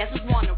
yes 0.00 0.08
it's 0.14 0.24
one. 0.24 0.49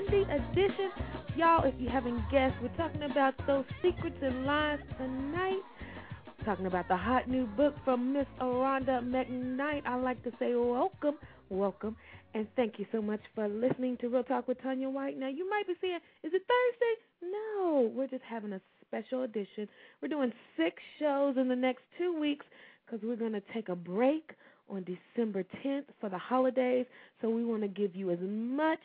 Monday 0.00 0.22
edition. 0.22 0.90
Y'all, 1.36 1.64
if 1.64 1.74
you 1.78 1.88
haven't 1.88 2.22
guessed, 2.30 2.54
we're 2.62 2.74
talking 2.76 3.02
about 3.02 3.34
those 3.46 3.64
secrets 3.82 4.16
and 4.22 4.46
lies 4.46 4.78
tonight. 4.96 5.60
We're 6.26 6.44
talking 6.46 6.66
about 6.66 6.88
the 6.88 6.96
hot 6.96 7.28
new 7.28 7.46
book 7.46 7.74
from 7.84 8.14
Miss 8.14 8.26
Rhonda 8.40 9.02
McKnight. 9.02 9.82
I 9.84 9.96
like 9.96 10.22
to 10.24 10.30
say 10.38 10.54
welcome, 10.54 11.16
welcome, 11.50 11.96
and 12.32 12.46
thank 12.56 12.78
you 12.78 12.86
so 12.92 13.02
much 13.02 13.20
for 13.34 13.46
listening 13.46 13.98
to 14.00 14.08
Real 14.08 14.22
Talk 14.22 14.48
with 14.48 14.62
Tanya 14.62 14.88
White. 14.88 15.18
Now, 15.18 15.28
you 15.28 15.48
might 15.50 15.66
be 15.66 15.74
saying, 15.82 15.98
is 16.22 16.32
it 16.32 16.42
Thursday? 16.48 17.32
No, 17.34 17.92
we're 17.94 18.06
just 18.06 18.24
having 18.26 18.54
a 18.54 18.60
special 18.86 19.24
edition. 19.24 19.68
We're 20.00 20.08
doing 20.08 20.32
six 20.56 20.76
shows 20.98 21.36
in 21.36 21.46
the 21.48 21.56
next 21.56 21.82
two 21.98 22.18
weeks 22.18 22.46
because 22.86 23.04
we're 23.04 23.16
going 23.16 23.32
to 23.32 23.42
take 23.52 23.68
a 23.68 23.76
break 23.76 24.30
on 24.70 24.84
December 24.84 25.44
10th 25.64 25.84
for 26.00 26.08
the 26.08 26.18
holidays. 26.18 26.86
So 27.20 27.28
we 27.28 27.44
want 27.44 27.62
to 27.62 27.68
give 27.68 27.94
you 27.94 28.10
as 28.10 28.18
much 28.22 28.80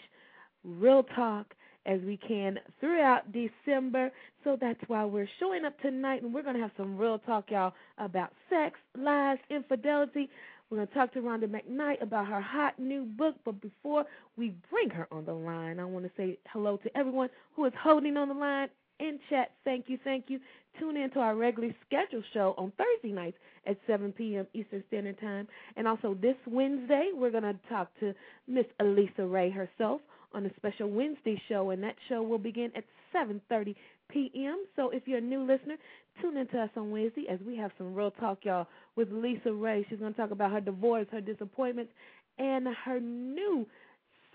real 0.66 1.04
talk 1.16 1.54
as 1.86 2.02
we 2.02 2.18
can 2.18 2.58
throughout 2.80 3.24
December. 3.32 4.12
So 4.44 4.58
that's 4.60 4.80
why 4.88 5.06
we're 5.06 5.30
showing 5.40 5.66
up 5.66 5.80
tonight 5.82 6.24
and 6.24 6.34
we're 6.34 6.44
going 6.44 6.56
to 6.56 6.62
have 6.62 6.72
some 6.78 6.98
real 6.98 7.20
talk, 7.20 7.46
y'all, 7.50 7.74
about 7.98 8.32
sex, 8.50 8.78
lies, 8.98 9.38
infidelity. 9.50 10.30
We're 10.70 10.78
going 10.78 10.88
to 10.88 10.94
talk 10.96 11.14
to 11.14 11.20
Rhonda 11.20 11.46
McKnight 11.46 12.02
about 12.02 12.28
her 12.28 12.42
hot 12.42 12.80
new 12.80 13.04
book. 13.04 13.36
But 13.46 13.62
before 13.62 14.06
we 14.36 14.56
bring 14.72 14.90
her 14.90 15.08
on 15.12 15.26
the 15.26 15.34
line, 15.34 15.80
I 15.80 15.86
want 15.86 16.06
to 16.06 16.12
say 16.18 16.40
hello 16.52 16.78
to 16.78 16.98
everyone 16.98 17.30
who 17.56 17.66
is 17.66 17.74
holding 17.80 18.18
on 18.18 18.30
the 18.30 18.34
line 18.34 18.70
in 19.00 19.20
chat. 19.30 19.52
Thank 19.64 19.86
you, 19.88 20.00
thank 20.04 20.26
you. 20.28 20.40
Tune 20.80 20.98
in 20.98 21.12
to 21.12 21.20
our 21.20 21.36
regularly 21.36 21.76
scheduled 21.86 22.24
show 22.34 22.56
on 22.58 22.74
Thursday 22.78 23.14
nights 23.14 23.38
at 23.68 23.78
7 23.88 24.12
p.m. 24.12 24.48
Eastern 24.54 24.84
Standard 24.88 25.20
Time. 25.20 25.48
And 25.78 25.88
also 25.88 26.16
this 26.20 26.36
Wednesday, 26.48 27.12
we're 27.14 27.32
going 27.32 27.44
to 27.44 27.56
talk 27.70 27.90
to 28.00 28.14
Miss 28.48 28.66
Elisa 28.80 29.26
Ray 29.26 29.52
herself 29.52 30.02
on 30.36 30.46
a 30.46 30.54
special 30.56 30.90
Wednesday 30.90 31.42
show, 31.50 31.70
and 31.72 31.82
that 31.84 31.96
show 32.10 32.22
will 32.22 32.38
begin 32.38 32.72
at 32.76 32.84
7.30 33.14 33.76
p.m. 34.10 34.66
So 34.76 34.90
if 34.90 35.04
you're 35.08 35.20
a 35.20 35.22
new 35.22 35.42
listener, 35.42 35.76
tune 36.22 36.38
in 36.38 36.48
to 36.48 36.62
us 36.62 36.70
on 36.76 36.92
Wednesday 36.92 37.26
as 37.30 37.40
we 37.46 37.58
have 37.58 37.72
some 37.78 37.94
real 37.94 38.12
talk, 38.12 38.40
y'all, 38.44 38.68
with 38.96 39.10
LisaRaye. 39.12 39.86
She's 39.90 40.00
going 40.00 40.14
to 40.14 40.20
talk 40.20 40.32
about 40.32 40.52
her 40.52 40.62
divorce, 40.62 41.08
her 41.12 41.22
disappointments, 41.22 41.92
and 42.38 42.68
her 42.86 43.00
new 43.00 43.66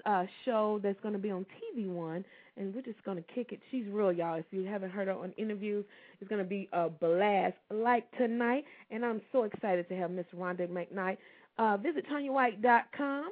uh, 0.06 0.24
show 0.44 0.80
that's 0.82 0.98
going 1.00 1.14
to 1.14 1.20
be 1.20 1.30
on 1.30 1.44
TV 1.76 1.86
One 1.86 2.24
and 2.60 2.74
we're 2.74 2.82
just 2.82 3.02
gonna 3.04 3.22
kick 3.34 3.52
it. 3.52 3.60
She's 3.70 3.86
real, 3.90 4.12
y'all. 4.12 4.36
If 4.36 4.44
you 4.50 4.64
haven't 4.64 4.90
heard 4.90 5.08
her 5.08 5.14
on 5.14 5.32
interviews, 5.36 5.84
it's 6.20 6.28
gonna 6.28 6.44
be 6.44 6.68
a 6.72 6.88
blast 6.88 7.56
like 7.70 8.04
tonight. 8.16 8.64
And 8.90 9.04
I'm 9.04 9.22
so 9.32 9.44
excited 9.44 9.88
to 9.88 9.96
have 9.96 10.10
Miss 10.10 10.26
Rhonda 10.36 10.68
McKnight. 10.68 11.16
Uh, 11.58 11.76
visit 11.78 12.04
TanyaWhite.com. 12.08 13.30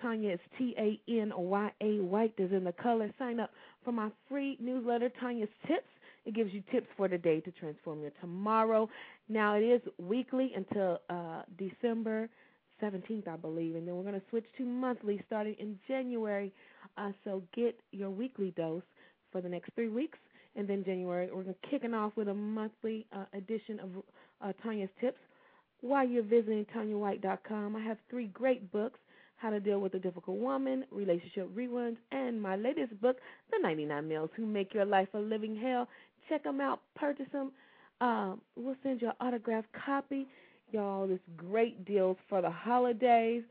Tanya 0.00 0.32
is 0.32 0.40
T 0.58 0.74
A 0.78 1.00
N 1.10 1.32
Y 1.34 1.72
A 1.80 2.00
White 2.00 2.34
is 2.38 2.52
in 2.52 2.64
the 2.64 2.72
color. 2.72 3.10
Sign 3.18 3.40
up 3.40 3.50
for 3.84 3.92
my 3.92 4.10
free 4.28 4.56
newsletter, 4.60 5.10
Tanya's 5.20 5.48
Tips. 5.66 5.86
It 6.24 6.34
gives 6.34 6.52
you 6.52 6.62
tips 6.70 6.88
for 6.96 7.08
the 7.08 7.16
day 7.16 7.40
to 7.40 7.50
transform 7.52 8.02
your 8.02 8.10
tomorrow. 8.20 8.88
Now 9.28 9.54
it 9.54 9.62
is 9.62 9.80
weekly 9.98 10.52
until 10.54 11.00
uh, 11.08 11.42
December 11.56 12.28
17th, 12.82 13.26
I 13.28 13.36
believe, 13.36 13.76
and 13.76 13.86
then 13.86 13.96
we're 13.96 14.02
going 14.02 14.14
to 14.14 14.26
switch 14.30 14.44
to 14.58 14.64
monthly 14.64 15.22
starting 15.26 15.56
in 15.58 15.78
January. 15.88 16.52
Uh, 16.96 17.12
so 17.24 17.42
get 17.54 17.78
your 17.92 18.10
weekly 18.10 18.52
dose 18.56 18.82
for 19.32 19.40
the 19.40 19.48
next 19.48 19.70
three 19.74 19.88
weeks, 19.88 20.18
and 20.56 20.68
then 20.68 20.84
January 20.84 21.28
we're 21.32 21.42
going 21.42 21.54
to 21.54 21.68
kicking 21.68 21.94
off 21.94 22.12
with 22.16 22.28
a 22.28 22.34
monthly 22.34 23.06
uh, 23.12 23.24
edition 23.32 23.80
of 23.80 23.88
uh, 24.40 24.52
Tanya's 24.62 24.90
Tips. 25.00 25.18
While 25.80 26.06
you're 26.06 26.22
visiting 26.22 26.66
TanyaWhite.com, 26.76 27.76
I 27.76 27.80
have 27.80 27.98
three 28.10 28.26
great 28.28 28.70
books: 28.72 28.98
How 29.38 29.50
to 29.50 29.60
Deal 29.60 29.80
with 29.80 29.94
a 29.94 29.98
Difficult 29.98 30.38
Woman, 30.38 30.84
Relationship 30.90 31.48
Reruns, 31.56 31.96
and 32.12 32.40
my 32.40 32.56
latest 32.56 33.00
book, 33.00 33.16
The 33.50 33.58
99 33.62 34.08
Males 34.08 34.30
Who 34.36 34.46
Make 34.46 34.74
Your 34.74 34.84
Life 34.84 35.08
a 35.14 35.18
Living 35.18 35.56
Hell. 35.56 35.88
Check 36.28 36.44
them 36.44 36.60
out, 36.60 36.80
purchase 36.94 37.26
them. 37.32 37.52
Uh, 38.00 38.34
we'll 38.56 38.76
send 38.82 39.00
you 39.00 39.08
an 39.08 39.14
autographed 39.20 39.68
copy 39.84 40.28
y'all 40.72 41.06
this 41.06 41.18
great 41.36 41.84
deals 41.84 42.16
for 42.28 42.42
the 42.42 42.50
holidays. 42.50 43.42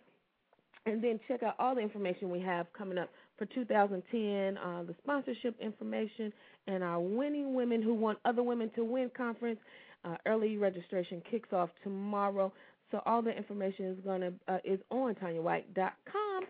And 0.85 1.03
then 1.03 1.19
check 1.27 1.43
out 1.43 1.55
all 1.59 1.75
the 1.75 1.81
information 1.81 2.29
we 2.29 2.39
have 2.41 2.67
coming 2.71 2.97
up 2.97 3.09
for 3.37 3.45
2010, 3.45 4.57
uh, 4.57 4.83
the 4.83 4.95
sponsorship 5.03 5.55
information, 5.59 6.31
and 6.67 6.81
our 6.81 6.99
Winning 6.99 7.53
Women 7.53 7.81
Who 7.81 7.93
Want 7.93 8.19
Other 8.23 8.41
Women 8.41 8.71
to 8.75 8.85
Win 8.85 9.11
conference. 9.15 9.59
Uh, 10.05 10.15
early 10.25 10.57
registration 10.57 11.21
kicks 11.29 11.51
off 11.51 11.69
tomorrow. 11.83 12.53
So 12.91 13.01
all 13.05 13.21
the 13.21 13.35
information 13.35 13.85
is 13.85 13.97
gonna 14.05 14.31
uh, 14.47 14.57
is 14.63 14.79
on 14.89 15.15
TanyaWhite.com. 15.15 16.43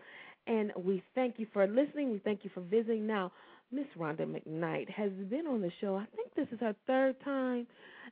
And 0.46 0.72
we 0.82 1.02
thank 1.14 1.38
you 1.38 1.46
for 1.52 1.66
listening. 1.66 2.10
We 2.10 2.20
thank 2.20 2.42
you 2.42 2.50
for 2.54 2.62
visiting. 2.62 3.06
Now, 3.06 3.32
Miss 3.70 3.86
Rhonda 3.98 4.22
McKnight 4.22 4.88
has 4.90 5.10
been 5.28 5.46
on 5.46 5.60
the 5.60 5.70
show. 5.80 5.96
I 5.96 6.06
think 6.16 6.34
this 6.34 6.48
is 6.52 6.60
her 6.60 6.74
third 6.86 7.16
time. 7.22 7.66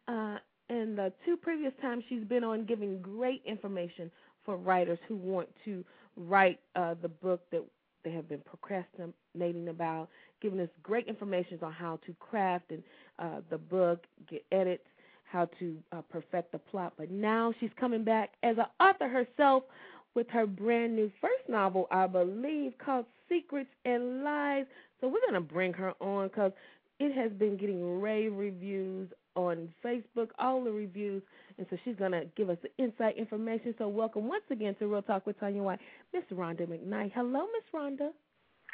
Uh, 0.07 0.37
and 0.69 0.99
the 0.99 1.13
two 1.25 1.37
previous 1.37 1.73
times 1.81 2.05
she's 2.09 2.25
been 2.25 2.45
on 2.45 2.67
giving 2.67 3.01
great 3.01 3.43
information 3.47 4.11
for 4.45 4.57
writers 4.57 4.99
who 5.09 5.17
want 5.17 5.49
to 5.65 5.85
write 6.17 6.61
uh, 6.75 6.95
the 7.01 7.09
book 7.09 7.41
that 7.53 7.63
they 8.05 8.11
have 8.13 8.29
been 8.29 8.41
procrastinating 8.41 9.69
about, 9.69 10.09
giving 10.41 10.61
us 10.61 10.69
great 10.83 11.07
information 11.09 11.59
on 11.63 11.73
how 11.73 11.99
to 12.07 12.15
craft 12.21 12.71
and 12.71 12.83
uh, 13.19 13.41
the 13.51 13.59
book, 13.59 14.05
get 14.29 14.45
edits, 14.53 14.85
how 15.31 15.49
to 15.59 15.77
uh, 15.93 16.03
perfect 16.11 16.53
the 16.53 16.59
plot. 16.59 16.95
But 16.97 17.11
now 17.11 17.53
she's 17.61 17.71
coming 17.79 18.05
back 18.05 18.33
as 18.43 18.57
an 18.59 18.67
author 18.81 19.09
herself 19.09 19.65
with 20.15 20.29
her 20.31 20.47
brand 20.47 20.97
new 20.97 21.11
first 21.21 21.49
novel, 21.49 21.87
I 21.91 22.07
believe, 22.07 22.73
called 22.79 23.07
Secrets 23.29 23.71
and 23.85 24.25
Lies. 24.25 24.65
So 25.01 25.09
we're 25.09 25.21
going 25.21 25.35
to 25.35 25.41
bring 25.41 25.73
her 25.75 25.93
on 26.01 26.29
because 26.29 26.53
it 26.99 27.15
has 27.15 27.31
been 27.33 27.57
getting 27.57 28.01
rave 28.01 28.33
reviews 28.35 29.11
on 29.35 29.69
Facebook, 29.85 30.29
all 30.39 30.65
the 30.65 30.73
reviews, 30.73 31.23
and 31.59 31.67
so 31.71 31.77
she's 31.85 31.97
gonna 31.97 32.25
give 32.37 32.51
us 32.51 32.57
the 32.63 32.71
insight 32.83 33.17
information. 33.17 33.75
So 33.79 33.87
welcome 33.87 34.27
once 34.29 34.45
again 34.51 34.75
to 34.77 34.87
Real 34.87 35.03
Talk 35.03 35.27
with 35.27 35.39
Tanya 35.39 35.63
White, 35.63 35.79
Miss 36.13 36.25
Rhonda 36.33 36.67
McKnight. 36.67 37.13
Hello, 37.15 37.47
Miss 37.53 37.65
Rhonda. 37.75 38.11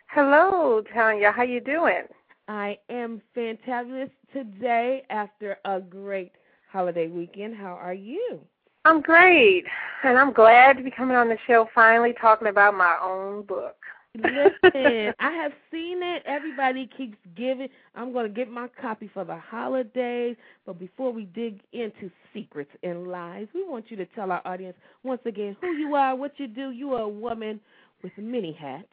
Hello, 0.08 0.82
Tanya. 0.94 1.32
How 1.32 1.43
you 1.43 1.60
doing? 1.60 2.02
I 2.48 2.78
am 2.88 3.20
fantabulous 3.37 4.10
today 4.32 5.02
after 5.10 5.58
a 5.64 5.81
great 5.81 6.32
holiday 6.72 7.08
weekend. 7.08 7.54
How 7.54 7.79
are 7.81 7.94
you? 7.94 8.41
I'm 8.84 9.00
great, 9.00 9.64
and 10.02 10.19
I'm 10.19 10.32
glad 10.32 10.76
to 10.79 10.82
be 10.82 10.91
coming 10.91 11.17
on 11.17 11.29
the 11.29 11.36
show 11.46 11.69
finally 11.74 12.14
talking 12.20 12.48
about 12.48 12.74
my 12.74 12.96
own 13.00 13.43
book. 13.43 13.76
Listen, 14.17 15.14
I 15.20 15.31
have 15.31 15.52
seen 15.70 16.02
it. 16.02 16.22
Everybody 16.26 16.88
keeps 16.96 17.17
giving. 17.36 17.69
I'm 17.94 18.12
going 18.12 18.26
to 18.26 18.32
get 18.32 18.50
my 18.50 18.69
copy 18.81 19.08
for 19.12 19.24
the 19.24 19.36
holidays. 19.36 20.36
But 20.67 20.79
before 20.81 21.12
we 21.12 21.26
dig 21.26 21.60
into 21.72 22.10
secrets 22.34 22.70
and 22.82 23.06
lies, 23.06 23.46
we 23.55 23.64
want 23.64 23.91
you 23.91 23.96
to 23.98 24.06
tell 24.06 24.32
our 24.32 24.43
audience 24.44 24.76
once 25.05 25.22
again 25.26 25.56
who 25.60 25.69
you 25.69 25.94
are, 25.94 26.17
what 26.17 26.32
you 26.38 26.48
do. 26.48 26.70
You 26.70 26.94
are 26.94 27.02
a 27.02 27.08
woman 27.08 27.60
with 28.02 28.12
many 28.19 28.52
hats. 28.52 28.88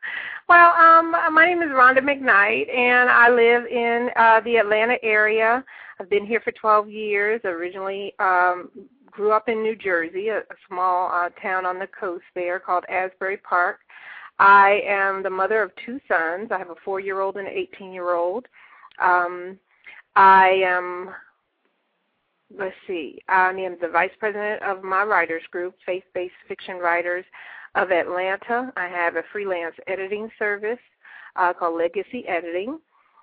well, 0.48 0.70
um, 0.72 1.10
my 1.32 1.44
name 1.44 1.62
is 1.62 1.68
Rhonda 1.68 1.98
McKnight, 1.98 2.74
and 2.74 3.10
I 3.10 3.28
live 3.28 3.66
in 3.66 4.10
uh, 4.16 4.40
the 4.40 4.56
Atlanta 4.56 4.96
area. 5.02 5.64
I've 5.98 6.10
been 6.10 6.26
here 6.26 6.40
for 6.40 6.52
12 6.52 6.90
years. 6.90 7.40
Originally, 7.44 8.14
um, 8.18 8.70
grew 9.10 9.32
up 9.32 9.48
in 9.48 9.62
New 9.62 9.76
Jersey, 9.76 10.28
a, 10.28 10.38
a 10.38 10.56
small 10.68 11.10
uh, 11.10 11.30
town 11.40 11.64
on 11.64 11.78
the 11.78 11.88
coast 11.98 12.24
there 12.34 12.60
called 12.60 12.84
Asbury 12.88 13.38
Park. 13.38 13.80
I 14.38 14.82
am 14.86 15.22
the 15.22 15.30
mother 15.30 15.62
of 15.62 15.70
two 15.84 15.98
sons. 16.06 16.50
I 16.50 16.58
have 16.58 16.70
a 16.70 16.74
four 16.84 17.00
year 17.00 17.20
old 17.20 17.36
and 17.36 17.48
an 17.48 17.54
18 17.54 17.92
year 17.92 18.14
old. 18.14 18.46
Um, 19.00 19.58
I 20.14 20.62
am, 20.64 21.10
let's 22.56 22.74
see, 22.86 23.20
I 23.28 23.50
am 23.50 23.76
the 23.80 23.88
vice 23.88 24.10
president 24.18 24.62
of 24.62 24.82
my 24.82 25.02
writers 25.04 25.42
group, 25.50 25.74
Faith 25.84 26.04
Based 26.14 26.34
Fiction 26.48 26.76
Writers 26.76 27.24
of 27.74 27.90
Atlanta. 27.90 28.72
I 28.76 28.88
have 28.88 29.16
a 29.16 29.22
freelance 29.32 29.74
editing 29.86 30.30
service 30.38 30.78
uh, 31.36 31.52
called 31.52 31.78
Legacy 31.78 32.26
Editing, 32.26 32.78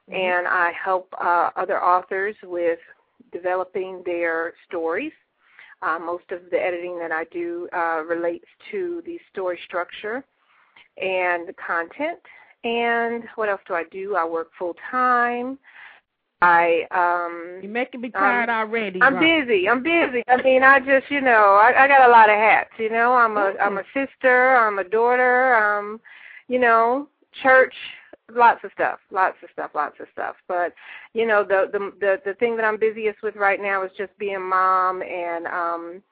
mm-hmm. 0.09 0.15
and 0.15 0.47
I 0.47 0.71
help 0.71 1.13
uh, 1.19 1.51
other 1.55 1.81
authors 1.81 2.35
with 2.43 2.79
developing 3.31 4.03
their 4.05 4.53
stories. 4.67 5.11
Uh, 5.81 5.99
most 5.99 6.23
of 6.31 6.39
the 6.49 6.57
editing 6.57 6.97
that 6.99 7.11
I 7.11 7.25
do 7.25 7.67
uh, 7.75 8.03
relates 8.03 8.45
to 8.71 9.03
the 9.05 9.19
story 9.31 9.59
structure 9.65 10.23
and 10.97 11.47
the 11.47 11.53
content. 11.53 12.19
And 12.63 13.23
what 13.35 13.49
else 13.49 13.61
do 13.67 13.73
I 13.73 13.83
do? 13.91 14.15
I 14.15 14.25
work 14.25 14.51
full 14.57 14.75
time. 14.89 15.57
I 16.43 16.85
um 16.91 17.59
You're 17.61 17.71
making 17.71 18.01
me 18.01 18.09
tired 18.09 18.49
um, 18.49 18.55
already. 18.55 19.01
I'm 19.01 19.17
busy. 19.17 19.69
I'm 19.69 19.81
busy. 19.81 20.23
I 20.27 20.41
mean 20.43 20.61
I 20.61 20.79
just 20.79 21.09
you 21.09 21.21
know, 21.21 21.59
I, 21.61 21.83
I 21.83 21.87
got 21.87 22.07
a 22.07 22.11
lot 22.11 22.29
of 22.29 22.35
hats, 22.35 22.71
you 22.77 22.89
know. 22.89 23.13
I'm 23.13 23.37
a 23.37 23.53
am 23.61 23.77
a 23.77 23.83
sister, 23.93 24.57
I'm 24.57 24.77
a 24.79 24.83
daughter, 24.83 25.55
um, 25.55 26.01
you 26.49 26.59
know, 26.59 27.07
church, 27.41 27.73
lots 28.31 28.63
of 28.63 28.71
stuff, 28.73 28.99
lots 29.11 29.37
of 29.43 29.49
stuff, 29.53 29.71
lots 29.73 29.95
of 29.99 30.07
stuff. 30.11 30.35
But 30.47 30.73
you 31.13 31.25
know, 31.25 31.43
the 31.43 31.69
the 31.71 31.91
the, 31.99 32.21
the 32.25 32.33
thing 32.35 32.55
that 32.57 32.65
I'm 32.65 32.77
busiest 32.79 33.21
with 33.23 33.35
right 33.35 33.61
now 33.61 33.83
is 33.83 33.91
just 33.97 34.17
being 34.17 34.41
mom 34.41 35.01
and 35.01 35.47
um 35.47 36.03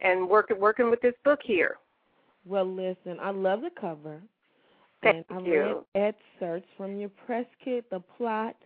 and 0.00 0.28
working 0.28 0.60
working 0.60 0.90
with 0.90 1.00
this 1.00 1.14
book 1.24 1.40
here. 1.42 1.76
Well, 2.46 2.66
listen, 2.66 3.18
I 3.22 3.30
love 3.30 3.62
the 3.62 3.70
cover. 3.80 4.20
Thank 5.02 5.26
and 5.30 5.38
I 5.38 5.48
you. 5.48 5.84
read 5.94 6.14
excerpts 6.40 6.68
from 6.76 6.98
your 6.98 7.10
press 7.26 7.46
kit. 7.64 7.88
The 7.90 8.00
plot 8.00 8.56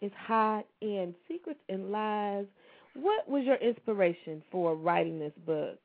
is 0.00 0.12
hot 0.16 0.64
and 0.82 1.14
secrets 1.28 1.60
and 1.68 1.90
lies. 1.90 2.46
What 2.94 3.28
was 3.28 3.44
your 3.44 3.56
inspiration 3.56 4.42
for 4.50 4.74
writing 4.74 5.18
this 5.18 5.32
book, 5.46 5.78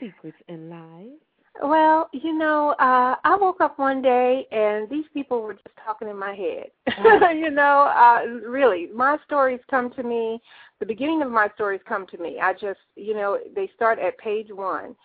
Secrets 0.00 0.36
and 0.48 0.70
Lies? 0.70 1.18
Well, 1.62 2.08
you 2.12 2.36
know, 2.36 2.70
uh, 2.78 3.16
I 3.22 3.36
woke 3.36 3.60
up 3.60 3.78
one 3.78 4.00
day 4.00 4.46
and 4.50 4.88
these 4.88 5.04
people 5.12 5.42
were 5.42 5.54
just 5.54 5.66
talking 5.84 6.08
in 6.08 6.18
my 6.18 6.34
head. 6.34 6.70
you 7.36 7.50
know, 7.50 7.92
uh, 7.94 8.48
really, 8.48 8.88
my 8.94 9.18
stories 9.24 9.60
come 9.70 9.90
to 9.92 10.02
me. 10.02 10.40
The 10.78 10.86
beginning 10.86 11.22
of 11.22 11.30
my 11.30 11.48
stories 11.54 11.80
come 11.86 12.06
to 12.08 12.18
me. 12.18 12.38
I 12.42 12.54
just, 12.54 12.80
you 12.96 13.14
know, 13.14 13.38
they 13.54 13.70
start 13.74 13.98
at 13.98 14.16
page 14.16 14.48
one, 14.50 14.96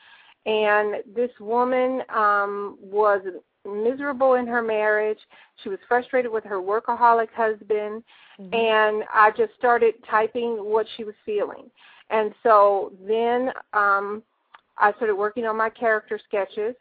and 0.45 1.03
this 1.13 1.31
woman 1.41 2.01
um, 2.15 2.77
was 2.79 3.21
miserable 3.65 4.35
in 4.35 4.47
her 4.47 4.61
marriage. 4.61 5.19
She 5.63 5.69
was 5.69 5.79
frustrated 5.87 6.31
with 6.31 6.45
her 6.45 6.61
workaholic 6.61 7.29
husband, 7.35 8.03
mm-hmm. 8.39 8.53
and 8.53 9.03
I 9.13 9.31
just 9.35 9.51
started 9.57 9.95
typing 10.09 10.57
what 10.63 10.85
she 10.95 11.03
was 11.03 11.15
feeling. 11.25 11.69
And 12.09 12.33
so 12.43 12.93
then 13.05 13.51
um, 13.73 14.23
I 14.77 14.93
started 14.93 15.15
working 15.15 15.45
on 15.45 15.57
my 15.57 15.69
character 15.69 16.19
sketches, 16.27 16.75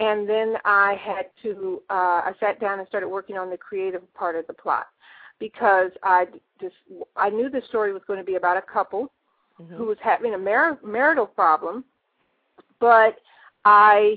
and 0.00 0.28
then 0.28 0.54
I 0.64 0.96
had 1.00 1.26
to. 1.42 1.82
Uh, 1.90 2.22
I 2.24 2.32
sat 2.40 2.60
down 2.60 2.78
and 2.78 2.88
started 2.88 3.08
working 3.08 3.36
on 3.36 3.50
the 3.50 3.56
creative 3.56 4.02
part 4.14 4.36
of 4.36 4.46
the 4.46 4.54
plot 4.54 4.86
because 5.38 5.90
I 6.02 6.26
just 6.60 6.74
I 7.16 7.30
knew 7.30 7.50
the 7.50 7.62
story 7.68 7.92
was 7.92 8.02
going 8.06 8.18
to 8.18 8.24
be 8.24 8.36
about 8.36 8.56
a 8.56 8.62
couple 8.62 9.12
mm-hmm. 9.60 9.74
who 9.74 9.86
was 9.86 9.98
having 10.00 10.34
a 10.34 10.38
mar- 10.38 10.78
marital 10.84 11.26
problem, 11.26 11.84
but 12.80 13.16
I 13.64 14.16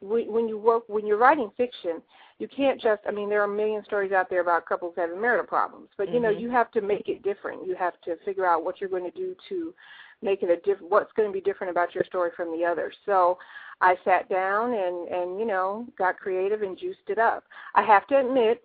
when 0.00 0.48
you 0.48 0.58
work 0.58 0.84
when 0.86 1.06
you're 1.06 1.18
writing 1.18 1.50
fiction, 1.56 2.02
you 2.38 2.48
can't 2.48 2.80
just 2.80 3.02
I 3.08 3.10
mean 3.10 3.28
there 3.28 3.40
are 3.40 3.52
a 3.52 3.56
million 3.56 3.84
stories 3.84 4.12
out 4.12 4.30
there 4.30 4.40
about 4.40 4.66
couples 4.66 4.94
having 4.96 5.20
marital 5.20 5.46
problems, 5.46 5.88
but 5.96 6.08
you 6.08 6.14
mm-hmm. 6.14 6.24
know 6.24 6.30
you 6.30 6.50
have 6.50 6.70
to 6.72 6.80
make 6.80 7.08
it 7.08 7.22
different. 7.22 7.66
You 7.66 7.74
have 7.76 7.94
to 8.04 8.16
figure 8.24 8.46
out 8.46 8.64
what 8.64 8.80
you're 8.80 8.90
going 8.90 9.10
to 9.10 9.16
do 9.16 9.34
to 9.48 9.74
make 10.22 10.42
it 10.42 10.50
a 10.50 10.56
diff- 10.64 10.80
what's 10.80 11.12
going 11.12 11.28
to 11.28 11.32
be 11.32 11.40
different 11.40 11.70
about 11.70 11.94
your 11.94 12.04
story 12.04 12.30
from 12.36 12.56
the 12.56 12.64
other. 12.64 12.92
So 13.06 13.38
I 13.80 13.96
sat 14.04 14.28
down 14.28 14.72
and 14.72 15.08
and 15.08 15.38
you 15.38 15.46
know 15.46 15.86
got 15.96 16.18
creative 16.18 16.62
and 16.62 16.78
juiced 16.78 17.08
it 17.08 17.18
up. 17.18 17.44
I 17.74 17.82
have 17.82 18.06
to 18.08 18.18
admit 18.18 18.62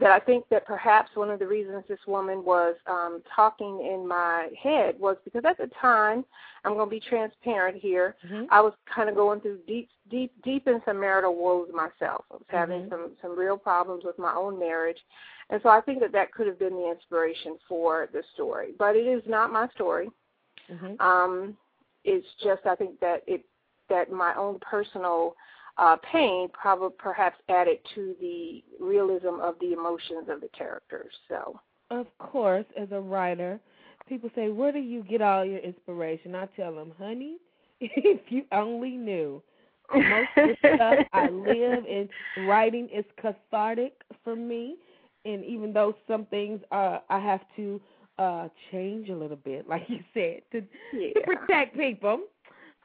that 0.00 0.10
I 0.10 0.18
think 0.18 0.46
that 0.50 0.66
perhaps 0.66 1.10
one 1.14 1.30
of 1.30 1.38
the 1.38 1.46
reasons 1.46 1.84
this 1.86 1.98
woman 2.06 2.42
was 2.42 2.74
um, 2.86 3.22
talking 3.34 3.86
in 3.92 4.08
my 4.08 4.48
head 4.60 4.94
was 4.98 5.16
because 5.24 5.42
at 5.46 5.58
the 5.58 5.70
time, 5.80 6.24
I'm 6.64 6.74
going 6.74 6.86
to 6.86 6.90
be 6.90 7.00
transparent 7.00 7.76
here. 7.76 8.16
Mm-hmm. 8.24 8.44
I 8.50 8.62
was 8.62 8.72
kind 8.92 9.10
of 9.10 9.14
going 9.14 9.40
through 9.40 9.58
deep, 9.66 9.90
deep, 10.10 10.32
deep 10.42 10.66
in 10.66 10.80
some 10.86 11.00
marital 11.00 11.36
woes 11.36 11.68
myself. 11.74 12.24
I 12.30 12.34
was 12.34 12.42
mm-hmm. 12.42 12.56
having 12.56 12.88
some 12.88 13.10
some 13.20 13.38
real 13.38 13.58
problems 13.58 14.04
with 14.04 14.18
my 14.18 14.34
own 14.34 14.58
marriage, 14.58 14.98
and 15.50 15.60
so 15.62 15.68
I 15.68 15.80
think 15.82 16.00
that 16.00 16.12
that 16.12 16.32
could 16.32 16.46
have 16.46 16.58
been 16.58 16.74
the 16.74 16.90
inspiration 16.90 17.58
for 17.68 18.08
the 18.12 18.22
story. 18.34 18.72
But 18.78 18.96
it 18.96 19.06
is 19.06 19.22
not 19.26 19.52
my 19.52 19.68
story. 19.74 20.08
Mm-hmm. 20.70 21.00
Um, 21.00 21.56
it's 22.04 22.26
just 22.42 22.66
I 22.66 22.74
think 22.74 23.00
that 23.00 23.22
it 23.26 23.44
that 23.88 24.10
my 24.10 24.34
own 24.36 24.58
personal 24.60 25.34
uh, 25.78 25.96
pain 26.12 26.48
probably 26.52 26.90
perhaps 26.98 27.36
added 27.48 27.78
to 27.94 28.14
the 28.20 28.62
realism 28.78 29.40
of 29.40 29.54
the 29.60 29.72
emotions 29.72 30.28
of 30.28 30.40
the 30.40 30.48
characters. 30.56 31.12
So, 31.28 31.58
of 31.90 32.06
course, 32.18 32.66
as 32.78 32.88
a 32.92 33.00
writer, 33.00 33.60
people 34.08 34.30
say, 34.34 34.50
"Where 34.50 34.72
do 34.72 34.78
you 34.78 35.02
get 35.02 35.22
all 35.22 35.44
your 35.44 35.58
inspiration?" 35.58 36.34
I 36.34 36.46
tell 36.56 36.74
them, 36.74 36.92
"Honey, 36.98 37.38
if 37.80 38.20
you 38.28 38.44
only 38.52 38.96
knew." 38.96 39.42
Most 39.92 40.28
of 40.36 40.50
the 40.62 40.74
stuff 40.76 40.98
I 41.12 41.28
live 41.28 41.84
in 41.84 42.08
writing 42.46 42.88
is 42.94 43.04
cathartic 43.20 44.02
for 44.22 44.36
me, 44.36 44.76
and 45.24 45.44
even 45.44 45.72
though 45.72 45.94
some 46.06 46.26
things 46.26 46.60
uh, 46.70 46.98
I 47.08 47.18
have 47.18 47.40
to 47.56 47.80
uh 48.18 48.48
change 48.70 49.08
a 49.08 49.14
little 49.14 49.36
bit, 49.36 49.68
like 49.68 49.84
you 49.88 50.00
said, 50.14 50.42
to, 50.52 50.62
yeah. 50.92 51.12
to 51.14 51.20
protect 51.22 51.76
people. 51.76 52.20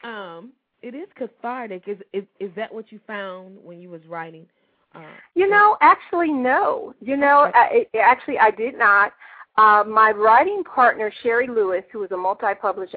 Um, 0.03 0.51
it 0.81 0.93
is 0.93 1.07
cathartic. 1.15 1.83
Is 1.87 1.97
is 2.13 2.23
is 2.39 2.51
that 2.55 2.73
what 2.73 2.91
you 2.91 2.99
found 3.07 3.57
when 3.63 3.79
you 3.79 3.89
was 3.89 4.01
writing? 4.07 4.45
Uh, 4.93 5.01
you 5.33 5.49
know, 5.49 5.77
actually, 5.81 6.31
no. 6.31 6.93
You 7.01 7.17
know, 7.17 7.51
I, 7.53 7.85
actually, 7.99 8.39
I 8.39 8.51
did 8.51 8.77
not. 8.77 9.11
Uh, 9.57 9.83
my 9.87 10.11
writing 10.11 10.63
partner, 10.63 11.11
Sherry 11.23 11.47
Lewis, 11.47 11.83
who 11.91 12.03
is 12.03 12.11
a 12.11 12.17
multi-published 12.17 12.95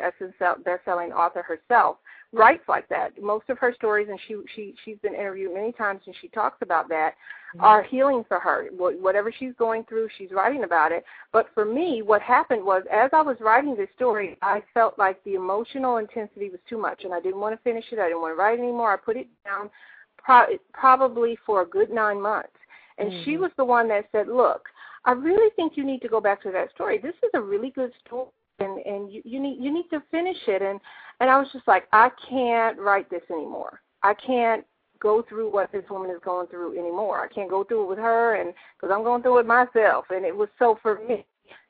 best-selling 0.65 1.13
author 1.13 1.43
herself, 1.43 1.99
writes 2.33 2.65
like 2.69 2.89
that. 2.89 3.11
Most 3.23 3.49
of 3.49 3.59
her 3.59 3.73
stories, 3.75 4.09
and 4.11 4.19
she 4.27 4.37
she 4.55 4.75
she's 4.85 4.99
been 4.99 5.15
interviewed 5.15 5.55
many 5.55 5.73
times, 5.73 6.01
and 6.07 6.15
she 6.21 6.29
talks 6.29 6.59
about 6.61 6.89
that, 6.89 7.15
mm-hmm. 7.55 7.65
are 7.65 7.83
healing 7.83 8.25
for 8.27 8.41
her. 8.41 8.69
Whatever 8.77 9.33
she's 9.33 9.53
going 9.59 9.85
through, 9.85 10.09
she's 10.19 10.33
writing 10.33 10.65
about 10.65 10.91
it. 10.91 11.05
But 11.33 11.47
for 11.55 11.65
me, 11.65 12.03
what 12.03 12.23
happened 12.23 12.65
was, 12.65 12.83
as 12.93 13.11
I 13.13 13.23
was 13.23 13.37
writing 13.41 13.77
this 13.77 13.89
story, 13.95 14.37
I 14.43 14.63
felt 14.75 14.99
like 14.99 15.23
the 15.25 15.35
emotional 15.35 15.99
intensity 15.99 16.51
was 16.51 16.61
too 16.69 16.79
much, 16.79 17.05
and 17.05 17.15
I 17.15 17.21
didn't 17.21 17.41
want 17.41 17.57
to 17.57 17.63
finish 17.63 17.85
it. 17.93 18.01
I 18.01 18.09
didn't 18.09 18.21
want 18.21 18.33
to 18.33 18.43
write 18.43 18.59
anymore. 18.59 18.93
I 18.93 18.97
put 18.97 19.17
it 19.17 19.29
down, 19.45 19.71
pro- 20.19 20.59
probably 20.73 21.39
for 21.47 21.63
a 21.63 21.67
good 21.67 21.91
nine 21.91 22.21
months. 22.21 22.51
And 22.99 23.13
mm-hmm. 23.13 23.25
she 23.25 23.37
was 23.37 23.53
the 23.57 23.65
one 23.65 23.87
that 23.89 24.09
said, 24.11 24.27
"Look, 24.27 24.69
I 25.05 25.13
really 25.13 25.51
think 25.57 25.77
you 25.77 25.85
need 25.85 26.03
to 26.03 26.09
go 26.09 26.21
back 26.21 26.43
to 26.43 26.51
that 26.53 26.71
story. 26.73 26.99
This 26.99 27.15
is 27.23 27.31
a 27.35 27.41
really 27.41 27.71
good 27.71 27.93
story." 28.07 28.29
and 28.61 28.79
and 28.85 29.13
you, 29.13 29.23
you 29.25 29.41
need 29.41 29.59
you 29.61 29.73
need 29.73 29.89
to 29.91 30.03
finish 30.11 30.37
it 30.47 30.63
and 30.63 30.81
and 31.21 31.31
I 31.31 31.39
was 31.39 31.49
just 31.53 31.67
like 31.67 31.89
I 31.93 32.11
can't 32.29 32.79
write 32.79 33.11
this 33.11 33.23
anymore. 33.31 33.81
I 34.03 34.15
can't 34.15 34.65
go 35.01 35.25
through 35.29 35.53
what 35.53 35.71
this 35.71 35.85
woman 35.91 36.11
is 36.11 36.21
going 36.25 36.49
through 36.49 36.79
anymore. 36.79 37.21
I 37.21 37.33
can't 37.33 37.51
go 37.51 37.63
through 37.65 37.85
it 37.85 37.89
with 37.89 37.99
her 37.99 38.35
and 38.37 38.53
because 38.77 38.93
I'm 38.95 39.05
going 39.05 39.23
through 39.23 39.39
it 39.39 39.47
myself 39.47 40.07
and 40.11 40.25
it 40.25 40.37
was 40.37 40.49
so 40.59 40.79
for 40.83 41.01
me. 41.09 41.25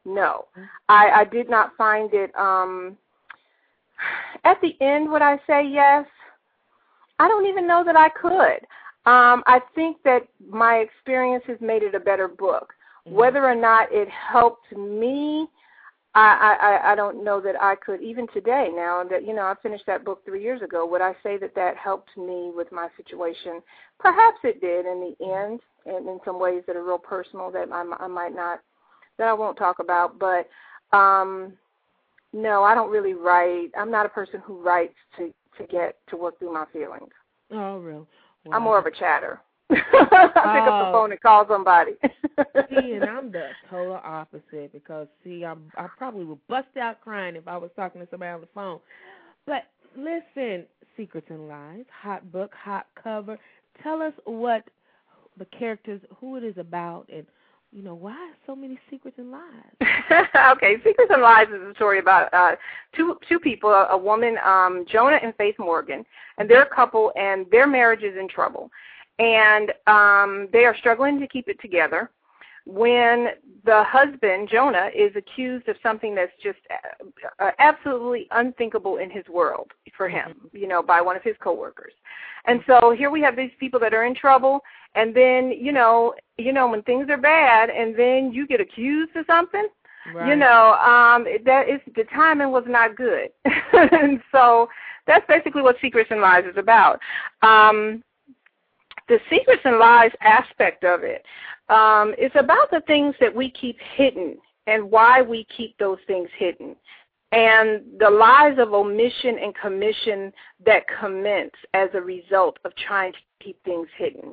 No. 0.05 0.47
I 0.89 1.11
I 1.11 1.25
did 1.25 1.51
not 1.51 1.77
find 1.77 2.11
it 2.13 2.35
um 2.37 2.97
at 4.45 4.61
the 4.61 4.77
end 4.81 5.11
would 5.11 5.23
I 5.23 5.39
say 5.47 5.67
yes? 5.67 6.07
I 7.19 7.29
don't 7.29 7.47
even 7.47 7.67
know 7.67 7.85
that 7.85 7.97
I 7.97 8.09
could. 8.09 8.67
Um 9.11 9.43
I 9.47 9.61
think 9.75 9.99
that 10.05 10.27
my 10.49 10.77
experience 10.77 11.45
has 11.47 11.59
made 11.61 11.83
it 11.83 11.95
a 11.95 12.01
better 12.01 12.29
book. 12.29 12.73
Whether 13.11 13.45
or 13.45 13.55
not 13.55 13.89
it 13.91 14.09
helped 14.09 14.71
me 14.77 15.49
I, 16.15 16.81
I 16.83 16.93
I 16.93 16.95
don't 16.95 17.23
know 17.23 17.41
that 17.41 17.61
I 17.63 17.75
could 17.77 18.01
even 18.03 18.27
today. 18.33 18.71
Now 18.75 19.05
that 19.05 19.27
you 19.27 19.35
know 19.35 19.43
I 19.43 19.55
finished 19.63 19.85
that 19.87 20.05
book 20.05 20.25
three 20.25 20.43
years 20.43 20.63
ago, 20.63 20.87
would 20.87 21.01
I 21.01 21.15
say 21.23 21.37
that 21.39 21.55
that 21.55 21.77
helped 21.77 22.17
me 22.17 22.51
with 22.55 22.73
my 22.73 22.89
situation? 22.97 23.63
Perhaps 24.01 24.39
it 24.43 24.61
did 24.61 24.87
in 24.87 25.01
the 25.01 25.25
end, 25.25 25.61
and 25.87 26.09
in 26.09 26.19
some 26.25 26.41
ways 26.41 26.63
that 26.67 26.77
are 26.77 26.85
real 26.85 26.99
personal 26.99 27.51
that 27.53 27.71
I, 27.71 27.85
I 28.01 28.07
might 28.09 28.35
not 28.35 28.61
that 29.19 29.29
I 29.29 29.33
won't 29.33 29.59
talk 29.59 29.79
about. 29.81 30.19
But 30.19 30.49
um 30.97 31.53
no, 32.33 32.63
I 32.63 32.75
don't 32.75 32.91
really 32.91 33.15
write. 33.15 33.71
I'm 33.79 33.91
not 33.91 34.07
a 34.07 34.11
person 34.11 34.41
who 34.45 34.63
writes 34.63 34.97
to 35.19 35.33
to 35.59 35.67
get 35.67 35.97
to 36.09 36.17
work 36.17 36.39
through 36.39 36.53
my 36.53 36.65
feelings. 36.73 37.13
Oh, 37.51 37.79
real. 37.79 38.07
Wow. 38.45 38.57
I'm 38.57 38.63
more 38.63 38.79
of 38.79 38.87
a 38.87 38.91
chatter. 38.91 39.41
I 39.71 39.75
pick 39.75 40.03
up 40.03 40.33
the 40.35 40.89
oh. 40.89 40.93
phone 40.93 41.13
and 41.13 41.21
call 41.21 41.47
somebody. 41.49 41.93
see, 42.03 42.93
and 42.93 43.05
I'm 43.11 43.31
the 43.31 43.49
total 43.71 44.01
opposite 44.03 44.73
because 44.73 45.09
see, 45.23 45.45
I'm 45.45 45.71
I 45.77 45.89
probably 45.99 46.25
would 46.25 46.47
bust 46.49 46.77
out 46.81 47.01
crying 47.03 47.37
if 47.37 47.47
I 47.47 47.57
was 47.57 47.71
talking 47.77 48.01
to 48.01 48.09
somebody 48.11 48.31
on 48.31 48.41
the 48.41 48.49
phone. 48.55 48.81
But 49.47 49.65
listen, 49.97 50.65
Secrets 50.97 51.27
and 51.31 51.49
Lies, 51.49 51.85
hot 51.93 52.31
book, 52.33 52.53
hot 52.55 52.87
cover. 53.03 53.39
Tell 53.83 54.01
us 54.01 54.15
what 54.25 54.65
the 55.39 55.45
characters, 55.47 56.01
who 56.19 56.37
it 56.37 56.45
is 56.45 56.57
about, 56.57 57.07
and 57.13 57.27
you 57.71 57.83
know 57.83 57.95
why 57.95 58.33
so 58.47 58.57
many 58.57 58.79
secrets 58.91 59.19
and 59.19 59.31
lies. 59.31 59.43
okay, 60.53 60.77
Secrets 60.77 61.11
and 61.13 61.21
Lies 61.21 61.49
is 61.49 61.61
a 61.61 61.75
story 61.75 61.99
about 61.99 62.33
uh, 62.33 62.57
two 62.97 63.19
two 63.29 63.39
people, 63.39 63.71
a, 63.71 63.89
a 63.91 63.99
woman, 63.99 64.37
um, 64.45 64.87
Jonah 64.91 65.19
and 65.23 65.35
Faith 65.37 65.57
Morgan, 65.59 66.07
and 66.39 66.49
they're 66.49 66.63
a 66.63 66.75
couple, 66.75 67.13
and 67.17 67.45
their 67.51 67.67
marriage 67.67 68.03
is 68.03 68.17
in 68.19 68.29
trouble 68.29 68.71
and 69.19 69.73
um, 69.87 70.49
they 70.53 70.65
are 70.65 70.77
struggling 70.77 71.21
to 71.21 71.27
keep 71.27 71.49
it 71.49 71.61
together. 71.61 72.11
When 72.67 73.29
the 73.65 73.83
husband, 73.85 74.51
Jonah, 74.51 74.91
is 74.95 75.11
accused 75.17 75.69
of 75.69 75.77
something 75.83 76.15
that's 76.15 76.33
just 76.43 76.59
uh, 76.71 77.05
uh, 77.43 77.51
absolutely 77.59 78.29
unthinkable 78.31 78.99
in 78.99 79.11
his 79.11 79.27
world 79.29 79.71
for 79.97 80.07
him, 80.09 80.31
mm-hmm. 80.31 80.57
you 80.57 80.69
know, 80.69 80.83
by 80.83 81.01
one 81.01 81.17
of 81.17 81.23
his 81.23 81.35
coworkers. 81.41 81.95
And 82.45 82.61
so 82.67 82.95
here 82.97 83.11
we 83.11 83.23
have 83.23 83.37
these 83.37 83.51
people 83.59 83.81
that 83.81 83.95
are 83.95 84.05
in 84.05 84.15
trouble, 84.15 84.61
and 84.95 85.15
then 85.15 85.51
you 85.51 85.73
know, 85.73 86.15
you 86.37 86.53
know, 86.53 86.69
when 86.69 86.83
things 86.83 87.09
are 87.09 87.17
bad, 87.17 87.71
and 87.71 87.99
then 87.99 88.33
you 88.33 88.47
get 88.47 88.61
accused 88.61 89.17
of 89.17 89.25
something, 89.27 89.67
Right. 90.15 90.29
You 90.29 90.37
know, 90.37 90.73
um, 90.75 91.27
that 91.45 91.69
is 91.69 91.81
the 91.95 92.05
timing 92.05 92.51
was 92.51 92.65
not 92.67 92.97
good, 92.97 93.29
and 93.45 94.21
so 94.33 94.69
that's 95.07 95.27
basically 95.29 95.63
what 95.63 95.77
Secrets 95.81 96.11
and 96.11 96.21
Lies 96.21 96.45
is 96.45 96.57
about. 96.57 97.01
Um, 97.43 98.03
the 99.09 99.19
secrets 99.31 99.63
and 99.65 99.79
lies 99.79 100.13
aspect 100.21 100.85
of 100.85 101.01
it 101.03 101.25
um, 101.69 102.15
is 102.19 102.33
about 102.35 102.71
the 102.71 102.83
things 102.87 103.15
that 103.21 103.35
we 103.35 103.51
keep 103.51 103.79
hidden 103.97 104.37
and 104.67 104.91
why 104.91 105.23
we 105.23 105.47
keep 105.57 105.77
those 105.79 105.99
things 106.07 106.29
hidden 106.37 106.77
and 107.33 107.83
the 107.99 108.09
lies 108.09 108.57
of 108.59 108.73
omission 108.73 109.39
and 109.43 109.55
commission 109.55 110.33
that 110.65 110.85
commence 111.01 111.53
as 111.75 111.89
a 111.95 112.01
result 112.01 112.59
of 112.65 112.73
trying 112.77 113.13
to 113.13 113.19
keep 113.41 113.63
things 113.65 113.89
hidden. 113.97 114.31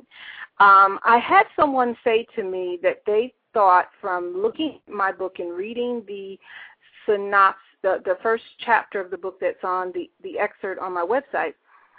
Um, 0.58 0.98
I 1.04 1.18
had 1.22 1.44
someone 1.54 1.96
say 2.02 2.26
to 2.36 2.42
me 2.42 2.78
that 2.82 3.02
they 3.06 3.34
thought 3.52 3.88
from 4.00 4.34
looking 4.36 4.78
at 4.86 4.92
my 4.92 5.12
book 5.12 5.36
and 5.38 5.54
reading 5.54 6.04
the 6.06 6.38
synopsis, 7.04 7.60
the, 7.82 8.00
the 8.04 8.16
first 8.22 8.44
chapter 8.64 9.00
of 9.00 9.10
the 9.10 9.18
book 9.18 9.38
that's 9.40 9.62
on 9.62 9.92
the, 9.92 10.10
the 10.22 10.38
excerpt 10.38 10.80
on 10.80 10.94
my 10.94 11.04
website, 11.04 11.52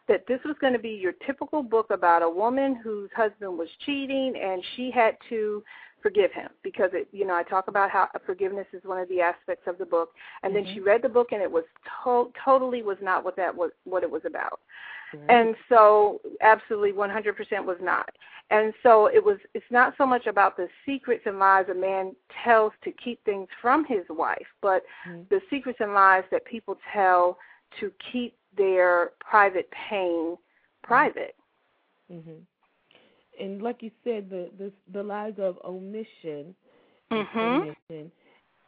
that 0.07 0.25
this 0.27 0.39
was 0.45 0.55
going 0.61 0.73
to 0.73 0.79
be 0.79 0.89
your 0.89 1.13
typical 1.25 1.63
book 1.63 1.87
about 1.89 2.23
a 2.23 2.29
woman 2.29 2.75
whose 2.83 3.09
husband 3.15 3.57
was 3.57 3.67
cheating 3.85 4.33
and 4.41 4.63
she 4.75 4.91
had 4.91 5.17
to 5.29 5.63
forgive 6.01 6.31
him 6.31 6.49
because 6.63 6.91
it 6.93 7.07
you 7.11 7.25
know 7.25 7.33
I 7.33 7.43
talk 7.43 7.67
about 7.67 7.89
how 7.89 8.07
forgiveness 8.25 8.67
is 8.71 8.83
one 8.83 8.99
of 8.99 9.09
the 9.09 9.19
aspects 9.19 9.67
of 9.67 9.77
the 9.77 9.85
book 9.85 10.11
and 10.43 10.53
mm-hmm. 10.53 10.65
then 10.65 10.73
she 10.73 10.79
read 10.79 11.01
the 11.01 11.09
book 11.09 11.29
and 11.31 11.41
it 11.41 11.51
was 11.51 11.63
to- 12.03 12.31
totally 12.43 12.83
was 12.83 12.97
not 13.01 13.25
what 13.25 13.35
that 13.37 13.55
was 13.55 13.71
what 13.83 14.03
it 14.03 14.11
was 14.11 14.21
about. 14.25 14.59
Mm-hmm. 15.15 15.29
And 15.29 15.55
so 15.69 16.19
absolutely 16.41 16.91
100% 16.91 17.65
was 17.65 17.77
not. 17.81 18.09
And 18.49 18.73
so 18.83 19.07
it 19.07 19.23
was 19.23 19.37
it's 19.53 19.65
not 19.71 19.93
so 19.97 20.05
much 20.05 20.27
about 20.27 20.55
the 20.55 20.67
secrets 20.85 21.23
and 21.25 21.39
lies 21.39 21.65
a 21.69 21.73
man 21.73 22.15
tells 22.43 22.73
to 22.83 22.91
keep 22.91 23.23
things 23.25 23.47
from 23.61 23.83
his 23.85 24.03
wife, 24.09 24.47
but 24.61 24.83
mm-hmm. 25.07 25.21
the 25.29 25.41
secrets 25.49 25.79
and 25.81 25.93
lies 25.93 26.23
that 26.31 26.45
people 26.45 26.77
tell 26.93 27.37
to 27.79 27.91
keep 28.11 28.35
their 28.57 29.11
private 29.19 29.69
pain 29.89 30.37
private. 30.83 31.35
Mhm 32.11 32.41
and 33.39 33.61
like 33.61 33.81
you 33.81 33.91
said, 34.03 34.29
the 34.29 34.49
the, 34.57 34.71
the 34.93 35.03
lies 35.03 35.33
of 35.37 35.57
omission, 35.65 36.55
mm-hmm. 37.11 37.39
omission. 37.39 38.11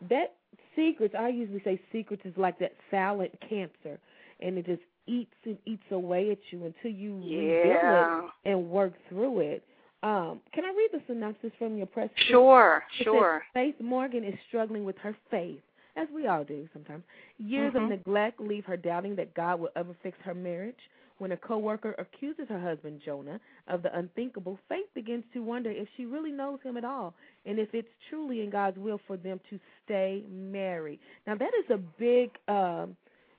That 0.09 0.35
secrets, 0.75 1.15
I 1.17 1.29
usually 1.29 1.61
say 1.63 1.79
secrets 1.91 2.23
is 2.25 2.33
like 2.37 2.59
that 2.59 2.73
silent 2.91 3.31
cancer, 3.47 3.99
and 4.39 4.57
it 4.57 4.65
just 4.65 4.81
eats 5.07 5.33
and 5.45 5.57
eats 5.65 5.83
away 5.91 6.31
at 6.31 6.37
you 6.51 6.65
until 6.65 6.91
you 6.91 7.21
yeah. 7.23 7.37
reveal 7.37 8.29
it 8.45 8.49
and 8.49 8.69
work 8.69 8.93
through 9.09 9.39
it. 9.41 9.63
Um, 10.01 10.39
can 10.53 10.63
I 10.63 10.69
read 10.69 10.89
the 10.93 11.01
synopsis 11.07 11.51
from 11.59 11.75
your 11.75 11.87
press? 11.87 12.09
Sure, 12.29 12.83
it 12.99 13.03
sure. 13.03 13.41
Says, 13.53 13.53
Faith 13.53 13.75
Morgan 13.81 14.23
is 14.23 14.35
struggling 14.47 14.85
with 14.85 14.97
her 14.99 15.15
faith, 15.29 15.59
as 15.99 16.07
we 16.13 16.27
all 16.27 16.43
do 16.43 16.67
sometimes. 16.73 17.03
Years 17.37 17.73
mm-hmm. 17.73 17.85
of 17.85 17.89
neglect 17.89 18.39
leave 18.39 18.65
her 18.65 18.77
doubting 18.77 19.15
that 19.15 19.33
God 19.33 19.59
will 19.59 19.69
ever 19.75 19.95
fix 20.01 20.17
her 20.23 20.33
marriage. 20.33 20.79
When 21.17 21.33
a 21.33 21.37
coworker 21.37 21.95
accuses 21.99 22.45
her 22.47 22.59
husband 22.59 23.01
Jonah 23.03 23.41
of 23.67 23.83
the 23.83 23.95
unthinkable, 23.97 24.57
Faith 24.69 24.85
begins 24.95 25.25
to 25.33 25.43
wonder 25.43 25.69
if 25.69 25.87
she 25.97 26.05
really 26.05 26.31
knows 26.31 26.59
him 26.63 26.77
at 26.77 26.85
all 26.85 27.13
and 27.45 27.59
if 27.59 27.69
it's 27.73 27.89
truly 28.09 28.41
in 28.41 28.49
God's 28.49 28.77
will 28.77 29.01
for 29.05 29.17
them 29.17 29.41
to 29.49 29.59
stay 29.83 30.23
married. 30.31 30.99
Now 31.27 31.35
that 31.35 31.51
is 31.59 31.69
a 31.69 31.77
big 31.77 32.31
um 32.47 32.95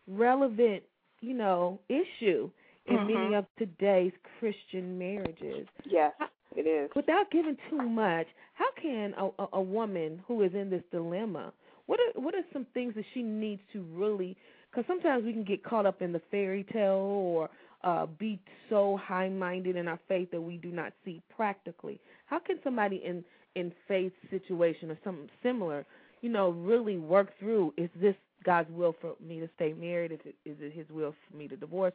relevant, 0.06 0.82
you 1.20 1.34
know, 1.34 1.78
issue 1.88 2.50
in 2.86 2.96
mm-hmm. 2.96 3.14
many 3.14 3.34
of 3.34 3.46
today's 3.58 4.12
Christian 4.38 4.98
marriages. 4.98 5.66
Yes, 5.88 6.12
it 6.56 6.62
is. 6.62 6.90
Without 6.94 7.30
giving 7.30 7.56
too 7.70 7.82
much, 7.82 8.26
how 8.54 8.66
can 8.80 9.14
a, 9.16 9.26
a, 9.42 9.48
a 9.54 9.62
woman 9.62 10.20
who 10.26 10.42
is 10.42 10.52
in 10.54 10.68
this 10.70 10.82
dilemma, 10.90 11.52
what 11.86 11.98
are 12.00 12.20
what 12.20 12.34
are 12.34 12.44
some 12.52 12.66
things 12.74 12.94
that 12.94 13.04
she 13.14 13.22
needs 13.22 13.60
to 13.72 13.82
really 13.92 14.36
because 14.70 14.84
sometimes 14.86 15.24
we 15.24 15.32
can 15.32 15.44
get 15.44 15.64
caught 15.64 15.86
up 15.86 16.00
in 16.00 16.12
the 16.12 16.22
fairy 16.30 16.64
tale 16.72 16.94
or 16.94 17.50
uh, 17.82 18.06
be 18.06 18.38
so 18.68 18.98
high 19.02 19.28
minded 19.28 19.76
in 19.76 19.88
our 19.88 19.98
faith 20.06 20.30
that 20.30 20.40
we 20.40 20.56
do 20.56 20.70
not 20.70 20.92
see 21.04 21.22
practically? 21.34 21.98
How 22.26 22.38
can 22.38 22.58
somebody 22.62 23.02
in 23.04 23.24
in 23.56 23.72
faith 23.88 24.12
situation 24.30 24.90
or 24.90 24.98
something 25.02 25.28
similar, 25.42 25.84
you 26.20 26.28
know, 26.28 26.50
really 26.50 26.98
work 26.98 27.36
through 27.38 27.74
is 27.76 27.90
this 28.00 28.14
God's 28.44 28.70
will 28.70 28.94
for 29.00 29.14
me 29.26 29.40
to 29.40 29.48
stay 29.56 29.72
married? 29.72 30.12
Is 30.12 30.20
it 30.24 30.34
is 30.44 30.56
it 30.60 30.72
His 30.72 30.86
will 30.90 31.14
for 31.28 31.36
me 31.36 31.48
to 31.48 31.56
divorce? 31.56 31.94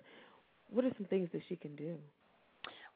What 0.70 0.86
are 0.86 0.92
some 0.98 1.08
things 1.08 1.30
that 1.34 1.42
she 1.48 1.56
can 1.56 1.76
do? 1.76 1.96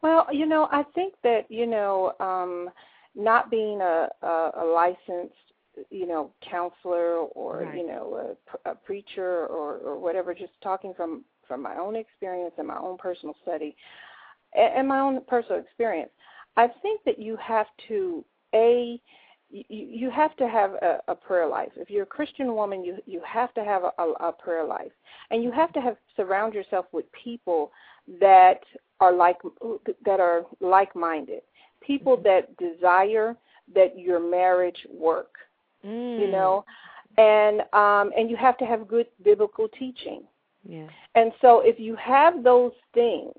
Well, 0.02 0.28
you 0.32 0.46
know, 0.46 0.68
I 0.72 0.84
think 0.96 1.14
that 1.24 1.46
you 1.50 1.68
know, 1.68 2.14
um, 2.20 2.70
not 3.16 3.52
being 3.52 3.82
a, 3.82 4.10
a, 4.22 4.52
a 4.62 4.66
licensed 4.66 5.49
you 5.90 6.08
know 6.08 6.32
counselor 6.50 7.18
or 7.18 7.64
right. 7.64 7.78
you 7.78 7.88
know 7.88 8.36
a, 8.66 8.72
a 8.72 8.76
preacher 8.76 9.46
or 9.48 9.78
or 9.78 10.00
whatever 10.00 10.34
just 10.34 10.54
talking 10.62 10.94
from 10.96 11.24
from 11.48 11.62
my 11.62 11.76
own 11.78 11.96
experience 11.96 12.54
and 12.58 12.68
my 12.68 12.78
own 12.78 12.98
personal 12.98 13.36
study 13.42 13.76
and, 14.54 14.74
and 14.80 14.88
my 14.88 15.00
own 15.00 15.22
personal 15.28 15.60
experience, 15.62 16.12
I 16.58 16.68
think 16.82 17.02
that 17.06 17.20
you 17.20 17.38
have 17.38 17.68
to 17.88 18.24
a 18.54 19.00
you, 19.52 19.64
you 19.70 20.10
have 20.12 20.36
to 20.38 20.48
have 20.48 20.74
a, 20.74 21.00
a 21.08 21.16
prayer 21.16 21.48
life. 21.48 21.72
If 21.76 21.90
you're 21.90 22.04
a 22.04 22.08
Christian 22.08 22.54
woman, 22.54 22.84
you 22.84 22.98
you 23.06 23.22
have 23.26 23.54
to 23.56 23.64
have 23.64 23.84
a, 23.84 23.92
a, 24.02 24.30
a 24.30 24.32
prayer 24.32 24.66
life, 24.66 24.92
and 25.32 25.44
you 25.44 25.52
have 25.52 25.74
to 25.74 25.82
have 25.82 25.98
surround 26.16 26.54
yourself 26.54 26.86
with 26.92 27.06
people 27.12 27.72
that 28.20 28.62
are 29.00 29.14
like 29.14 29.38
that 30.06 30.20
are 30.20 30.44
like-minded, 30.60 31.42
people 31.82 32.18
mm-hmm. 32.18 32.24
that 32.24 32.58
desire 32.58 33.36
that 33.74 33.98
your 33.98 34.20
marriage 34.20 34.86
work. 34.92 35.36
Mm. 35.86 36.20
You 36.20 36.32
know, 36.32 36.66
and 37.18 37.62
um, 37.74 38.12
and 38.18 38.30
you 38.30 38.36
have 38.38 38.58
to 38.58 38.66
have 38.66 38.88
good 38.88 39.08
biblical 39.24 39.68
teaching. 39.68 40.24
Yeah. 40.68 40.88
And 41.16 41.32
so 41.42 41.62
if 41.64 41.80
you 41.80 41.96
have 41.96 42.44
those 42.44 42.74
things, 42.94 43.34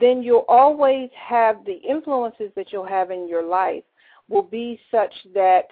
then 0.00 0.22
you'll 0.22 0.44
always 0.48 1.10
have 1.14 1.64
the 1.64 1.76
influences 1.88 2.50
that 2.56 2.72
you'll 2.72 2.86
have 2.86 3.10
in 3.10 3.28
your 3.28 3.42
life 3.42 3.84
will 4.28 4.42
be 4.42 4.80
such 4.90 5.12
that 5.34 5.66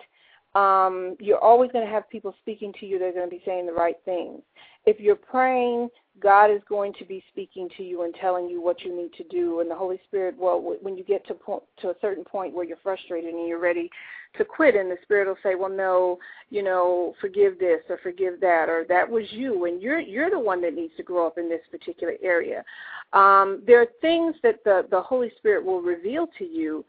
um, 0.54 1.16
you're 1.20 1.42
always 1.42 1.70
going 1.72 1.86
to 1.86 1.90
have 1.90 2.08
people 2.10 2.34
speaking 2.40 2.72
to 2.80 2.86
you 2.86 2.98
that 2.98 3.06
are 3.06 3.12
going 3.12 3.30
to 3.30 3.30
be 3.30 3.42
saying 3.46 3.66
the 3.66 3.72
right 3.72 3.96
things. 4.04 4.42
If 4.84 4.98
you're 4.98 5.16
praying, 5.16 5.88
God 6.20 6.50
is 6.50 6.60
going 6.68 6.92
to 6.98 7.04
be 7.04 7.22
speaking 7.30 7.68
to 7.76 7.82
you 7.82 8.02
and 8.02 8.14
telling 8.14 8.48
you 8.48 8.60
what 8.60 8.82
you 8.82 8.94
need 8.94 9.12
to 9.14 9.24
do. 9.24 9.60
And 9.60 9.70
the 9.70 9.74
Holy 9.74 10.00
Spirit, 10.06 10.36
well, 10.38 10.60
when 10.82 10.96
you 10.96 11.04
get 11.04 11.26
to 11.28 11.34
point, 11.34 11.62
to 11.80 11.90
a 11.90 11.94
certain 12.00 12.24
point 12.24 12.54
where 12.54 12.64
you're 12.64 12.76
frustrated 12.82 13.32
and 13.32 13.48
you're 13.48 13.58
ready 13.60 13.90
to 14.36 14.44
quit, 14.44 14.76
and 14.76 14.90
the 14.90 14.98
Spirit 15.02 15.26
will 15.26 15.36
say, 15.42 15.54
"Well, 15.54 15.70
no, 15.70 16.18
you 16.50 16.62
know, 16.62 17.14
forgive 17.20 17.58
this 17.58 17.80
or 17.88 17.98
forgive 17.98 18.40
that, 18.40 18.68
or 18.68 18.84
that 18.88 19.08
was 19.08 19.24
you, 19.32 19.64
and 19.64 19.82
you're 19.82 19.98
you're 19.98 20.30
the 20.30 20.38
one 20.38 20.60
that 20.62 20.74
needs 20.74 20.94
to 20.96 21.02
grow 21.02 21.26
up 21.26 21.38
in 21.38 21.48
this 21.48 21.66
particular 21.70 22.14
area." 22.22 22.64
Um, 23.12 23.62
there 23.66 23.80
are 23.80 23.88
things 24.00 24.36
that 24.42 24.62
the 24.64 24.86
the 24.90 25.00
Holy 25.00 25.32
Spirit 25.38 25.64
will 25.64 25.82
reveal 25.82 26.28
to 26.38 26.44
you 26.44 26.84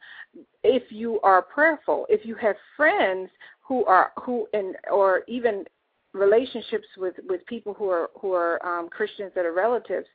if 0.64 0.92
you 0.92 1.20
are 1.22 1.42
prayerful. 1.42 2.06
If 2.10 2.26
you 2.26 2.36
have 2.36 2.56
friends 2.78 3.30
who 3.62 3.86
are 3.86 4.12
who 4.24 4.48
and 4.54 4.76
or 4.92 5.24
even 5.28 5.66
relationships 6.14 6.88
with 6.98 7.16
with 7.28 7.46
people 7.46 7.74
who 7.74 7.90
are 7.90 8.10
who 8.20 8.34
are 8.34 8.64
um, 8.66 8.90
Christians 8.90 9.32
that 9.36 9.46
are 9.46 9.54
relatives, 9.54 10.08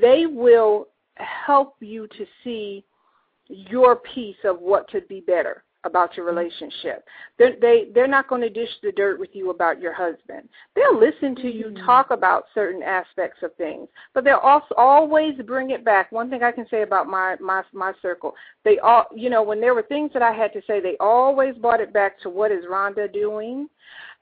they 0.00 0.26
will 0.26 0.88
help 1.16 1.76
you 1.80 2.06
to 2.08 2.26
see 2.42 2.84
your 3.48 3.96
piece 3.96 4.36
of 4.44 4.60
what 4.60 4.88
could 4.88 5.06
be 5.08 5.20
better 5.20 5.64
about 5.84 6.16
your 6.16 6.26
relationship. 6.26 7.04
They're, 7.38 7.56
they 7.60 7.86
they're 7.94 8.06
not 8.06 8.28
going 8.28 8.42
to 8.42 8.50
dish 8.50 8.68
the 8.82 8.92
dirt 8.92 9.18
with 9.18 9.30
you 9.32 9.50
about 9.50 9.80
your 9.80 9.94
husband. 9.94 10.48
They'll 10.74 10.98
listen 10.98 11.34
to 11.36 11.50
you 11.50 11.66
mm-hmm. 11.66 11.86
talk 11.86 12.10
about 12.10 12.44
certain 12.54 12.82
aspects 12.82 13.38
of 13.42 13.54
things, 13.56 13.88
but 14.12 14.24
they'll 14.24 14.36
also 14.36 14.74
always 14.76 15.34
bring 15.46 15.70
it 15.70 15.84
back. 15.84 16.12
One 16.12 16.28
thing 16.28 16.42
I 16.42 16.52
can 16.52 16.66
say 16.70 16.82
about 16.82 17.06
my 17.06 17.36
my 17.40 17.62
my 17.72 17.92
circle, 18.02 18.34
they 18.64 18.78
all 18.78 19.06
you 19.14 19.30
know 19.30 19.42
when 19.42 19.60
there 19.60 19.74
were 19.74 19.82
things 19.82 20.10
that 20.12 20.22
I 20.22 20.32
had 20.32 20.52
to 20.52 20.60
say, 20.66 20.80
they 20.80 20.96
always 21.00 21.54
brought 21.56 21.80
it 21.80 21.92
back 21.92 22.20
to 22.20 22.30
what 22.30 22.52
is 22.52 22.64
Rhonda 22.70 23.10
doing, 23.12 23.68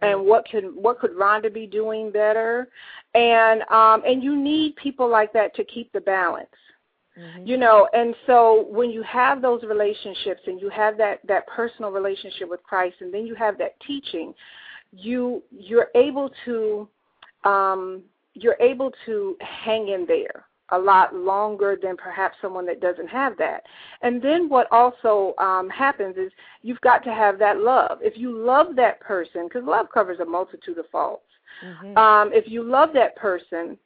and 0.01 0.25
what 0.25 0.49
could 0.49 0.65
what 0.75 0.99
could 0.99 1.13
Rhonda 1.13 1.53
be 1.53 1.67
doing 1.67 2.11
better, 2.11 2.69
and 3.15 3.63
um 3.71 4.03
and 4.07 4.23
you 4.23 4.37
need 4.37 4.77
people 4.77 5.09
like 5.09 5.33
that 5.33 5.55
to 5.57 5.65
keep 5.65 5.93
the 5.93 6.01
balance. 6.01 6.49
Mm-hmm. 7.19 7.47
You 7.47 7.57
know, 7.57 7.89
and 7.93 8.15
so 8.27 8.67
when 8.69 8.91
you 8.91 9.03
have 9.03 9.43
those 9.43 9.63
relationships 9.65 10.43
and 10.47 10.61
you 10.61 10.69
have 10.71 10.97
that 10.99 11.21
that 11.27 11.47
personal 11.49 11.91
relationship 11.91 12.49
with 12.49 12.63
Christ, 12.63 12.97
and 13.01 13.13
then 13.13 13.27
you 13.27 13.35
have 13.35 13.59
that 13.59 13.75
teaching, 13.87 14.35
you 14.93 15.43
you're 15.51 15.89
able 15.95 16.31
to 16.45 16.89
um, 17.45 18.03
you're 18.35 18.57
able 18.61 18.93
to 19.07 19.37
hang 19.41 19.89
in 19.89 20.07
there 20.07 20.45
a 20.71 20.79
lot 20.79 21.15
longer 21.15 21.79
than 21.81 21.97
perhaps 21.97 22.37
someone 22.43 22.67
that 22.67 22.81
doesn't 22.81 23.09
have 23.09 23.37
that. 23.39 23.63
And 24.03 24.21
then 24.21 24.49
what 24.49 24.71
also 24.71 25.35
um, 25.39 25.69
happens 25.71 26.17
is 26.17 26.31
you've 26.63 26.81
got 26.81 27.03
to 27.05 27.13
have 27.13 27.39
that 27.39 27.59
love. 27.59 27.99
If 28.03 28.17
you 28.17 28.37
love 28.37 28.77
that 28.77 29.01
person, 29.01 29.45
because 29.45 29.67
love 29.67 29.87
covers 29.93 30.21
a 30.21 30.25
multitude 30.25 30.79
of 30.79 30.85
faults. 30.91 31.25
Mm-hmm. 31.65 31.97
Um, 31.97 32.31
if 32.33 32.49
you 32.49 32.63
love 32.63 32.91
that 32.95 33.17
person, 33.17 33.79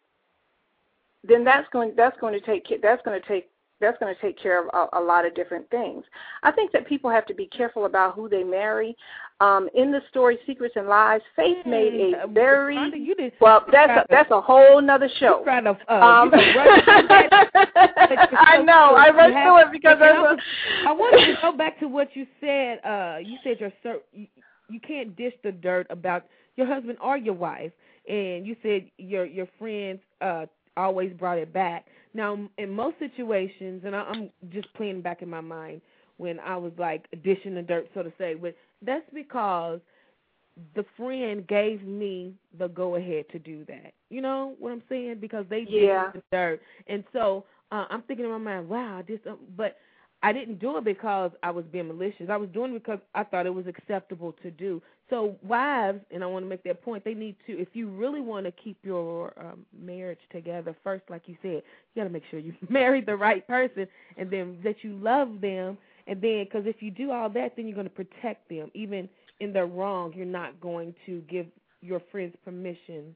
then 1.25 1.45
that's 1.45 1.68
going 1.73 1.92
that's 1.97 2.18
going 2.21 2.35
to 2.35 2.45
take 2.45 2.66
that's 2.83 3.03
going 3.05 3.21
to 3.21 3.29
take 3.29 3.49
that's 3.81 3.99
going 3.99 4.14
to 4.14 4.21
take 4.21 4.40
care 4.40 4.61
of 4.61 4.68
a, 4.73 4.99
a 4.99 5.03
lot 5.03 5.27
of 5.27 5.35
different 5.35 5.68
things. 5.71 6.05
I 6.42 6.53
think 6.53 6.73
that 6.73 6.87
people 6.87 7.11
have 7.11 7.27
to 7.27 7.35
be 7.35 7.47
careful 7.47 7.85
about 7.85 8.14
who 8.14 8.29
they 8.29 8.45
marry. 8.45 8.97
Um, 9.42 9.68
in 9.74 9.90
the 9.90 10.00
story 10.09 10.38
Secrets 10.46 10.76
and 10.76 10.87
Lies, 10.87 11.20
Faith 11.35 11.66
made 11.66 12.14
a 12.14 12.22
uh, 12.22 12.28
very 12.28 12.76
did, 13.16 13.33
well. 13.40 13.66
That's 13.72 13.90
a, 13.90 14.07
that's 14.09 14.31
a 14.31 14.40
whole 14.40 14.81
nother 14.81 15.09
show. 15.18 15.42
To, 15.44 15.76
uh, 15.88 15.94
um, 15.94 16.31
I 16.33 17.42
know. 18.64 18.94
I 18.94 19.11
rushed 19.11 19.33
through 19.33 19.62
it 19.62 19.72
because 19.72 19.98
I, 20.00 20.12
was, 20.12 20.38
I 20.87 20.92
wanted 20.92 21.26
to 21.26 21.35
go 21.42 21.50
back 21.57 21.81
to 21.81 21.88
what 21.88 22.14
you 22.14 22.24
said. 22.40 22.78
Uh, 22.85 23.16
you 23.18 23.37
said 23.42 23.59
your 23.59 23.72
you, 24.12 24.28
you 24.70 24.78
can't 24.78 25.16
dish 25.16 25.35
the 25.42 25.50
dirt 25.50 25.88
about 25.90 26.24
your 26.55 26.68
husband 26.68 26.98
or 27.02 27.16
your 27.16 27.35
wife, 27.35 27.72
and 28.09 28.46
you 28.46 28.55
said 28.62 28.88
your 28.96 29.26
your 29.26 29.48
friends 29.59 29.98
uh 30.20 30.46
always 30.76 31.12
brought 31.14 31.38
it 31.38 31.52
back. 31.52 31.87
Now, 32.14 32.48
in 32.59 32.70
most 32.70 33.00
situations, 33.00 33.83
and 33.85 33.96
I, 33.96 34.02
I'm 34.02 34.31
just 34.50 34.72
playing 34.74 35.00
back 35.00 35.22
in 35.22 35.28
my 35.28 35.40
mind, 35.40 35.81
when 36.18 36.38
I 36.38 36.57
was 36.57 36.70
like 36.78 37.09
dishing 37.24 37.57
the 37.57 37.62
dirt, 37.62 37.88
so 37.94 38.05
to 38.05 38.12
say. 38.16 38.35
But 38.35 38.55
that's 38.85 39.09
because 39.14 39.81
the 40.75 40.85
friend 40.97 41.47
gave 41.47 41.83
me 41.83 42.35
the 42.59 42.68
go 42.68 42.97
ahead 42.97 43.25
to 43.33 43.38
do 43.38 43.64
that. 43.66 43.95
You 44.11 44.21
know 44.21 44.55
what 44.59 44.73
I'm 44.73 44.83
saying? 44.88 45.16
Because 45.21 45.47
they 45.49 45.66
yeah. 45.68 46.11
did 46.12 46.23
the 46.23 46.37
dirt, 46.37 46.61
and 46.87 47.05
so 47.12 47.45
uh, 47.71 47.87
I'm 47.90 48.03
thinking 48.03 48.27
in 48.27 48.31
my 48.31 48.38
mind, 48.38 48.68
wow, 48.68 48.99
I 48.99 49.03
did 49.03 49.21
something, 49.25 49.47
but 49.57 49.77
I 50.23 50.33
didn't 50.33 50.61
do 50.61 50.77
it 50.77 50.85
because 50.85 51.33
I 51.42 51.51
was 51.51 51.64
being 51.73 51.88
malicious. 51.88 52.29
I 52.31 52.37
was 52.37 52.49
doing 52.51 52.75
it 52.75 52.85
because 52.85 53.01
I 53.14 53.25
thought 53.25 53.47
it 53.47 53.55
was 53.55 53.66
acceptable 53.66 54.33
to 54.42 54.51
do. 54.51 54.81
So 55.11 55.37
wives, 55.42 56.01
and 56.12 56.23
I 56.23 56.27
want 56.27 56.45
to 56.45 56.49
make 56.49 56.62
that 56.64 56.83
point, 56.83 57.05
they 57.05 57.14
need 57.14 57.35
to, 57.47 57.59
if 57.59 57.68
you 57.73 57.88
really 57.88 58.21
want 58.21 58.47
to 58.47 58.53
keep 58.53 58.79
your 58.85 59.33
um, 59.37 59.66
marriage 59.77 60.21
together, 60.31 60.77
first, 60.85 61.03
like 61.11 61.23
you 61.27 61.37
said, 61.42 61.62
you 61.95 62.03
got 62.03 62.05
to 62.05 62.11
make 62.11 62.23
sure 62.31 62.38
you 62.38 62.55
marry 62.68 63.01
the 63.01 63.16
right 63.16 63.47
person, 63.47 63.87
and 64.16 64.31
then 64.31 64.59
that 64.62 64.77
you 64.83 64.97
love 64.99 65.40
them, 65.40 65.77
and 66.07 66.21
then 66.21 66.45
because 66.45 66.67
if 66.67 66.83
you 66.83 66.91
do 66.91 67.11
all 67.11 67.29
that, 67.31 67.57
then 67.57 67.67
you're 67.67 67.75
going 67.75 67.88
to 67.88 67.91
protect 67.91 68.49
them, 68.49 68.71
even 68.75 69.09
in 69.41 69.53
their 69.53 69.67
wrong. 69.67 70.12
You're 70.15 70.27
not 70.27 70.61
going 70.61 70.95
to 71.07 71.21
give 71.29 71.47
your 71.81 72.01
friends 72.11 72.35
permission 72.45 73.15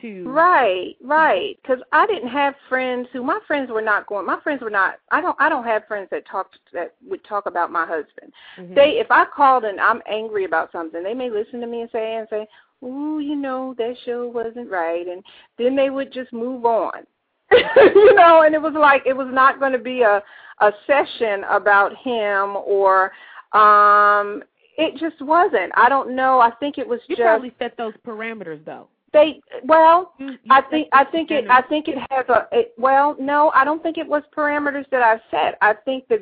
to 0.00 0.24
right 0.28 0.96
right 1.02 1.56
because 1.62 1.78
i 1.92 2.06
didn't 2.06 2.28
have 2.28 2.54
friends 2.68 3.08
who 3.12 3.22
my 3.22 3.38
friends 3.46 3.70
were 3.70 3.82
not 3.82 4.06
going 4.06 4.26
my 4.26 4.38
friends 4.40 4.60
were 4.60 4.70
not 4.70 4.94
i 5.10 5.20
don't 5.20 5.36
i 5.38 5.48
don't 5.48 5.64
have 5.64 5.86
friends 5.86 6.08
that 6.10 6.26
talked 6.26 6.58
that 6.72 6.94
would 7.08 7.22
talk 7.24 7.46
about 7.46 7.70
my 7.70 7.86
husband 7.86 8.32
mm-hmm. 8.58 8.74
they 8.74 8.98
if 8.98 9.10
i 9.10 9.24
called 9.24 9.64
and 9.64 9.80
i'm 9.80 10.02
angry 10.10 10.44
about 10.44 10.72
something 10.72 11.02
they 11.02 11.14
may 11.14 11.30
listen 11.30 11.60
to 11.60 11.66
me 11.66 11.82
and 11.82 11.90
say 11.90 12.16
and 12.16 12.26
say 12.30 12.46
ooh 12.84 13.20
you 13.20 13.36
know 13.36 13.74
that 13.78 13.94
show 14.04 14.26
wasn't 14.26 14.68
right 14.70 15.06
and 15.06 15.22
then 15.58 15.76
they 15.76 15.90
would 15.90 16.12
just 16.12 16.32
move 16.32 16.64
on 16.64 17.04
you 17.94 18.14
know 18.14 18.42
and 18.42 18.54
it 18.54 18.62
was 18.62 18.74
like 18.74 19.02
it 19.06 19.16
was 19.16 19.28
not 19.30 19.58
going 19.58 19.72
to 19.72 19.78
be 19.78 20.02
a 20.02 20.22
a 20.60 20.72
session 20.86 21.44
about 21.50 21.92
him 21.96 22.56
or 22.56 23.12
um 23.52 24.42
it 24.78 24.96
just 24.98 25.20
wasn't 25.22 25.70
i 25.74 25.88
don't 25.88 26.14
know 26.14 26.40
i 26.40 26.50
think 26.52 26.78
it 26.78 26.86
was 26.86 27.00
you 27.08 27.16
just 27.16 27.24
probably 27.24 27.52
set 27.58 27.76
those 27.76 27.94
parameters 28.06 28.64
though 28.64 28.88
they 29.12 29.40
well, 29.64 30.14
you, 30.18 30.30
you 30.30 30.38
I 30.50 30.62
think 30.62 30.88
I 30.92 31.04
think 31.04 31.30
it 31.30 31.48
I 31.50 31.60
think 31.62 31.86
it 31.88 31.98
has 32.10 32.26
a 32.28 32.48
it, 32.50 32.72
well, 32.78 33.14
no, 33.20 33.50
I 33.54 33.64
don't 33.64 33.82
think 33.82 33.98
it 33.98 34.06
was 34.06 34.22
parameters 34.34 34.88
that 34.90 35.02
I 35.02 35.20
set. 35.30 35.58
I 35.60 35.74
think 35.74 36.08
that 36.08 36.20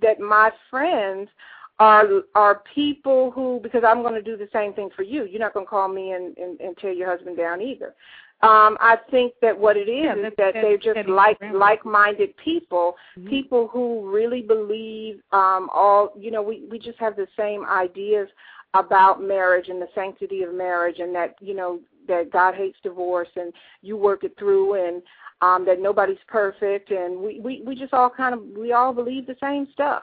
that 0.00 0.20
my 0.20 0.52
friends 0.70 1.28
are 1.80 2.06
are 2.36 2.62
people 2.74 3.32
who 3.32 3.60
because 3.62 3.82
I'm 3.84 4.02
going 4.02 4.14
to 4.14 4.22
do 4.22 4.36
the 4.36 4.48
same 4.52 4.72
thing 4.72 4.88
for 4.94 5.02
you. 5.02 5.24
You're 5.24 5.40
not 5.40 5.52
going 5.52 5.66
to 5.66 5.70
call 5.70 5.88
me 5.88 6.12
and, 6.12 6.36
and 6.38 6.60
and 6.60 6.76
tear 6.76 6.92
your 6.92 7.10
husband 7.10 7.36
down 7.36 7.60
either. 7.60 7.94
Um, 8.40 8.76
I 8.80 8.96
think 9.10 9.32
that 9.42 9.58
what 9.58 9.76
it 9.76 9.88
is 9.88 10.04
yeah, 10.04 10.28
is 10.28 10.32
that, 10.38 10.54
they're 10.54 10.78
just 10.78 11.08
like 11.08 11.38
like-minded 11.52 12.36
people, 12.36 12.94
mm-hmm. 13.18 13.28
people 13.28 13.66
who 13.66 14.08
really 14.08 14.42
believe 14.42 15.20
um, 15.32 15.68
all. 15.74 16.12
You 16.16 16.30
know, 16.30 16.42
we 16.42 16.64
we 16.70 16.78
just 16.78 16.98
have 17.00 17.16
the 17.16 17.26
same 17.36 17.64
ideas 17.66 18.28
about 18.74 19.20
marriage 19.20 19.68
and 19.68 19.82
the 19.82 19.88
sanctity 19.92 20.42
of 20.42 20.54
marriage, 20.54 21.00
and 21.00 21.12
that 21.16 21.34
you 21.40 21.54
know 21.54 21.80
that 22.06 22.30
God 22.30 22.54
hates 22.54 22.78
divorce 22.82 23.28
and 23.36 23.52
you 23.82 23.96
work 23.96 24.24
it 24.24 24.34
through 24.38 24.74
and 24.86 25.02
um 25.40 25.64
that 25.64 25.80
nobody's 25.80 26.16
perfect 26.26 26.90
and 26.90 27.20
we 27.20 27.38
we 27.40 27.62
we 27.64 27.74
just 27.74 27.92
all 27.92 28.10
kind 28.10 28.34
of 28.34 28.42
we 28.56 28.72
all 28.72 28.92
believe 28.92 29.26
the 29.26 29.36
same 29.40 29.68
stuff. 29.72 30.02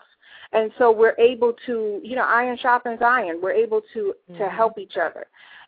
And 0.53 0.71
so 0.77 0.91
we're 0.91 1.15
able 1.17 1.53
to, 1.65 1.99
you 2.03 2.15
know, 2.15 2.23
iron 2.23 2.57
sharpens 2.61 2.99
iron. 3.01 3.39
We're 3.41 3.51
able 3.51 3.81
to 3.93 4.13
mm-hmm. 4.29 4.37
to 4.37 4.49
help 4.49 4.77
each 4.77 4.95
other. 4.95 5.25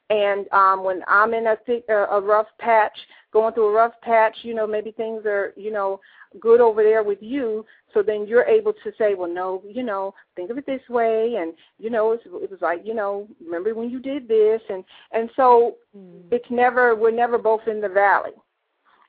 And 0.10 0.52
um 0.54 0.84
when 0.84 1.02
I'm 1.08 1.34
in 1.34 1.48
a 1.48 1.58
a 1.90 2.22
rough 2.22 2.48
patch, 2.60 2.98
going 3.34 3.54
through 3.54 3.68
a 3.68 3.74
rough 3.74 3.94
patch, 4.02 4.36
you 4.42 4.54
know, 4.54 4.66
maybe 4.66 4.92
things 4.92 5.26
are, 5.26 5.54
you 5.56 5.72
know, 5.72 6.00
good 6.40 6.62
over 6.62 6.84
there 6.84 7.04
with 7.04 7.20
you. 7.22 7.66
So 7.94 8.02
then 8.04 8.28
you're 8.28 8.44
able 8.44 8.74
to 8.74 8.92
say, 8.98 9.16
well, 9.16 9.30
no, 9.30 9.64
you 9.68 9.84
know, 9.84 10.14
think 10.36 10.50
of 10.50 10.58
it 10.58 10.66
this 10.66 10.82
way, 10.90 11.36
and 11.40 11.54
you 11.80 11.90
know, 11.90 12.12
it's, 12.12 12.24
it 12.26 12.52
was 12.52 12.62
like, 12.62 12.82
you 12.84 12.94
know, 12.94 13.28
remember 13.44 13.74
when 13.74 13.90
you 13.90 14.00
did 14.00 14.28
this, 14.28 14.62
and 14.70 14.84
and 15.12 15.30
so 15.36 15.76
mm. 15.98 16.22
it's 16.32 16.50
never 16.50 16.96
we're 16.96 17.12
never 17.12 17.38
both 17.38 17.68
in 17.68 17.82
the 17.82 17.90
valley, 17.90 18.32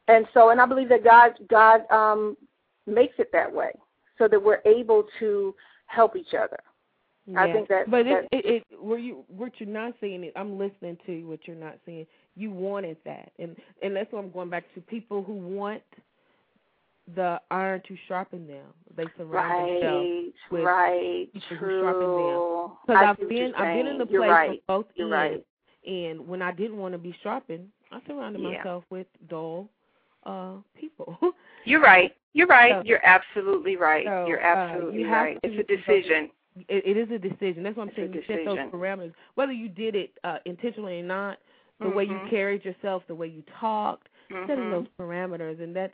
and 0.09 0.27
so 0.33 0.51
and 0.51 0.61
I 0.61 0.67
believe 0.67 0.89
that 0.89 1.05
God 1.05 1.33
God 1.49 1.91
um, 1.91 2.37
makes 2.87 3.15
it 3.19 3.31
that 3.33 3.53
way 3.53 3.73
so 4.19 4.29
that 4.29 4.43
we're 4.43 4.63
able 4.65 5.05
to 5.21 5.55
help 5.87 6.17
each 6.17 6.35
other. 6.35 6.59
Yeah. 7.31 7.43
I 7.43 7.53
think 7.53 7.69
that. 7.69 7.91
But 7.91 8.05
that, 8.05 8.29
it, 8.33 8.45
it, 8.45 8.65
it, 8.71 8.83
were 8.83 8.99
you 8.99 9.25
what 9.29 9.53
you're 9.59 9.69
not 9.69 9.95
saying 10.01 10.25
it. 10.25 10.33
I'm 10.35 10.59
listening 10.59 10.97
to 11.07 11.25
what 11.25 11.41
you're 11.45 11.57
not 11.57 11.77
saying. 11.85 12.07
You 12.37 12.51
wanted 12.51 12.97
that, 13.05 13.33
and 13.39 13.55
and 13.83 13.95
that's 13.95 14.11
what 14.13 14.25
I'm 14.25 14.31
going 14.31 14.49
back 14.49 14.65
to. 14.75 14.81
People 14.81 15.23
who 15.23 15.35
want 15.35 15.83
the 17.15 17.41
iron 17.51 17.83
to 17.89 17.97
sharpen 18.07 18.47
them. 18.47 18.67
They 18.97 19.05
surround 19.17 19.33
right, 19.33 19.81
themselves 19.81 20.35
with 20.51 20.65
right, 20.65 21.33
people 21.33 21.57
true. 21.59 21.79
who 21.79 21.85
sharpen 21.85 22.01
them. 22.01 22.77
Because 22.87 23.05
I've 23.23 23.29
been 23.29 23.55
I've 23.57 23.77
been 23.77 23.87
in 23.87 23.99
the 23.99 24.07
place 24.07 24.31
right. 24.31 24.63
both 24.67 24.87
You're 24.95 25.15
ends, 25.15 25.45
right. 25.87 25.93
and 25.93 26.27
when 26.27 26.41
I 26.41 26.53
didn't 26.53 26.79
want 26.79 26.93
to 26.93 26.99
be 26.99 27.15
sharpened, 27.23 27.69
I 27.93 28.01
surrounded 28.07 28.41
yeah. 28.41 28.59
myself 28.59 28.85
with 28.89 29.07
dull 29.29 29.69
uh 30.25 30.53
people. 30.79 31.19
You're 31.65 31.83
right. 31.83 32.15
You're 32.33 32.47
right. 32.47 32.73
So, 32.79 32.83
You're 32.85 33.05
absolutely 33.05 33.77
right. 33.77 34.07
so, 34.07 34.27
You're 34.27 34.43
uh, 34.43 34.57
absolutely 34.57 35.01
you 35.01 35.11
right. 35.11 35.39
It's 35.43 35.59
a 35.59 35.77
decision. 35.77 36.31
It, 36.69 36.85
it 36.87 36.97
is 36.97 37.11
a 37.11 37.19
decision. 37.19 37.63
That's 37.63 37.77
what 37.77 37.85
I'm 37.85 37.89
it's 37.89 37.97
saying. 37.97 38.13
You 38.15 38.23
set 38.27 38.45
those 38.45 38.59
parameters, 38.73 39.13
whether 39.35 39.53
you 39.53 39.69
did 39.69 39.95
it 39.95 40.13
uh, 40.25 40.39
intentionally 40.45 41.01
or 41.01 41.05
not. 41.05 41.39
The 41.79 41.85
mm-hmm. 41.85 41.97
way 41.97 42.05
you 42.05 42.19
carried 42.29 42.65
yourself, 42.65 43.05
the 43.07 43.15
way 43.15 43.29
you 43.29 43.45
talked, 43.61 44.09
mm-hmm. 44.33 44.51
setting 44.51 44.69
those 44.69 44.87
parameters, 44.99 45.63
and 45.63 45.77
that's 45.77 45.93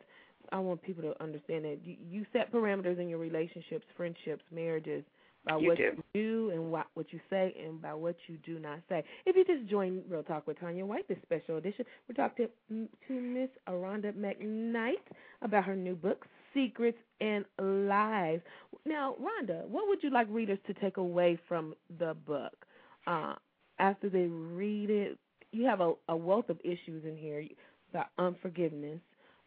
I 0.50 0.58
want 0.58 0.82
people 0.82 1.02
to 1.02 1.22
understand 1.22 1.64
that 1.64 1.78
you, 1.84 1.96
you 2.08 2.26
set 2.32 2.52
parameters 2.52 2.98
in 2.98 3.08
your 3.08 3.18
relationships, 3.18 3.84
friendships, 3.96 4.42
marriages 4.50 5.04
by 5.46 5.58
you 5.58 5.68
what 5.68 5.76
do. 5.76 5.82
you 5.82 6.02
do 6.14 6.50
and 6.50 6.70
what 6.70 6.86
what 6.94 7.12
you 7.12 7.20
say 7.28 7.54
and 7.64 7.80
by 7.80 7.92
what 7.92 8.16
you 8.26 8.38
do 8.44 8.58
not 8.58 8.78
say. 8.88 9.04
If 9.26 9.36
you 9.36 9.44
just 9.44 9.68
join 9.70 10.02
Real 10.08 10.22
Talk 10.22 10.46
with 10.46 10.58
Tanya 10.58 10.86
White, 10.86 11.06
this 11.08 11.18
special 11.22 11.56
edition, 11.58 11.84
we're 12.08 12.14
talking 12.14 12.48
to, 12.68 12.88
to 13.08 13.12
Miss 13.12 13.50
Rhonda 13.68 14.12
McKnight 14.12 14.94
about 15.42 15.64
her 15.64 15.76
new 15.76 15.94
book, 15.94 16.26
Secrets 16.54 16.98
and 17.20 17.44
Lies. 17.60 18.40
Now, 18.86 19.16
Rhonda, 19.20 19.66
what 19.66 19.88
would 19.88 20.02
you 20.02 20.10
like 20.10 20.28
readers 20.30 20.58
to 20.66 20.74
take 20.74 20.96
away 20.96 21.38
from 21.48 21.74
the 21.98 22.14
book 22.26 22.66
uh, 23.06 23.34
after 23.78 24.08
they 24.08 24.26
read 24.26 24.90
it? 24.90 25.18
You 25.52 25.66
have 25.66 25.80
a, 25.80 25.92
a 26.08 26.16
wealth 26.16 26.48
of 26.48 26.58
issues 26.64 27.04
in 27.04 27.16
here 27.16 27.44
the 27.92 28.04
unforgiveness, 28.18 29.00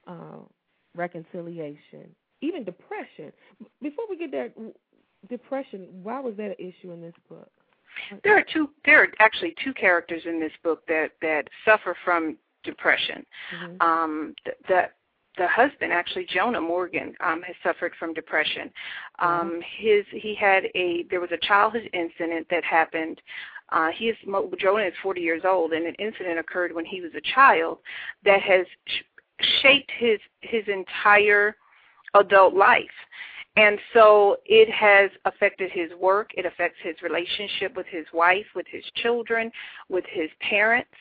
uh, 0.08 0.40
reconciliation, 0.96 2.16
even 2.42 2.64
depression. 2.64 3.32
Before 3.82 4.06
we 4.10 4.18
get 4.18 4.32
there, 4.32 4.50
depression. 5.30 5.88
Why 6.02 6.20
was 6.20 6.36
that 6.38 6.52
an 6.52 6.56
issue 6.58 6.92
in 6.92 7.02
this 7.02 7.14
book? 7.30 7.52
There 8.24 8.38
are 8.38 8.46
two. 8.54 8.70
There 8.86 9.04
are 9.04 9.08
actually 9.20 9.54
two 9.64 9.74
characters 9.74 10.24
in 10.26 10.40
this 10.40 10.52
book 10.64 10.86
that 10.88 11.12
that 11.22 11.48
suffer 11.66 11.96
from 12.06 12.38
depression. 12.64 13.26
Mm-hmm. 13.56 13.82
Um, 13.82 14.36
the, 14.68 14.84
the 15.38 15.48
husband, 15.48 15.94
actually 15.94 16.26
Jonah 16.26 16.62
Morgan, 16.62 17.14
um, 17.22 17.42
has 17.42 17.56
suffered 17.64 17.94
from 18.00 18.14
depression. 18.14 18.72
Um, 19.20 19.62
his 19.78 20.06
he 20.12 20.36
had 20.36 20.66
a 20.76 21.06
there 21.10 21.22
was 21.22 21.32
a 21.32 21.46
childhood 21.48 21.90
incident 21.94 22.48
that 22.50 22.64
happened. 22.64 23.22
Uh, 23.70 23.90
he 23.96 24.06
is 24.06 24.18
Jonah 24.60 24.84
is 24.84 24.94
40 25.04 25.22
years 25.22 25.42
old, 25.46 25.74
and 25.74 25.86
an 25.86 25.96
incident 25.96 26.40
occurred 26.40 26.74
when 26.74 26.86
he 26.86 27.02
was 27.02 27.12
a 27.16 27.22
child 27.36 27.80
that 28.24 28.42
has 28.42 28.66
sh- 28.88 29.04
shaped 29.62 29.92
his 29.98 30.20
his 30.42 30.64
entire 30.68 31.56
adult 32.14 32.54
life. 32.54 32.86
And 33.58 33.80
so 33.92 34.38
it 34.46 34.70
has 34.72 35.10
affected 35.26 35.72
his 35.72 35.90
work. 36.00 36.30
It 36.38 36.46
affects 36.46 36.78
his 36.84 36.96
relationship 37.02 37.76
with 37.76 37.88
his 37.88 38.06
wife, 38.14 38.46
with 38.56 38.68
his 38.70 38.84
children, 38.96 39.52
with 39.90 40.06
his 40.08 40.30
parents. 40.48 40.92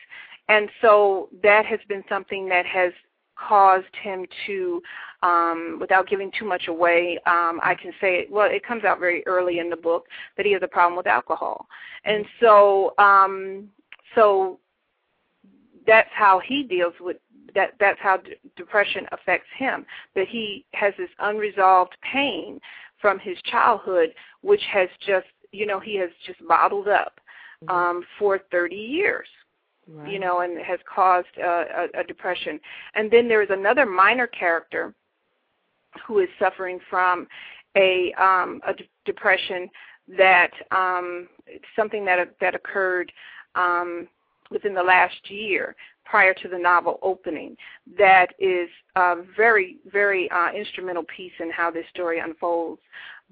And 0.49 0.69
so 0.81 1.29
that 1.43 1.65
has 1.67 1.79
been 1.87 2.03
something 2.09 2.49
that 2.49 2.65
has 2.65 2.93
caused 3.37 3.93
him 4.01 4.25
to, 4.45 4.81
um, 5.23 5.77
without 5.79 6.07
giving 6.07 6.31
too 6.37 6.45
much 6.45 6.67
away, 6.67 7.19
um, 7.25 7.59
I 7.63 7.75
can 7.79 7.91
say, 7.99 8.27
well, 8.29 8.49
it 8.49 8.65
comes 8.65 8.83
out 8.83 8.99
very 8.99 9.25
early 9.27 9.59
in 9.59 9.69
the 9.69 9.75
book 9.75 10.07
that 10.35 10.45
he 10.45 10.51
has 10.53 10.61
a 10.63 10.67
problem 10.67 10.97
with 10.97 11.07
alcohol, 11.07 11.67
and 12.05 12.25
so, 12.39 12.93
um, 12.97 13.69
so 14.15 14.59
that's 15.85 16.09
how 16.13 16.39
he 16.39 16.63
deals 16.63 16.93
with 16.99 17.17
that. 17.55 17.73
That's 17.79 17.99
how 18.01 18.17
d- 18.17 18.35
depression 18.55 19.07
affects 19.11 19.47
him. 19.57 19.85
That 20.15 20.27
he 20.27 20.65
has 20.73 20.93
this 20.97 21.09
unresolved 21.19 21.95
pain 22.01 22.59
from 23.01 23.19
his 23.19 23.37
childhood, 23.43 24.13
which 24.41 24.61
has 24.71 24.89
just, 25.05 25.27
you 25.51 25.65
know, 25.65 25.79
he 25.79 25.95
has 25.95 26.09
just 26.25 26.45
bottled 26.47 26.87
up 26.87 27.19
um, 27.69 28.03
for 28.19 28.39
30 28.51 28.75
years 28.75 29.27
right. 29.87 30.11
you 30.11 30.19
know, 30.19 30.39
and 30.41 30.59
has 30.59 30.79
caused 30.93 31.27
uh, 31.39 31.63
a, 31.95 32.01
a 32.01 32.03
depression. 32.03 32.59
And 32.95 33.09
then 33.11 33.27
there 33.27 33.41
is 33.41 33.49
another 33.51 33.85
minor 33.85 34.27
character 34.27 34.93
who 36.05 36.19
is 36.19 36.29
suffering 36.39 36.79
from 36.89 37.27
a, 37.75 38.13
um, 38.13 38.61
a 38.67 38.73
d- 38.73 38.89
depression 39.05 39.69
that 40.17 40.51
um, 40.71 41.27
something 41.75 42.05
that 42.05 42.33
that 42.39 42.55
occurred 42.55 43.11
um, 43.55 44.07
within 44.51 44.73
the 44.73 44.83
last 44.83 45.29
year 45.29 45.75
prior 46.05 46.33
to 46.33 46.47
the 46.47 46.57
novel 46.57 46.99
opening 47.01 47.57
that 47.97 48.27
is 48.39 48.69
a 48.95 49.15
very 49.35 49.77
very 49.91 50.31
uh, 50.31 50.51
instrumental 50.53 51.03
piece 51.15 51.33
in 51.39 51.51
how 51.51 51.69
this 51.69 51.85
story 51.93 52.19
unfolds. 52.19 52.81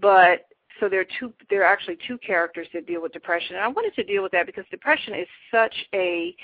But 0.02 0.48
so 0.80 0.90
there 0.90 1.00
are 1.00 1.08
two 1.20 1.34
there 1.50 1.62
are 1.62 1.72
actually 1.72 1.98
two 2.08 2.18
characters 2.20 2.68
that 2.74 2.86
deal 2.86 3.02
with 3.02 3.14
depression 3.14 3.56
and 3.56 3.64
i 3.64 3.68
wanted 3.68 3.94
to 3.96 4.04
deal 4.04 4.24
with 4.24 4.32
that 4.32 4.46
because 4.46 4.66
depression 4.72 5.14
is 5.14 5.28
such 5.52 5.76
a 5.94 6.36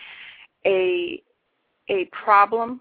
a 0.66 1.22
a 1.90 2.06
problem. 2.06 2.80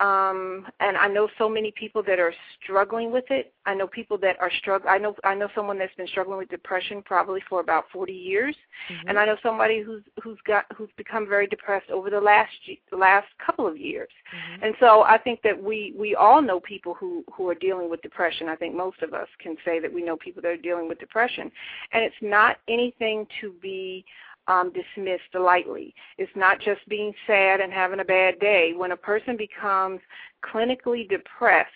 Um, 0.00 0.66
and 0.78 0.96
I 0.96 1.08
know 1.08 1.28
so 1.36 1.48
many 1.48 1.72
people 1.72 2.02
that 2.04 2.20
are 2.20 2.32
struggling 2.62 3.10
with 3.10 3.24
it. 3.30 3.52
I 3.66 3.74
know 3.74 3.88
people 3.88 4.16
that 4.18 4.40
are 4.40 4.50
struggling. 4.60 4.92
I 4.92 4.98
know 4.98 5.16
I 5.24 5.34
know 5.34 5.48
someone 5.54 5.78
that's 5.78 5.94
been 5.96 6.06
struggling 6.06 6.38
with 6.38 6.48
depression 6.48 7.02
probably 7.02 7.40
for 7.48 7.60
about 7.60 7.86
40 7.92 8.12
years, 8.12 8.54
mm-hmm. 8.90 9.08
and 9.08 9.18
I 9.18 9.24
know 9.24 9.36
somebody 9.42 9.80
who's 9.80 10.02
who's 10.22 10.38
got 10.46 10.66
who's 10.76 10.90
become 10.96 11.28
very 11.28 11.48
depressed 11.48 11.90
over 11.90 12.08
the 12.08 12.20
last 12.20 12.52
last 12.92 13.26
couple 13.44 13.66
of 13.66 13.76
years. 13.76 14.10
Mm-hmm. 14.34 14.64
And 14.64 14.74
so 14.78 15.02
I 15.02 15.18
think 15.18 15.40
that 15.42 15.60
we 15.60 15.92
we 15.98 16.14
all 16.14 16.40
know 16.40 16.60
people 16.60 16.94
who 16.94 17.24
who 17.32 17.48
are 17.48 17.56
dealing 17.56 17.90
with 17.90 18.00
depression. 18.02 18.48
I 18.48 18.56
think 18.56 18.76
most 18.76 19.02
of 19.02 19.12
us 19.12 19.28
can 19.40 19.56
say 19.64 19.80
that 19.80 19.92
we 19.92 20.04
know 20.04 20.16
people 20.16 20.40
that 20.42 20.52
are 20.52 20.56
dealing 20.56 20.88
with 20.88 21.00
depression, 21.00 21.50
and 21.92 22.04
it's 22.04 22.14
not 22.22 22.58
anything 22.68 23.26
to 23.40 23.52
be 23.60 24.04
um, 24.48 24.72
dismissed 24.72 25.34
lightly. 25.34 25.94
It's 26.18 26.32
not 26.36 26.60
just 26.60 26.86
being 26.88 27.12
sad 27.26 27.60
and 27.60 27.72
having 27.72 28.00
a 28.00 28.04
bad 28.04 28.38
day. 28.40 28.72
When 28.76 28.92
a 28.92 28.96
person 28.96 29.36
becomes 29.36 30.00
clinically 30.44 31.08
depressed, 31.08 31.70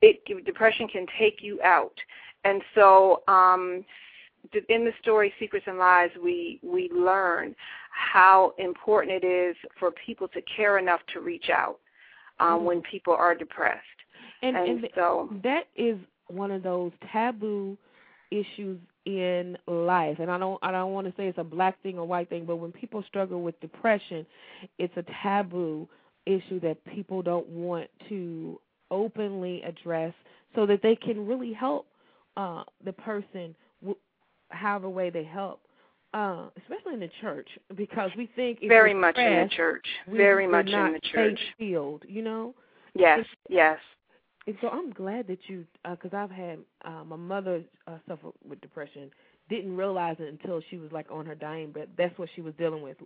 it, 0.00 0.20
depression 0.44 0.88
can 0.88 1.06
take 1.18 1.38
you 1.40 1.60
out. 1.62 1.94
And 2.44 2.60
so, 2.74 3.22
um, 3.28 3.84
in 4.68 4.84
the 4.84 4.92
story 5.00 5.32
Secrets 5.38 5.66
and 5.68 5.78
Lies, 5.78 6.10
we 6.22 6.58
we 6.64 6.90
learn 6.90 7.54
how 7.90 8.54
important 8.58 9.22
it 9.22 9.26
is 9.26 9.54
for 9.78 9.92
people 10.04 10.26
to 10.28 10.42
care 10.56 10.78
enough 10.78 11.00
to 11.12 11.20
reach 11.20 11.48
out 11.50 11.78
um, 12.40 12.48
mm-hmm. 12.48 12.64
when 12.64 12.82
people 12.82 13.14
are 13.14 13.34
depressed. 13.34 13.78
And, 14.42 14.56
and, 14.56 14.68
and 14.68 14.88
so 14.96 15.30
that 15.44 15.68
is 15.76 15.96
one 16.26 16.50
of 16.50 16.62
those 16.62 16.90
taboo 17.12 17.76
issues 18.30 18.80
in 19.04 19.58
life. 19.66 20.18
And 20.20 20.30
i 20.30 20.38
don't 20.38 20.58
i 20.62 20.70
don't 20.70 20.92
want 20.92 21.06
to 21.06 21.12
say 21.16 21.26
it's 21.26 21.38
a 21.38 21.44
black 21.44 21.80
thing 21.82 21.98
or 21.98 22.06
white 22.06 22.28
thing 22.28 22.44
but 22.44 22.56
when 22.56 22.72
people 22.72 23.02
struggle 23.08 23.42
with 23.42 23.58
depression 23.60 24.24
it's 24.78 24.96
a 24.96 25.04
taboo 25.22 25.88
issue 26.26 26.60
that 26.60 26.84
people 26.84 27.22
don't 27.22 27.48
want 27.48 27.88
to 28.08 28.60
openly 28.90 29.62
address 29.62 30.14
so 30.54 30.66
that 30.66 30.82
they 30.82 30.94
can 30.94 31.26
really 31.26 31.52
help 31.52 31.86
uh 32.36 32.62
the 32.84 32.92
person 32.92 33.54
w- 33.80 33.98
however 34.50 34.88
way 34.88 35.10
they 35.10 35.24
help 35.24 35.62
uh 36.14 36.46
especially 36.58 36.94
in 36.94 37.00
the 37.00 37.10
church 37.20 37.48
because 37.76 38.10
we 38.16 38.30
think 38.36 38.60
very 38.68 38.94
much 38.94 39.18
in 39.18 39.48
the 39.48 39.48
church. 39.54 39.86
very 40.08 40.46
much 40.46 40.68
in 40.68 40.92
the 40.92 41.00
church. 41.00 41.40
field 41.58 42.04
you 42.06 42.22
know? 42.22 42.54
Yes 42.94 43.20
it's, 43.20 43.28
yes 43.48 43.78
and 44.46 44.56
so 44.60 44.68
I'm 44.68 44.90
glad 44.90 45.26
that 45.28 45.38
you, 45.46 45.64
because 45.88 46.12
uh, 46.12 46.16
I've 46.16 46.30
had 46.30 46.58
uh, 46.84 47.04
my 47.04 47.16
mother 47.16 47.62
uh, 47.86 47.98
suffer 48.08 48.28
with 48.48 48.60
depression. 48.60 49.10
Didn't 49.48 49.76
realize 49.76 50.16
it 50.18 50.28
until 50.28 50.60
she 50.70 50.78
was 50.78 50.90
like 50.92 51.06
on 51.10 51.26
her 51.26 51.34
dying 51.34 51.72
bed. 51.72 51.88
That's 51.96 52.16
what 52.18 52.28
she 52.34 52.40
was 52.40 52.54
dealing 52.58 52.82
with 52.82 52.96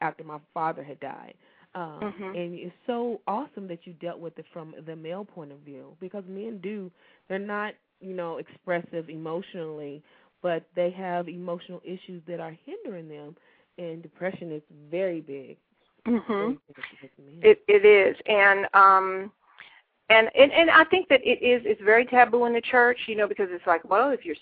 after 0.00 0.24
my 0.24 0.38
father 0.54 0.82
had 0.82 0.98
died. 1.00 1.34
Um, 1.74 2.00
mm-hmm. 2.02 2.24
And 2.24 2.54
it's 2.54 2.74
so 2.86 3.20
awesome 3.28 3.68
that 3.68 3.86
you 3.86 3.92
dealt 3.94 4.18
with 4.18 4.36
it 4.38 4.46
from 4.52 4.74
the 4.86 4.96
male 4.96 5.24
point 5.24 5.52
of 5.52 5.58
view 5.58 5.96
because 6.00 6.24
men 6.28 6.58
do. 6.62 6.90
They're 7.28 7.38
not, 7.38 7.74
you 8.00 8.14
know, 8.14 8.38
expressive 8.38 9.08
emotionally, 9.08 10.02
but 10.42 10.64
they 10.74 10.90
have 10.90 11.28
emotional 11.28 11.80
issues 11.84 12.22
that 12.26 12.40
are 12.40 12.56
hindering 12.66 13.08
them. 13.08 13.36
And 13.78 14.02
depression 14.02 14.50
is 14.50 14.62
very 14.90 15.20
big. 15.20 15.56
Mm-hmm. 16.08 16.54
It 17.42 17.62
it 17.68 17.84
is, 17.84 18.16
and 18.26 18.66
um 18.74 19.30
and 20.10 20.28
and 20.34 20.52
and 20.52 20.70
I 20.70 20.84
think 20.84 21.08
that 21.08 21.20
it 21.24 21.42
is 21.42 21.62
it's 21.64 21.80
very 21.82 22.04
taboo 22.04 22.44
in 22.44 22.52
the 22.52 22.60
church, 22.60 22.98
you 23.06 23.16
know, 23.16 23.28
because 23.28 23.48
it's 23.50 23.66
like, 23.66 23.88
well, 23.88 24.10
if 24.10 24.24
you're 24.24 24.36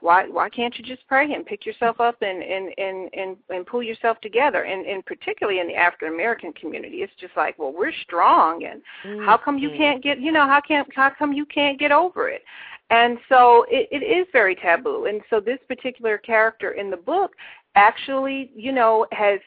why 0.00 0.28
why 0.28 0.48
can't 0.48 0.76
you 0.78 0.84
just 0.84 1.06
pray 1.08 1.32
and 1.32 1.44
pick 1.44 1.66
yourself 1.66 1.98
up 1.98 2.16
and 2.22 2.42
and 2.42 2.72
and 2.78 3.10
and, 3.14 3.36
and 3.48 3.66
pull 3.66 3.82
yourself 3.82 4.20
together? 4.20 4.62
And 4.62 4.86
and 4.86 5.04
particularly 5.04 5.60
in 5.60 5.66
the 5.66 5.74
African 5.74 6.08
American 6.08 6.52
community 6.52 6.98
it's 6.98 7.12
just 7.20 7.36
like 7.36 7.58
well 7.58 7.72
we're 7.76 7.92
strong 8.02 8.64
and 8.64 8.82
mm-hmm. 9.04 9.24
how 9.24 9.36
come 9.36 9.58
you 9.58 9.70
can't 9.70 10.02
get 10.02 10.20
you 10.20 10.30
know 10.30 10.46
how 10.46 10.60
can't 10.60 10.88
how 10.94 11.10
come 11.10 11.32
you 11.32 11.46
can't 11.46 11.78
get 11.78 11.90
over 11.90 12.28
it? 12.28 12.42
And 12.90 13.18
so 13.28 13.64
it, 13.68 13.88
it 13.90 14.04
is 14.04 14.26
very 14.32 14.54
taboo. 14.54 15.06
And 15.06 15.22
so 15.30 15.40
this 15.40 15.58
particular 15.66 16.18
character 16.18 16.72
in 16.72 16.90
the 16.90 16.96
book 16.96 17.32
actually 17.74 18.52
you 18.54 18.72
know 18.72 19.06
has 19.10 19.40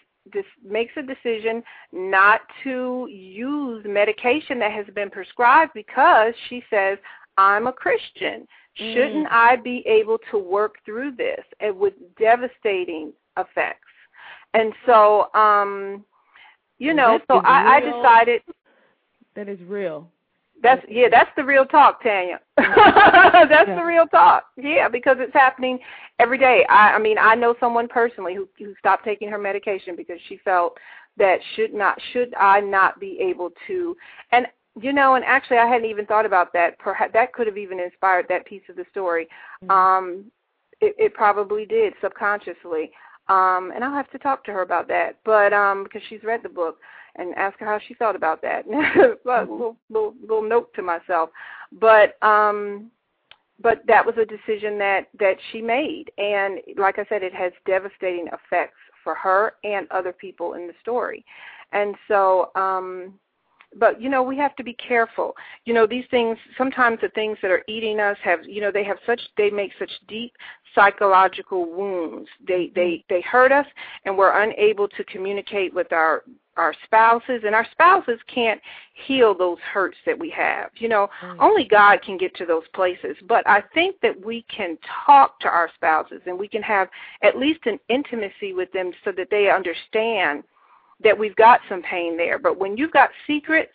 makes 0.67 0.93
a 0.97 1.01
decision 1.01 1.63
not 1.91 2.41
to 2.63 3.07
use 3.09 3.85
medication 3.87 4.59
that 4.59 4.71
has 4.71 4.85
been 4.93 5.09
prescribed 5.09 5.71
because 5.73 6.33
she 6.49 6.63
says, 6.69 6.97
I'm 7.37 7.67
a 7.67 7.73
Christian. 7.73 8.47
Mm. 8.79 8.93
Shouldn't 8.93 9.27
I 9.31 9.55
be 9.55 9.83
able 9.85 10.17
to 10.31 10.37
work 10.37 10.75
through 10.85 11.15
this 11.15 11.43
and 11.59 11.77
with 11.77 11.93
devastating 12.19 13.13
effects? 13.37 13.81
And 14.53 14.73
so, 14.85 15.33
um, 15.33 16.03
you 16.79 16.93
know, 16.93 17.19
so 17.29 17.37
I, 17.37 17.77
I 17.77 17.79
decided 17.79 18.41
that 19.35 19.47
is 19.47 19.59
real. 19.67 20.09
That's 20.63 20.83
yeah, 20.89 21.07
that's 21.09 21.29
the 21.35 21.43
real 21.43 21.65
talk, 21.65 22.01
Tanya. 22.01 22.39
that's 22.57 23.67
yeah. 23.67 23.75
the 23.75 23.83
real 23.83 24.07
talk. 24.07 24.45
Yeah, 24.57 24.89
because 24.89 25.17
it's 25.19 25.33
happening 25.33 25.79
every 26.19 26.37
day. 26.37 26.65
I 26.69 26.93
I 26.93 26.99
mean, 26.99 27.17
I 27.19 27.35
know 27.35 27.55
someone 27.59 27.87
personally 27.87 28.33
who 28.33 28.47
who 28.57 28.73
stopped 28.79 29.05
taking 29.05 29.29
her 29.29 29.37
medication 29.37 29.95
because 29.95 30.19
she 30.27 30.37
felt 30.37 30.77
that 31.17 31.39
should 31.55 31.73
not 31.73 31.97
should 32.11 32.33
I 32.35 32.59
not 32.59 32.99
be 32.99 33.19
able 33.19 33.51
to 33.67 33.95
and 34.31 34.47
you 34.79 34.93
know, 34.93 35.15
and 35.15 35.25
actually 35.25 35.57
I 35.57 35.65
hadn't 35.65 35.89
even 35.89 36.05
thought 36.05 36.25
about 36.25 36.53
that. 36.53 36.77
Perhaps 36.79 37.13
that 37.13 37.33
could 37.33 37.47
have 37.47 37.57
even 37.57 37.79
inspired 37.79 38.27
that 38.29 38.45
piece 38.45 38.61
of 38.69 38.75
the 38.75 38.85
story. 38.91 39.27
Mm-hmm. 39.63 39.71
Um 39.71 40.31
it, 40.79 40.95
it 40.97 41.13
probably 41.13 41.65
did 41.65 41.93
subconsciously. 42.01 42.91
Um 43.27 43.71
and 43.73 43.83
I'll 43.83 43.93
have 43.93 44.11
to 44.11 44.19
talk 44.19 44.43
to 44.45 44.51
her 44.51 44.61
about 44.61 44.87
that. 44.87 45.17
But 45.25 45.53
um 45.53 45.83
because 45.83 46.01
she's 46.09 46.23
read 46.23 46.41
the 46.43 46.49
book 46.49 46.77
and 47.17 47.33
ask 47.35 47.59
her 47.59 47.65
how 47.65 47.79
she 47.87 47.93
felt 47.93 48.15
about 48.15 48.41
that. 48.41 48.67
little, 49.25 49.77
little 49.89 50.13
little 50.21 50.41
note 50.47 50.73
to 50.75 50.81
myself, 50.81 51.29
but 51.79 52.21
um, 52.23 52.91
but 53.61 53.81
that 53.87 54.05
was 54.05 54.15
a 54.17 54.25
decision 54.25 54.77
that 54.79 55.07
that 55.19 55.37
she 55.51 55.61
made, 55.61 56.11
and 56.17 56.59
like 56.77 56.99
I 56.99 57.05
said, 57.09 57.23
it 57.23 57.33
has 57.33 57.51
devastating 57.65 58.27
effects 58.27 58.77
for 59.03 59.15
her 59.15 59.53
and 59.63 59.87
other 59.91 60.13
people 60.13 60.53
in 60.53 60.67
the 60.67 60.73
story, 60.81 61.25
and 61.71 61.95
so. 62.07 62.51
um 62.55 63.13
but 63.75 64.01
you 64.01 64.09
know 64.09 64.23
we 64.23 64.37
have 64.37 64.55
to 64.55 64.63
be 64.63 64.73
careful. 64.73 65.35
You 65.65 65.73
know 65.73 65.85
these 65.85 66.05
things 66.09 66.37
sometimes 66.57 66.99
the 67.01 67.09
things 67.09 67.37
that 67.41 67.51
are 67.51 67.63
eating 67.67 67.99
us 67.99 68.17
have 68.23 68.39
you 68.45 68.61
know 68.61 68.71
they 68.71 68.83
have 68.85 68.97
such 69.05 69.19
they 69.35 69.49
make 69.49 69.71
such 69.77 69.91
deep 70.07 70.33
psychological 70.73 71.65
wounds. 71.69 72.29
They 72.47 72.71
they 72.75 73.03
they 73.09 73.21
hurt 73.21 73.51
us 73.51 73.65
and 74.05 74.17
we're 74.17 74.41
unable 74.41 74.87
to 74.87 75.03
communicate 75.05 75.73
with 75.73 75.91
our 75.91 76.23
our 76.57 76.73
spouses 76.83 77.41
and 77.45 77.53
our 77.53 77.65
spouses 77.71 78.19
can't 78.33 78.59
heal 79.05 79.35
those 79.37 79.57
hurts 79.73 79.97
that 80.05 80.17
we 80.17 80.29
have 80.29 80.69
you 80.77 80.89
know 80.89 81.09
mm. 81.21 81.37
only 81.39 81.63
god 81.63 82.01
can 82.01 82.17
get 82.17 82.35
to 82.35 82.45
those 82.45 82.63
places 82.73 83.15
but 83.27 83.47
i 83.47 83.61
think 83.73 83.95
that 84.01 84.25
we 84.25 84.43
can 84.53 84.77
talk 85.05 85.39
to 85.39 85.47
our 85.47 85.69
spouses 85.75 86.21
and 86.25 86.37
we 86.37 86.47
can 86.47 86.61
have 86.61 86.89
at 87.21 87.37
least 87.37 87.59
an 87.65 87.79
intimacy 87.89 88.53
with 88.53 88.71
them 88.71 88.91
so 89.03 89.11
that 89.11 89.27
they 89.29 89.49
understand 89.49 90.43
that 91.03 91.17
we've 91.17 91.35
got 91.35 91.59
some 91.69 91.81
pain 91.83 92.17
there 92.17 92.39
but 92.39 92.59
when 92.59 92.75
you've 92.75 92.91
got 92.91 93.09
secrets 93.25 93.73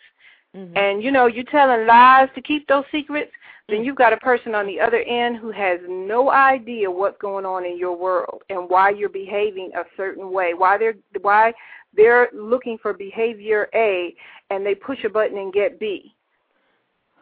mm-hmm. 0.55 0.75
and 0.75 1.01
you 1.01 1.11
know 1.11 1.25
you're 1.25 1.43
telling 1.45 1.87
lies 1.87 2.29
to 2.35 2.41
keep 2.41 2.67
those 2.67 2.85
secrets 2.91 3.31
then 3.69 3.79
mm. 3.79 3.85
you've 3.85 3.95
got 3.95 4.13
a 4.13 4.17
person 4.17 4.53
on 4.53 4.67
the 4.67 4.79
other 4.79 5.01
end 5.03 5.37
who 5.37 5.51
has 5.51 5.79
no 5.87 6.29
idea 6.31 6.91
what's 6.91 7.17
going 7.19 7.45
on 7.45 7.65
in 7.65 7.77
your 7.77 7.97
world 7.97 8.41
and 8.49 8.69
why 8.69 8.89
you're 8.89 9.09
behaving 9.09 9.71
a 9.77 9.83
certain 9.95 10.31
way 10.31 10.53
why 10.53 10.77
they're 10.77 10.95
why 11.21 11.53
they're 11.95 12.29
looking 12.33 12.77
for 12.81 12.93
behavior 12.93 13.67
A 13.73 14.15
and 14.49 14.65
they 14.65 14.75
push 14.75 15.03
a 15.03 15.09
button 15.09 15.37
and 15.37 15.53
get 15.53 15.79
B. 15.79 16.13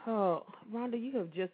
Oh, 0.07 0.43
Rhonda, 0.73 1.01
you 1.01 1.17
have 1.17 1.31
just 1.33 1.51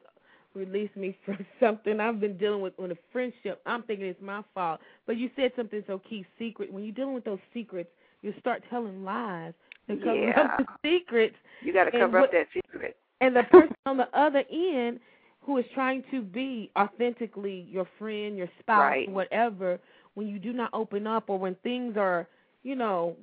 released 0.53 0.95
me 0.95 1.17
from 1.25 1.45
something 1.60 1.99
I've 1.99 2.19
been 2.19 2.38
dealing 2.38 2.62
with 2.62 2.73
on 2.80 2.91
a 2.91 2.97
friendship. 3.12 3.62
I'm 3.65 3.84
thinking 3.84 4.08
it's 4.08 4.21
my 4.21 4.41
fault. 4.53 4.80
But 5.06 5.17
you 5.17 5.30
said 5.36 5.51
something 5.56 5.84
so 5.88 5.99
key 5.99 6.25
secret. 6.38 6.71
When 6.71 6.84
you're 6.84 6.93
dealing 6.93 7.13
with 7.13 7.25
those 7.25 7.39
secrets, 7.53 7.89
you 8.21 8.34
start 8.39 8.63
telling 8.69 9.03
lies 9.03 9.53
to 9.88 9.95
cover 9.97 10.15
yeah. 10.15 10.41
up 10.41 10.58
the 10.58 10.65
secrets. 10.84 11.36
You 11.63 11.73
got 11.73 11.86
to 11.86 11.91
cover 11.91 12.19
what, 12.19 12.25
up 12.25 12.32
that 12.32 12.47
secret. 12.53 12.97
And 13.21 13.36
the 13.36 13.43
person 13.43 13.75
on 13.86 13.97
the 13.97 14.08
other 14.17 14.43
end 14.51 14.99
who 15.41 15.58
is 15.58 15.65
trying 15.73 16.03
to 16.12 16.21
be 16.21 16.69
authentically 16.77 17.67
your 17.69 17.88
friend, 17.97 18.38
your 18.38 18.49
spouse, 18.60 18.82
right. 18.82 19.10
whatever, 19.10 19.80
when 20.15 20.27
you 20.27 20.39
do 20.39 20.51
not 20.51 20.69
open 20.73 21.08
up 21.08 21.30
or 21.30 21.39
when 21.39 21.56
things 21.63 21.95
are 21.95 22.27
you 22.63 22.76
know, 22.76 23.15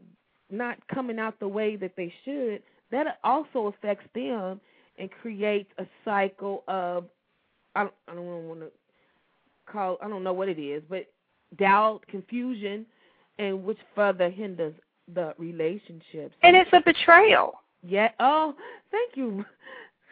not 0.50 0.76
coming 0.88 1.18
out 1.18 1.38
the 1.40 1.48
way 1.48 1.76
that 1.76 1.92
they 1.96 2.12
should, 2.24 2.62
that 2.90 3.18
also 3.24 3.66
affects 3.66 4.06
them 4.14 4.60
and 4.98 5.10
creates 5.10 5.70
a 5.78 5.86
cycle 6.04 6.62
of 6.68 7.06
I 7.74 7.82
don't, 7.82 7.94
I 8.08 8.14
don't 8.14 8.48
want 8.48 8.60
to 8.60 8.70
call 9.66 9.98
I 10.02 10.08
don't 10.08 10.22
know 10.22 10.32
what 10.32 10.48
it 10.48 10.58
is, 10.60 10.82
but 10.88 11.06
doubt, 11.58 12.04
confusion, 12.08 12.86
and 13.38 13.64
which 13.64 13.78
further 13.94 14.30
hinders 14.30 14.74
the 15.12 15.34
relationships. 15.38 16.34
And 16.42 16.56
it's 16.56 16.70
a 16.72 16.80
betrayal. 16.80 17.54
Yeah. 17.86 18.10
Oh, 18.20 18.54
thank 18.90 19.16
you. 19.16 19.44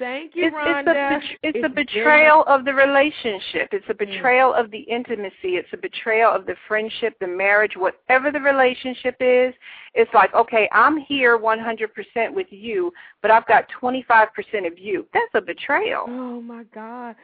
Thank 0.02 0.34
you, 0.34 0.46
it's, 0.46 0.56
Rhonda. 0.56 0.88
It's 0.88 1.24
a, 1.24 1.46
it's 1.46 1.58
it's 1.58 1.64
a 1.64 1.68
betrayal 1.68 2.42
of 2.48 2.64
the 2.64 2.74
relationship. 2.74 3.68
It's 3.70 3.86
a 3.88 3.94
betrayal 3.94 4.52
mm. 4.52 4.60
of 4.60 4.68
the 4.72 4.80
intimacy. 4.80 5.54
It's 5.54 5.68
a 5.72 5.76
betrayal 5.76 6.32
of 6.32 6.44
the 6.44 6.56
friendship, 6.66 7.14
the 7.20 7.28
marriage, 7.28 7.74
whatever 7.76 8.32
the 8.32 8.40
relationship 8.40 9.14
is. 9.20 9.54
It's 9.94 10.12
like, 10.12 10.34
okay, 10.34 10.68
I'm 10.72 10.98
here 10.98 11.38
100% 11.38 12.34
with 12.34 12.48
you, 12.50 12.90
but 13.20 13.30
I've 13.30 13.46
got 13.46 13.66
25% 13.80 14.26
of 14.66 14.76
you. 14.76 15.06
That's 15.14 15.30
a 15.34 15.40
betrayal. 15.40 16.06
Oh 16.08 16.40
my 16.40 16.64
God. 16.74 17.14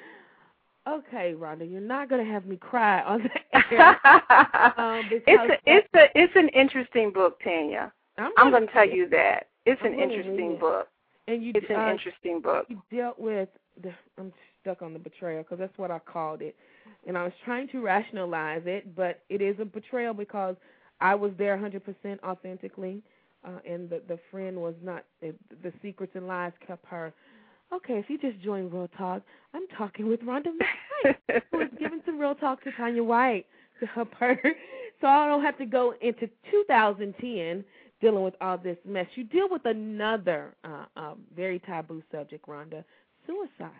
Okay, 0.88 1.34
Rhonda, 1.36 1.68
you're 1.68 1.80
not 1.80 2.08
going 2.08 2.24
to 2.24 2.32
have 2.32 2.46
me 2.46 2.58
cry 2.58 3.02
on 3.06 3.24
the 3.24 3.74
air. 3.74 3.90
um, 4.78 5.02
it's 5.10 5.26
a, 5.26 5.58
it's 5.66 5.88
a, 5.94 6.04
it's 6.14 6.32
an 6.36 6.48
interesting 6.50 7.10
book, 7.12 7.40
Tanya. 7.42 7.92
I'm, 8.18 8.30
I'm 8.38 8.50
going 8.52 8.68
to 8.68 8.72
tell 8.72 8.88
you 8.88 9.08
that 9.08 9.48
it's 9.66 9.80
I'm 9.84 9.94
an 9.94 9.98
interesting 9.98 10.58
book. 10.60 10.86
And 11.28 11.44
you, 11.44 11.52
it's 11.54 11.66
an 11.68 11.76
uh, 11.76 11.90
interesting 11.90 12.40
book. 12.40 12.66
You 12.68 12.82
dealt 12.90 13.18
with 13.18 13.50
the. 13.82 13.92
I'm 14.18 14.32
stuck 14.62 14.80
on 14.80 14.94
the 14.94 14.98
betrayal 14.98 15.42
because 15.42 15.58
that's 15.58 15.76
what 15.76 15.90
I 15.90 15.98
called 15.98 16.40
it, 16.40 16.56
and 17.06 17.18
I 17.18 17.22
was 17.22 17.32
trying 17.44 17.68
to 17.68 17.82
rationalize 17.82 18.62
it, 18.64 18.96
but 18.96 19.20
it 19.28 19.42
is 19.42 19.56
a 19.60 19.64
betrayal 19.64 20.14
because 20.14 20.56
I 21.00 21.14
was 21.14 21.32
there 21.38 21.56
100% 21.56 22.18
authentically, 22.24 23.02
uh, 23.44 23.58
and 23.68 23.90
the 23.90 24.00
the 24.08 24.18
friend 24.30 24.56
was 24.56 24.74
not. 24.82 25.04
The, 25.20 25.34
the 25.62 25.72
secrets 25.82 26.12
and 26.16 26.26
lies 26.26 26.52
kept 26.66 26.86
her. 26.86 27.12
Okay, 27.74 27.98
if 27.98 28.08
you 28.08 28.16
just 28.16 28.40
joined 28.40 28.72
Real 28.72 28.88
Talk, 28.96 29.22
I'm 29.52 29.68
talking 29.76 30.08
with 30.08 30.20
Rhonda 30.20 30.46
White, 30.46 31.42
who 31.52 31.60
is 31.60 31.68
giving 31.78 32.00
some 32.06 32.18
Real 32.18 32.34
Talk 32.34 32.64
to 32.64 32.72
Tanya 32.72 33.04
White 33.04 33.44
to 33.80 33.86
help 33.86 34.14
her, 34.14 34.40
so 35.02 35.06
I 35.06 35.26
don't 35.26 35.42
have 35.42 35.58
to 35.58 35.66
go 35.66 35.92
into 36.00 36.30
2010 36.50 37.64
dealing 38.00 38.22
with 38.22 38.34
all 38.40 38.58
this 38.58 38.78
mess. 38.84 39.06
You 39.14 39.24
deal 39.24 39.48
with 39.50 39.64
another 39.64 40.54
uh, 40.64 40.84
uh, 40.96 41.14
very 41.34 41.58
taboo 41.60 42.02
subject, 42.10 42.46
Rhonda, 42.46 42.84
suicide. 43.26 43.70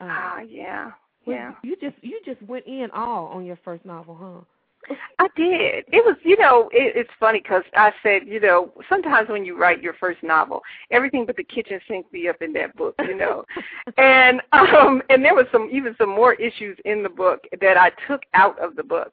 Ah, 0.00 0.38
uh, 0.38 0.40
yeah, 0.42 0.90
yeah. 1.26 1.52
You 1.62 1.76
just 1.80 1.96
you 2.02 2.20
just 2.24 2.42
went 2.42 2.66
in 2.66 2.88
all 2.92 3.26
on 3.26 3.44
your 3.44 3.58
first 3.64 3.84
novel, 3.84 4.16
huh? 4.20 4.44
I 5.18 5.28
did. 5.36 5.84
It 5.92 6.04
was, 6.04 6.16
you 6.24 6.36
know, 6.36 6.68
it, 6.72 6.94
it's 6.96 7.10
funny 7.20 7.40
because 7.40 7.62
I 7.74 7.92
said, 8.02 8.22
you 8.26 8.40
know, 8.40 8.72
sometimes 8.88 9.28
when 9.28 9.44
you 9.44 9.56
write 9.56 9.82
your 9.82 9.94
first 9.94 10.22
novel, 10.22 10.62
everything 10.90 11.26
but 11.26 11.36
the 11.36 11.44
kitchen 11.44 11.80
sink 11.86 12.10
be 12.10 12.28
up 12.28 12.42
in 12.42 12.52
that 12.54 12.76
book, 12.76 12.94
you 13.06 13.16
know, 13.16 13.44
and 13.98 14.40
um, 14.52 15.02
and 15.10 15.24
there 15.24 15.34
was 15.34 15.46
some 15.52 15.68
even 15.72 15.94
some 15.98 16.10
more 16.10 16.34
issues 16.34 16.76
in 16.84 17.02
the 17.02 17.08
book 17.08 17.44
that 17.60 17.76
I 17.76 17.90
took 18.08 18.22
out 18.34 18.58
of 18.58 18.76
the 18.76 18.82
book, 18.82 19.12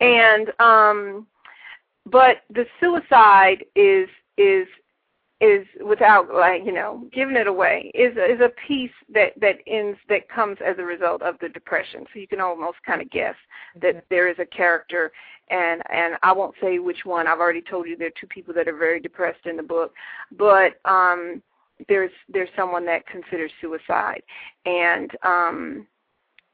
and 0.00 0.52
um, 0.60 1.26
but 2.10 2.38
the 2.50 2.66
suicide 2.80 3.64
is 3.74 4.08
is 4.36 4.66
is 5.40 5.64
without 5.86 6.34
like 6.34 6.64
you 6.64 6.72
know 6.72 7.08
giving 7.12 7.36
it 7.36 7.46
away 7.46 7.92
is 7.94 8.12
is 8.12 8.40
a 8.40 8.50
piece 8.66 8.90
that 9.12 9.32
that 9.40 9.56
ends 9.68 9.98
that 10.08 10.28
comes 10.28 10.58
as 10.64 10.76
a 10.78 10.82
result 10.82 11.22
of 11.22 11.36
the 11.40 11.48
depression. 11.48 12.04
So 12.12 12.18
you 12.18 12.26
can 12.26 12.40
almost 12.40 12.78
kind 12.84 13.00
of 13.00 13.10
guess 13.10 13.36
that 13.80 14.04
there 14.10 14.28
is 14.28 14.38
a 14.40 14.46
character. 14.46 15.12
And 15.50 15.82
and 15.90 16.14
I 16.22 16.32
won't 16.32 16.56
say 16.60 16.78
which 16.78 17.04
one. 17.04 17.26
I've 17.26 17.38
already 17.38 17.62
told 17.62 17.86
you 17.86 17.96
there 17.96 18.08
are 18.08 18.20
two 18.20 18.26
people 18.26 18.52
that 18.54 18.68
are 18.68 18.76
very 18.76 19.00
depressed 19.00 19.46
in 19.46 19.56
the 19.56 19.62
book. 19.62 19.92
But 20.36 20.80
um 20.84 21.40
there's 21.88 22.10
there's 22.28 22.48
someone 22.56 22.84
that 22.86 23.06
considers 23.06 23.52
suicide. 23.60 24.22
And 24.66 25.10
um 25.22 25.86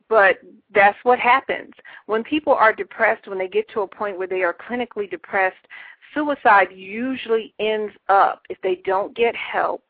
but 0.08 0.38
that's 0.74 0.98
what 1.02 1.18
happens. 1.18 1.72
When 2.06 2.22
people 2.22 2.52
are 2.52 2.72
depressed, 2.72 3.26
when 3.28 3.38
they 3.38 3.48
get 3.48 3.68
to 3.70 3.80
a 3.80 3.86
point 3.86 4.18
where 4.18 4.26
they 4.26 4.42
are 4.42 4.54
clinically 4.54 5.10
depressed, 5.10 5.66
suicide 6.12 6.68
usually 6.72 7.54
ends 7.58 7.92
up, 8.08 8.42
if 8.48 8.58
they 8.62 8.80
don't 8.84 9.16
get 9.16 9.34
help, 9.34 9.82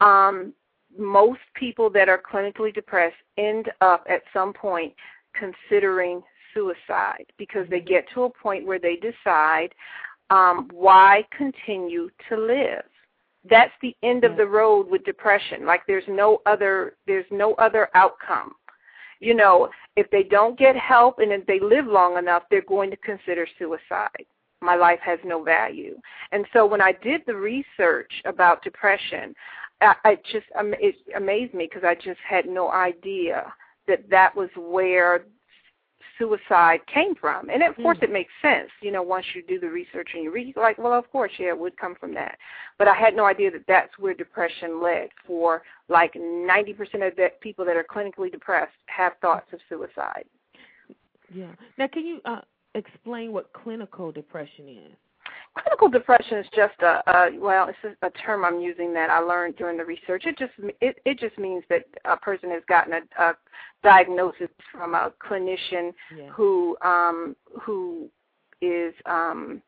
um, 0.00 0.52
most 0.96 1.40
people 1.54 1.88
that 1.90 2.08
are 2.08 2.20
clinically 2.20 2.74
depressed 2.74 3.16
end 3.38 3.70
up 3.80 4.04
at 4.08 4.22
some 4.32 4.52
point 4.52 4.92
considering 5.34 6.22
suicide 6.52 7.24
because 7.38 7.66
they 7.70 7.80
get 7.80 8.04
to 8.12 8.24
a 8.24 8.30
point 8.30 8.66
where 8.66 8.78
they 8.78 8.96
decide 8.96 9.74
um, 10.30 10.68
why 10.72 11.24
continue 11.36 12.10
to 12.28 12.36
live. 12.36 12.84
That's 13.48 13.72
the 13.80 13.96
end 14.02 14.24
of 14.24 14.36
the 14.36 14.46
road 14.46 14.88
with 14.88 15.04
depression. 15.04 15.66
Like 15.66 15.82
there's 15.86 16.04
no 16.08 16.40
other 16.46 16.94
there's 17.06 17.26
no 17.30 17.54
other 17.54 17.88
outcome 17.94 18.52
you 19.22 19.34
know, 19.34 19.68
if 19.96 20.10
they 20.10 20.24
don't 20.24 20.58
get 20.58 20.74
help 20.76 21.20
and 21.20 21.30
if 21.32 21.46
they 21.46 21.60
live 21.60 21.86
long 21.86 22.18
enough, 22.18 22.42
they're 22.50 22.60
going 22.62 22.90
to 22.90 22.96
consider 22.96 23.46
suicide. 23.58 24.26
My 24.60 24.74
life 24.74 24.98
has 25.02 25.18
no 25.24 25.42
value. 25.42 25.96
And 26.32 26.44
so 26.52 26.66
when 26.66 26.80
I 26.80 26.92
did 26.92 27.22
the 27.26 27.34
research 27.34 28.10
about 28.24 28.64
depression, 28.64 29.34
I, 29.80 29.94
I 30.04 30.14
just 30.32 30.46
it 30.56 30.96
amazed 31.16 31.54
me 31.54 31.68
because 31.70 31.86
I 31.86 31.94
just 31.94 32.18
had 32.28 32.46
no 32.46 32.70
idea 32.72 33.52
that 33.86 34.08
that 34.10 34.34
was 34.34 34.48
where 34.56 35.24
suicide 36.18 36.80
came 36.92 37.14
from. 37.14 37.48
And 37.50 37.62
of 37.62 37.76
course, 37.76 37.98
mm. 37.98 38.04
it 38.04 38.12
makes 38.12 38.32
sense. 38.40 38.70
You 38.80 38.90
know, 38.90 39.02
once 39.02 39.26
you 39.34 39.42
do 39.42 39.58
the 39.58 39.68
research 39.68 40.10
and 40.14 40.22
you 40.22 40.32
read, 40.32 40.54
like, 40.56 40.78
well, 40.78 40.92
of 40.92 41.10
course, 41.10 41.32
yeah, 41.38 41.48
it 41.48 41.58
would 41.58 41.76
come 41.76 41.94
from 41.94 42.14
that. 42.14 42.38
But 42.78 42.88
I 42.88 42.94
had 42.94 43.14
no 43.14 43.24
idea 43.24 43.50
that 43.50 43.64
that's 43.66 43.98
where 43.98 44.14
depression 44.14 44.82
led. 44.82 45.08
For 45.26 45.62
like 45.88 46.14
90% 46.14 47.06
of 47.06 47.16
the 47.16 47.28
people 47.40 47.64
that 47.64 47.76
are 47.76 47.84
clinically 47.84 48.30
depressed 48.30 48.72
have 48.86 49.12
thoughts 49.20 49.52
of 49.52 49.60
suicide. 49.68 50.24
Yeah. 51.32 51.52
Now, 51.78 51.88
can 51.88 52.04
you 52.06 52.20
uh, 52.24 52.40
explain 52.74 53.32
what 53.32 53.52
clinical 53.52 54.12
depression 54.12 54.68
is? 54.68 54.96
Clinical 55.58 55.88
depression 55.88 56.38
is 56.38 56.46
just 56.54 56.74
a, 56.80 57.02
a 57.10 57.38
well, 57.38 57.68
it's 57.68 57.96
a, 58.02 58.10
term 58.10 58.44
I'm 58.44 58.60
using 58.60 58.92
that 58.94 59.10
I 59.10 59.18
learned 59.18 59.56
during 59.56 59.76
the 59.76 59.84
research. 59.84 60.24
It 60.26 60.38
just 60.38 60.52
it 60.80 60.98
it 61.04 61.18
just 61.18 61.38
means 61.38 61.64
that 61.68 61.84
a 62.04 62.16
person 62.16 62.50
has 62.50 62.62
gotten 62.68 62.94
a, 62.94 63.22
a 63.22 63.36
diagnosis 63.82 64.48
from 64.70 64.94
a 64.94 65.12
clinician 65.22 65.92
yeah. 66.16 66.28
who 66.30 66.76
um 66.82 67.36
who 67.60 68.08
is 68.60 68.94
um 69.06 69.62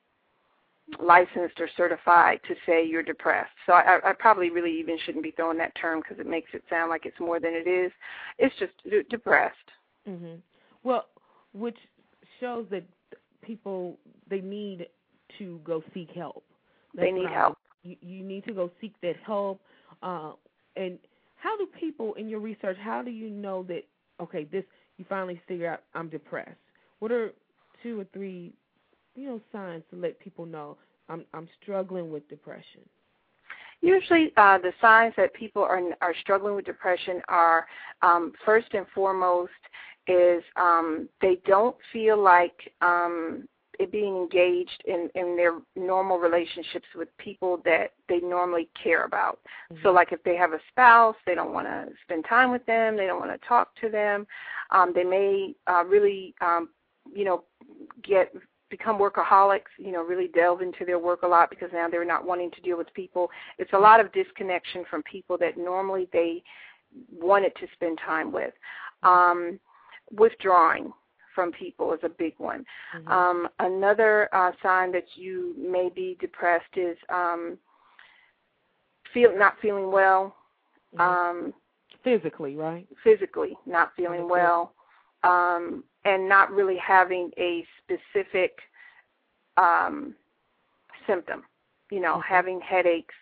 licensed 1.00 1.58
or 1.60 1.68
certified 1.76 2.40
to 2.46 2.54
say 2.66 2.86
you're 2.86 3.02
depressed. 3.02 3.52
So 3.66 3.72
I, 3.72 3.98
I 4.04 4.12
probably 4.12 4.50
really 4.50 4.78
even 4.78 4.98
shouldn't 5.04 5.24
be 5.24 5.30
throwing 5.30 5.58
that 5.58 5.74
term 5.80 6.00
because 6.00 6.18
it 6.18 6.26
makes 6.26 6.50
it 6.52 6.62
sound 6.68 6.90
like 6.90 7.06
it's 7.06 7.18
more 7.18 7.40
than 7.40 7.54
it 7.54 7.66
is. 7.66 7.90
It's 8.38 8.54
just 8.58 8.72
d- 8.84 9.02
depressed. 9.08 9.56
Mhm. 10.08 10.40
Well, 10.82 11.06
which 11.52 11.78
shows 12.40 12.66
that 12.70 12.84
people 13.42 13.98
they 14.28 14.40
need 14.40 14.86
to 15.38 15.60
go 15.64 15.82
seek 15.92 16.10
help. 16.10 16.44
That's 16.94 17.06
they 17.06 17.12
need 17.12 17.28
help. 17.28 17.58
You, 17.82 17.96
you 18.00 18.22
need 18.24 18.44
to 18.44 18.52
go 18.52 18.70
seek 18.80 18.94
that 19.02 19.16
help. 19.24 19.60
Uh, 20.02 20.32
and 20.76 20.98
how 21.36 21.56
do 21.56 21.66
people 21.78 22.14
in 22.14 22.28
your 22.28 22.40
research? 22.40 22.76
How 22.80 23.02
do 23.02 23.10
you 23.10 23.30
know 23.30 23.62
that? 23.64 23.82
Okay, 24.20 24.44
this 24.44 24.64
you 24.96 25.04
finally 25.08 25.40
figure 25.48 25.68
out 25.68 25.82
I'm 25.94 26.08
depressed. 26.08 26.56
What 27.00 27.10
are 27.12 27.32
two 27.82 28.00
or 28.00 28.06
three, 28.12 28.52
you 29.14 29.26
know, 29.28 29.40
signs 29.52 29.82
to 29.90 29.96
let 29.96 30.18
people 30.20 30.46
know 30.46 30.76
I'm 31.08 31.24
I'm 31.34 31.48
struggling 31.62 32.10
with 32.10 32.28
depression? 32.28 32.80
Usually, 33.80 34.32
uh, 34.36 34.58
the 34.58 34.72
signs 34.80 35.14
that 35.16 35.34
people 35.34 35.62
are 35.62 35.80
are 36.00 36.14
struggling 36.20 36.54
with 36.54 36.64
depression 36.64 37.20
are 37.28 37.66
um, 38.02 38.32
first 38.44 38.68
and 38.72 38.86
foremost 38.94 39.50
is 40.06 40.42
um, 40.56 41.08
they 41.20 41.38
don't 41.46 41.76
feel 41.92 42.22
like 42.22 42.72
um, 42.80 43.48
being 43.90 44.16
engaged 44.16 44.82
in 44.86 45.10
in 45.14 45.36
their 45.36 45.58
normal 45.76 46.18
relationships 46.18 46.86
with 46.94 47.08
people 47.18 47.60
that 47.64 47.92
they 48.08 48.20
normally 48.20 48.68
care 48.80 49.04
about. 49.04 49.40
Mm-hmm. 49.72 49.82
So 49.82 49.92
like 49.92 50.12
if 50.12 50.22
they 50.24 50.36
have 50.36 50.52
a 50.52 50.60
spouse, 50.70 51.16
they 51.26 51.34
don't 51.34 51.52
want 51.52 51.66
to 51.66 51.88
spend 52.02 52.24
time 52.28 52.50
with 52.50 52.64
them, 52.66 52.96
they 52.96 53.06
don't 53.06 53.20
want 53.20 53.32
to 53.32 53.48
talk 53.48 53.74
to 53.80 53.88
them. 53.88 54.26
Um 54.70 54.92
they 54.94 55.04
may 55.04 55.54
uh 55.66 55.84
really 55.84 56.34
um 56.40 56.70
you 57.12 57.24
know 57.24 57.44
get 58.02 58.32
become 58.70 58.98
workaholics, 58.98 59.70
you 59.78 59.92
know, 59.92 60.02
really 60.02 60.28
delve 60.28 60.60
into 60.60 60.84
their 60.84 60.98
work 60.98 61.22
a 61.22 61.26
lot 61.26 61.48
because 61.48 61.68
now 61.72 61.88
they're 61.88 62.04
not 62.04 62.26
wanting 62.26 62.50
to 62.50 62.60
deal 62.60 62.76
with 62.76 62.92
people. 62.94 63.30
It's 63.58 63.72
a 63.72 63.78
lot 63.78 64.00
of 64.00 64.12
disconnection 64.12 64.84
from 64.90 65.02
people 65.04 65.38
that 65.38 65.56
normally 65.56 66.08
they 66.12 66.42
wanted 67.12 67.54
to 67.56 67.66
spend 67.74 67.98
time 68.04 68.32
with. 68.32 68.54
Um 69.02 69.58
withdrawing 70.10 70.92
from 71.34 71.52
people 71.52 71.92
is 71.92 72.00
a 72.02 72.08
big 72.08 72.34
one. 72.38 72.64
Mm-hmm. 72.96 73.08
Um, 73.08 73.48
another 73.58 74.28
uh, 74.32 74.52
sign 74.62 74.92
that 74.92 75.06
you 75.14 75.54
may 75.58 75.90
be 75.94 76.16
depressed 76.20 76.76
is 76.76 76.96
um, 77.08 77.58
feel 79.12 79.36
not 79.36 79.54
feeling 79.60 79.90
well. 79.90 80.36
Mm-hmm. 80.96 81.00
Um, 81.00 81.54
physically, 82.02 82.56
right? 82.56 82.86
Physically, 83.02 83.56
not 83.66 83.92
feeling 83.96 84.22
okay. 84.22 84.30
well, 84.30 84.74
um, 85.22 85.84
and 86.04 86.28
not 86.28 86.50
really 86.50 86.76
having 86.76 87.30
a 87.38 87.66
specific 87.82 88.58
um, 89.56 90.14
symptom. 91.06 91.42
You 91.90 92.00
know, 92.00 92.14
mm-hmm. 92.14 92.34
having 92.34 92.60
headaches, 92.60 93.14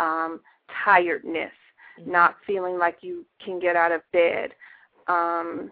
um, 0.00 0.40
tiredness, 0.84 1.52
mm-hmm. 2.00 2.10
not 2.10 2.36
feeling 2.46 2.78
like 2.78 2.98
you 3.00 3.24
can 3.44 3.58
get 3.58 3.76
out 3.76 3.92
of 3.92 4.02
bed. 4.12 4.52
Um, 5.08 5.70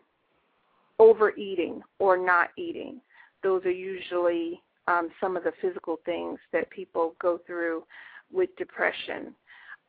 overeating 0.99 1.83
or 1.99 2.17
not 2.17 2.51
eating. 2.57 3.01
Those 3.43 3.65
are 3.65 3.71
usually 3.71 4.63
um, 4.87 5.11
some 5.21 5.37
of 5.37 5.45
the 5.45 5.53
physical 5.61 5.99
things 6.05 6.39
that 6.53 6.71
people 6.71 7.15
go 7.21 7.41
through 7.47 7.85
with 8.33 8.51
depression. 8.57 9.35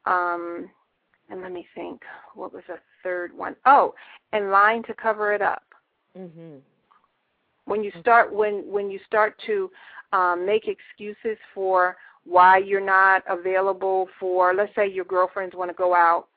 Um, 0.05 0.69
and 1.29 1.41
let 1.41 1.51
me 1.51 1.65
think, 1.73 2.01
what 2.35 2.53
was 2.53 2.63
a 2.69 2.77
third 3.03 3.35
one? 3.35 3.55
Oh, 3.65 3.93
and 4.33 4.51
lying 4.51 4.83
to 4.83 4.93
cover 4.93 5.33
it 5.33 5.41
up. 5.41 5.63
Mhm. 6.17 6.61
When 7.65 7.83
you 7.83 7.91
start 7.99 8.31
when 8.31 8.63
when 8.71 8.91
you 8.91 8.99
start 9.07 9.37
to 9.47 9.71
um, 10.13 10.45
make 10.45 10.67
excuses 10.67 11.37
for 11.53 11.97
why 12.25 12.57
you're 12.57 12.79
not 12.79 13.23
available 13.27 14.07
for, 14.19 14.53
let's 14.53 14.73
say 14.75 14.87
your 14.87 15.05
girlfriends 15.05 15.55
want 15.55 15.69
to 15.69 15.75
go 15.75 15.93
out 15.93 16.27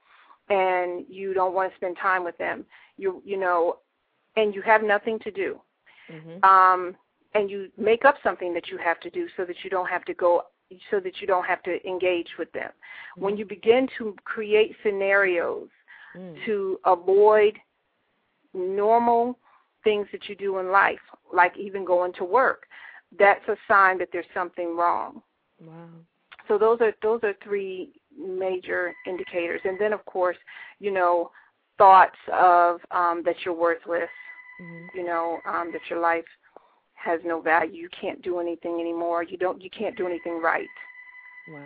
and 0.49 1.05
you 1.09 1.35
don't 1.35 1.55
want 1.55 1.71
to 1.71 1.77
spend 1.77 1.97
time 1.99 2.25
with 2.25 2.37
them, 2.39 2.65
you 2.97 3.23
you 3.25 3.37
know, 3.37 3.79
and 4.39 4.55
you 4.55 4.63
have 4.63 4.83
nothing 4.95 5.19
to 5.27 5.31
do, 5.31 5.51
Mhm. 6.09 6.45
um, 6.45 6.97
and 7.35 7.51
you 7.51 7.59
make 7.77 8.05
up 8.05 8.17
something 8.23 8.53
that 8.55 8.69
you 8.71 8.79
have 8.89 9.01
to 9.01 9.11
do 9.11 9.29
so 9.37 9.45
that 9.45 9.59
you 9.63 9.71
don't 9.71 9.91
have 9.95 10.05
to 10.11 10.15
go 10.15 10.31
so 10.91 11.01
that 11.01 11.21
you 11.21 11.27
don't 11.27 11.47
have 11.53 11.63
to 11.63 11.75
engage 11.93 12.31
with 12.39 12.51
them. 12.53 12.71
When 13.17 13.37
you 13.39 13.47
begin 13.47 13.89
to 13.99 14.15
create 14.25 14.71
scenarios 14.83 15.71
Mm. 16.15 16.45
to 16.45 16.79
avoid 16.85 17.55
normal 18.55 19.23
things 19.83 20.07
that 20.13 20.29
you 20.29 20.35
do 20.47 20.59
in 20.59 20.67
life, 20.71 21.05
like 21.41 21.55
even 21.57 21.85
going 21.85 22.13
to 22.15 22.25
work, 22.25 22.61
that's 23.23 23.47
a 23.49 23.57
sign 23.67 23.95
that 23.99 24.11
there's 24.13 24.33
something 24.35 24.77
wrong. 24.77 25.23
Wow. 25.61 25.89
So 26.47 26.59
those 26.59 26.81
are 26.81 26.95
those 27.03 27.23
are 27.25 27.35
three 27.47 27.73
major 28.17 28.83
indicators, 29.07 29.63
and 29.65 29.79
then 29.79 29.93
of 29.93 30.05
course, 30.05 30.39
you 30.79 30.91
know, 30.99 31.31
thoughts 31.79 32.19
of 32.33 32.81
um, 32.91 33.23
that 33.25 33.37
you're 33.45 33.55
worthless, 33.55 34.11
Mhm. 34.61 34.95
you 34.95 35.05
know, 35.05 35.41
um, 35.47 35.71
that 35.73 35.89
your 35.89 36.01
life 36.01 36.25
has 36.95 37.21
no 37.25 37.41
value. 37.41 37.83
You 37.83 37.89
can't 37.91 38.21
do 38.23 38.41
anything 38.41 38.81
anymore. 38.81 39.23
You 39.23 39.37
don't. 39.37 39.61
You 39.63 39.71
can't 39.71 39.97
do 39.97 40.07
anything 40.07 40.41
right. 40.41 40.69
Wow. 41.49 41.65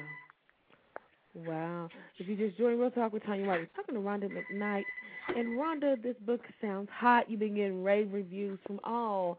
Wow. 1.34 1.88
If 2.18 2.28
you 2.28 2.36
just 2.36 2.59
joined 2.59 2.78
Real 2.78 2.90
Talk 2.90 3.12
with 3.12 3.24
Tanya 3.24 3.47
White, 3.47 3.61
we're 3.61 3.66
talking 3.82 3.95
to 3.95 4.01
Rhonda 4.01 4.30
McKnight. 4.30 4.84
And 5.34 5.59
Rhonda, 5.59 6.01
this 6.03 6.16
book 6.26 6.43
sounds 6.61 6.90
hot. 6.93 7.30
You've 7.30 7.40
been 7.40 7.55
getting 7.55 7.82
rave 7.82 8.12
reviews 8.12 8.59
from 8.66 8.80
all 8.84 9.38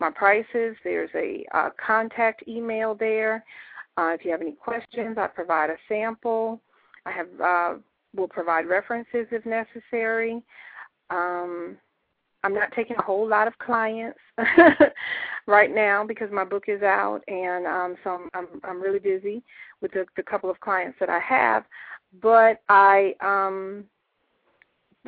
my 0.00 0.10
prices. 0.10 0.76
There's 0.84 1.10
a 1.14 1.44
uh, 1.54 1.70
contact 1.84 2.46
email 2.48 2.94
there. 2.94 3.44
Uh, 3.96 4.14
if 4.18 4.24
you 4.24 4.30
have 4.30 4.40
any 4.40 4.52
questions, 4.52 5.18
I 5.18 5.26
provide 5.26 5.70
a 5.70 5.76
sample. 5.88 6.60
I 7.04 7.12
have 7.12 7.28
uh, 7.42 7.74
will 8.14 8.28
provide 8.28 8.66
references 8.66 9.26
if 9.30 9.44
necessary. 9.44 10.42
Um, 11.10 11.76
I'm 12.44 12.54
not 12.54 12.72
taking 12.72 12.96
a 12.96 13.02
whole 13.02 13.28
lot 13.28 13.48
of 13.48 13.58
clients 13.58 14.18
right 15.46 15.74
now 15.74 16.04
because 16.06 16.30
my 16.30 16.44
book 16.44 16.64
is 16.68 16.82
out, 16.82 17.22
and 17.26 17.66
um, 17.66 17.96
so 18.04 18.10
I'm, 18.10 18.28
I'm 18.34 18.46
I'm 18.62 18.80
really 18.80 19.00
busy 19.00 19.42
with 19.80 19.92
the, 19.92 20.06
the 20.16 20.22
couple 20.22 20.50
of 20.50 20.60
clients 20.60 20.98
that 21.00 21.10
I 21.10 21.18
have. 21.18 21.64
But 22.22 22.62
I 22.68 23.14
um, 23.20 23.84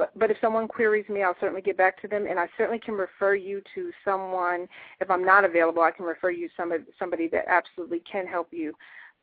but 0.01 0.19
but 0.19 0.31
if 0.31 0.39
someone 0.41 0.67
queries 0.67 1.09
me, 1.11 1.23
I'll 1.23 1.37
certainly 1.41 1.61
get 1.61 1.77
back 1.77 2.01
to 2.01 2.09
them, 2.09 2.27
and 2.29 2.41
I 2.41 2.49
certainly 2.57 2.79
can 2.79 2.95
refer 2.95 3.35
you 3.35 3.61
to 3.75 3.91
someone. 4.03 4.67
If 4.99 5.11
I'm 5.11 5.25
not 5.25 5.45
available, 5.45 5.83
I 5.83 5.91
can 5.91 6.07
refer 6.07 6.31
you 6.31 6.49
some 6.57 6.73
somebody 6.99 7.29
that 7.29 7.45
absolutely 7.47 8.01
can 8.11 8.27
help 8.27 8.49
you 8.51 8.73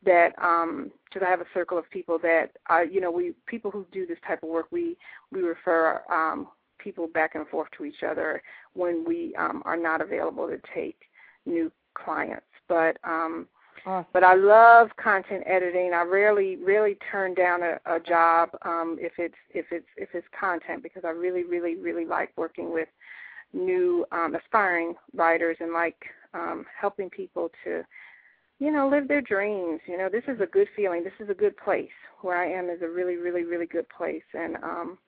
that 0.04 0.38
um 0.40 0.92
because 1.06 1.26
I 1.26 1.30
have 1.30 1.40
a 1.40 1.46
circle 1.52 1.76
of 1.76 1.90
people 1.90 2.20
that 2.20 2.52
uh 2.70 2.82
you 2.82 3.00
know 3.00 3.10
we 3.10 3.34
people 3.46 3.72
who 3.72 3.84
do 3.90 4.06
this 4.06 4.18
type 4.24 4.44
of 4.44 4.48
work 4.48 4.66
we 4.70 4.96
we 5.32 5.40
refer 5.40 6.00
um 6.12 6.46
people 6.78 7.08
back 7.08 7.34
and 7.34 7.48
forth 7.48 7.68
to 7.76 7.84
each 7.84 8.04
other 8.08 8.40
when 8.74 9.04
we 9.04 9.34
um 9.34 9.60
are 9.64 9.76
not 9.76 10.00
available 10.00 10.46
to 10.46 10.60
take 10.72 11.00
new 11.46 11.72
clients 11.94 12.46
but 12.68 12.96
um 13.02 13.48
Awesome. 13.88 14.10
but 14.12 14.22
I 14.22 14.34
love 14.34 14.88
content 15.02 15.44
editing. 15.46 15.92
I 15.94 16.02
rarely 16.02 16.56
really 16.56 16.98
turn 17.10 17.34
down 17.34 17.62
a, 17.62 17.78
a 17.86 17.98
job 17.98 18.50
um 18.62 18.98
if 19.00 19.12
it's 19.18 19.34
if 19.54 19.66
it's 19.70 19.86
if 19.96 20.10
it's 20.12 20.26
content 20.38 20.82
because 20.82 21.04
I 21.04 21.10
really 21.10 21.44
really 21.44 21.76
really 21.76 22.04
like 22.04 22.30
working 22.36 22.72
with 22.72 22.88
new 23.54 24.04
um 24.12 24.34
aspiring 24.34 24.94
writers 25.14 25.56
and 25.60 25.72
like 25.72 25.96
um 26.34 26.66
helping 26.78 27.08
people 27.08 27.50
to 27.64 27.82
you 28.58 28.72
know, 28.72 28.88
live 28.88 29.08
their 29.08 29.20
dreams. 29.20 29.80
You 29.86 29.98
know, 29.98 30.08
this 30.10 30.24
is 30.26 30.40
a 30.40 30.46
good 30.46 30.68
feeling. 30.74 31.04
This 31.04 31.12
is 31.20 31.30
a 31.30 31.34
good 31.34 31.56
place. 31.56 31.88
Where 32.22 32.36
I 32.36 32.50
am 32.50 32.68
is 32.68 32.82
a 32.82 32.88
really, 32.88 33.16
really, 33.16 33.44
really 33.44 33.66
good 33.66 33.88
place, 33.88 34.24
and 34.34 34.56
um, 34.56 34.98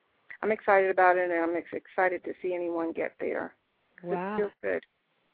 I'm 0.41 0.51
excited 0.51 0.89
about 0.89 1.17
it, 1.17 1.29
and 1.29 1.41
I'm 1.43 1.57
ex- 1.57 1.67
excited 1.73 2.23
to 2.23 2.31
see 2.41 2.55
anyone 2.55 2.93
get 2.93 3.13
there. 3.19 3.53
Wow. 4.01 4.35
It 4.35 4.37
feels 4.37 4.51
good. 4.63 4.83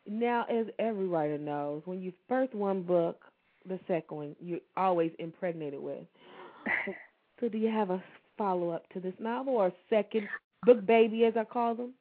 Now, 0.08 0.46
as 0.50 0.66
every 0.80 1.06
writer 1.06 1.38
knows, 1.38 1.84
when 1.86 2.02
you 2.02 2.14
first 2.28 2.56
one 2.56 2.82
book, 2.82 3.26
the 3.68 3.80
second 3.88 4.18
one 4.18 4.36
you're 4.40 4.60
always 4.76 5.12
impregnated 5.20 5.80
with. 5.82 6.00
So, 7.40 7.48
do 7.48 7.60
you 7.60 7.70
have 7.70 7.92
a 7.92 8.04
follow 8.36 8.72
up 8.72 8.90
to 8.94 9.00
this 9.00 9.14
novel 9.20 9.54
or 9.58 9.72
second 9.92 10.28
book 10.66 10.84
baby, 10.88 11.24
as 11.26 11.38
I 11.38 11.44
call 11.44 11.76
them? 11.76 11.92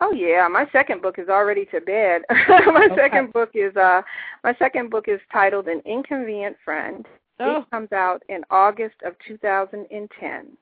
Oh 0.00 0.12
yeah, 0.12 0.48
my 0.48 0.66
second 0.72 1.02
book 1.02 1.20
is 1.20 1.28
already 1.28 1.66
to 1.66 1.80
bed. 1.80 2.22
my 2.48 2.88
Okay. 2.90 2.96
second 2.96 3.32
book 3.32 3.50
is 3.54 3.76
uh 3.76 4.02
my 4.42 4.52
second 4.58 4.90
book 4.90 5.04
is 5.06 5.20
titled 5.32 5.68
An 5.68 5.80
Inconvenient 5.84 6.56
Friend. 6.64 7.06
Oh, 7.38 7.58
It 7.58 7.70
comes 7.70 7.92
out 7.92 8.24
in 8.28 8.42
August 8.50 8.96
of 9.04 9.14
2010. 9.28 10.56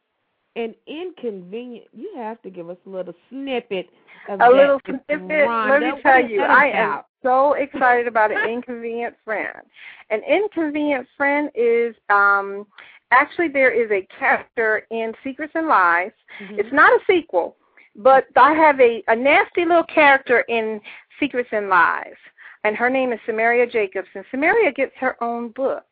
and 0.56 0.74
inconvenient. 0.86 1.86
You 1.94 2.12
have 2.16 2.42
to 2.42 2.50
give 2.50 2.68
us 2.68 2.76
a 2.86 2.90
little 2.90 3.14
snippet 3.30 3.88
of 4.28 4.40
a 4.40 4.50
little 4.50 4.80
snippet. 4.84 5.08
Rhonda. 5.20 5.70
Let 5.70 5.94
me 5.94 6.02
tell 6.02 6.20
you, 6.28 6.42
I 6.42 6.66
am 6.66 6.88
about? 6.90 7.06
So 7.22 7.54
excited 7.54 8.06
about 8.06 8.30
an 8.30 8.48
inconvenient 8.48 9.14
friend. 9.24 9.58
An 10.10 10.20
inconvenient 10.22 11.06
friend 11.16 11.50
is 11.54 11.94
um 12.10 12.66
actually 13.10 13.48
there 13.48 13.70
is 13.70 13.90
a 13.90 14.06
character 14.18 14.86
in 14.90 15.12
Secrets 15.24 15.52
and 15.54 15.66
Lies. 15.66 16.12
Mhm. 16.40 16.58
It's 16.58 16.72
not 16.72 16.92
a 16.92 17.04
sequel, 17.06 17.56
but 17.96 18.26
I 18.36 18.52
have 18.52 18.80
a, 18.80 19.02
a 19.08 19.16
nasty 19.16 19.64
little 19.64 19.84
character 19.84 20.40
in 20.48 20.80
Secrets 21.18 21.48
and 21.52 21.68
Lies. 21.68 22.16
And 22.64 22.76
her 22.76 22.90
name 22.90 23.12
is 23.12 23.20
Samaria 23.24 23.66
Jacobs 23.66 24.08
and 24.14 24.24
Samaria 24.30 24.72
gets 24.72 24.94
her 24.96 25.22
own 25.22 25.50
book. 25.50 25.84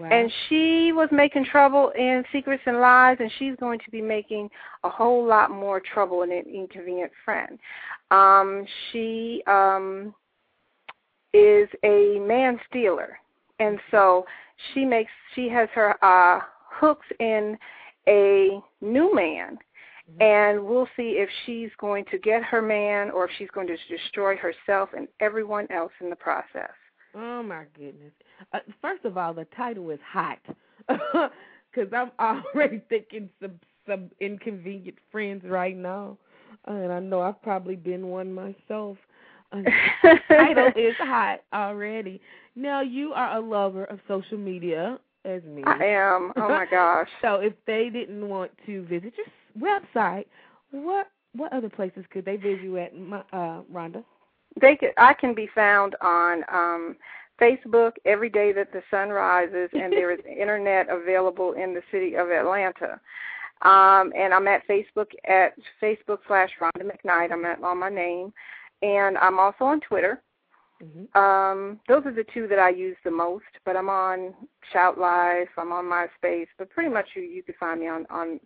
Wow. 0.00 0.08
And 0.10 0.30
she 0.48 0.92
was 0.92 1.08
making 1.10 1.46
trouble 1.46 1.90
in 1.96 2.24
Secrets 2.32 2.62
and 2.66 2.80
Lies, 2.80 3.16
and 3.20 3.30
she's 3.38 3.56
going 3.56 3.78
to 3.78 3.90
be 3.90 4.02
making 4.02 4.50
a 4.84 4.90
whole 4.90 5.24
lot 5.24 5.50
more 5.50 5.80
trouble 5.80 6.22
in 6.22 6.32
an 6.32 6.44
inconvenient 6.52 7.12
friend. 7.24 7.58
Um, 8.10 8.66
she 8.90 9.42
um, 9.46 10.14
is 11.36 11.68
a 11.84 12.18
man 12.20 12.58
stealer, 12.68 13.18
and 13.58 13.78
so 13.90 14.24
she 14.72 14.84
makes 14.84 15.10
she 15.34 15.48
has 15.48 15.68
her 15.74 16.02
uh, 16.04 16.40
hooks 16.70 17.06
in 17.20 17.56
a 18.08 18.60
new 18.80 19.14
man, 19.14 19.58
and 20.20 20.64
we'll 20.64 20.88
see 20.96 21.16
if 21.18 21.28
she's 21.44 21.70
going 21.78 22.04
to 22.10 22.18
get 22.18 22.42
her 22.44 22.62
man 22.62 23.10
or 23.10 23.24
if 23.24 23.30
she's 23.38 23.50
going 23.50 23.66
to 23.66 23.76
destroy 23.88 24.36
herself 24.36 24.90
and 24.96 25.08
everyone 25.20 25.66
else 25.70 25.92
in 26.00 26.10
the 26.10 26.16
process. 26.16 26.70
Oh 27.14 27.42
my 27.42 27.64
goodness! 27.76 28.12
Uh, 28.52 28.60
first 28.80 29.04
of 29.04 29.16
all, 29.16 29.34
the 29.34 29.46
title 29.56 29.90
is 29.90 30.00
hot 30.06 30.38
because 30.88 31.92
I'm 31.92 32.12
already 32.20 32.82
thinking 32.88 33.30
some 33.40 33.58
some 33.86 34.10
inconvenient 34.20 34.98
friends 35.10 35.44
right 35.44 35.76
now, 35.76 36.18
and 36.66 36.92
I 36.92 37.00
know 37.00 37.22
I've 37.22 37.40
probably 37.42 37.76
been 37.76 38.08
one 38.08 38.32
myself. 38.32 38.96
title 40.28 40.68
is 40.76 40.94
hot 40.98 41.40
already. 41.52 42.20
Now 42.54 42.80
you 42.80 43.12
are 43.12 43.36
a 43.36 43.40
lover 43.40 43.84
of 43.84 43.98
social 44.08 44.38
media 44.38 44.98
as 45.24 45.42
me. 45.44 45.62
I 45.66 45.84
am. 45.84 46.32
Oh 46.36 46.48
my 46.48 46.66
gosh. 46.70 47.08
so 47.22 47.36
if 47.36 47.52
they 47.66 47.90
didn't 47.90 48.28
want 48.28 48.50
to 48.66 48.84
visit 48.86 49.12
your 49.16 49.80
website, 49.80 50.26
what 50.70 51.08
what 51.34 51.52
other 51.52 51.68
places 51.68 52.04
could 52.10 52.24
they 52.24 52.36
visit 52.36 52.62
you 52.62 52.78
at, 52.78 52.92
uh, 53.32 53.60
Rhonda? 53.72 54.02
They 54.60 54.76
could. 54.76 54.92
I 54.96 55.12
can 55.12 55.34
be 55.34 55.48
found 55.54 55.96
on 56.00 56.44
um 56.52 56.96
Facebook 57.40 57.92
every 58.04 58.30
day 58.30 58.52
that 58.52 58.72
the 58.72 58.82
sun 58.90 59.10
rises, 59.10 59.68
and 59.72 59.92
there 59.92 60.10
is 60.10 60.20
internet 60.24 60.88
available 60.88 61.52
in 61.52 61.74
the 61.74 61.82
city 61.90 62.14
of 62.14 62.30
Atlanta. 62.30 63.00
Um, 63.62 64.12
and 64.16 64.34
I'm 64.34 64.46
at 64.48 64.66
Facebook 64.68 65.08
at 65.26 65.54
Facebook 65.82 66.18
slash 66.26 66.50
Rhonda 66.60 66.82
McKnight. 66.84 67.32
I'm 67.32 67.44
at 67.44 67.62
on 67.62 67.78
my 67.78 67.88
name, 67.88 68.32
and 68.82 69.16
I'm 69.18 69.38
also 69.38 69.64
on 69.64 69.80
Twitter. 69.80 70.22
Mm-hmm. 70.82 71.18
Um, 71.18 71.80
those 71.88 72.04
are 72.04 72.12
the 72.12 72.26
two 72.34 72.46
that 72.48 72.58
I 72.58 72.68
use 72.70 72.96
the 73.04 73.10
most. 73.10 73.44
But 73.64 73.76
I'm 73.76 73.88
on 73.88 74.34
Shout 74.72 74.98
Life, 74.98 75.48
I'm 75.56 75.72
on 75.72 75.84
MySpace. 75.84 76.48
But 76.58 76.70
pretty 76.70 76.90
much 76.90 77.08
you 77.14 77.22
you 77.22 77.42
can 77.42 77.54
find 77.58 77.80
me 77.80 77.88
on 77.88 78.06
on 78.10 78.40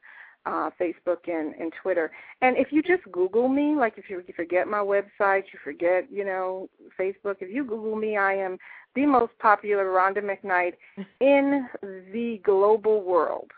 uh, 0.47 0.71
Facebook 0.81 1.29
and, 1.29 1.55
and 1.55 1.73
Twitter. 1.83 2.11
And 2.41 2.57
if 2.57 2.69
you 2.71 2.83
just 2.83 3.03
Google 3.13 3.49
me, 3.49 3.75
like 3.77 3.95
if 3.97 4.09
you, 4.09 4.23
you 4.27 4.35
forget 4.35 4.67
my 4.67 4.79
website, 4.79 5.45
you 5.53 5.59
forget, 5.63 6.11
you 6.11 6.25
know, 6.25 6.69
Facebook, 6.99 7.37
if 7.41 7.51
you 7.51 7.65
Google 7.65 7.97
me, 7.97 8.17
I 8.17 8.35
am 8.35 8.59
the 8.95 9.07
most 9.07 9.33
popular 9.39 9.85
Rhonda 9.87 10.19
McKnight 10.19 10.75
in 11.21 11.69
the 11.83 12.41
global 12.43 13.03
world. 13.03 13.51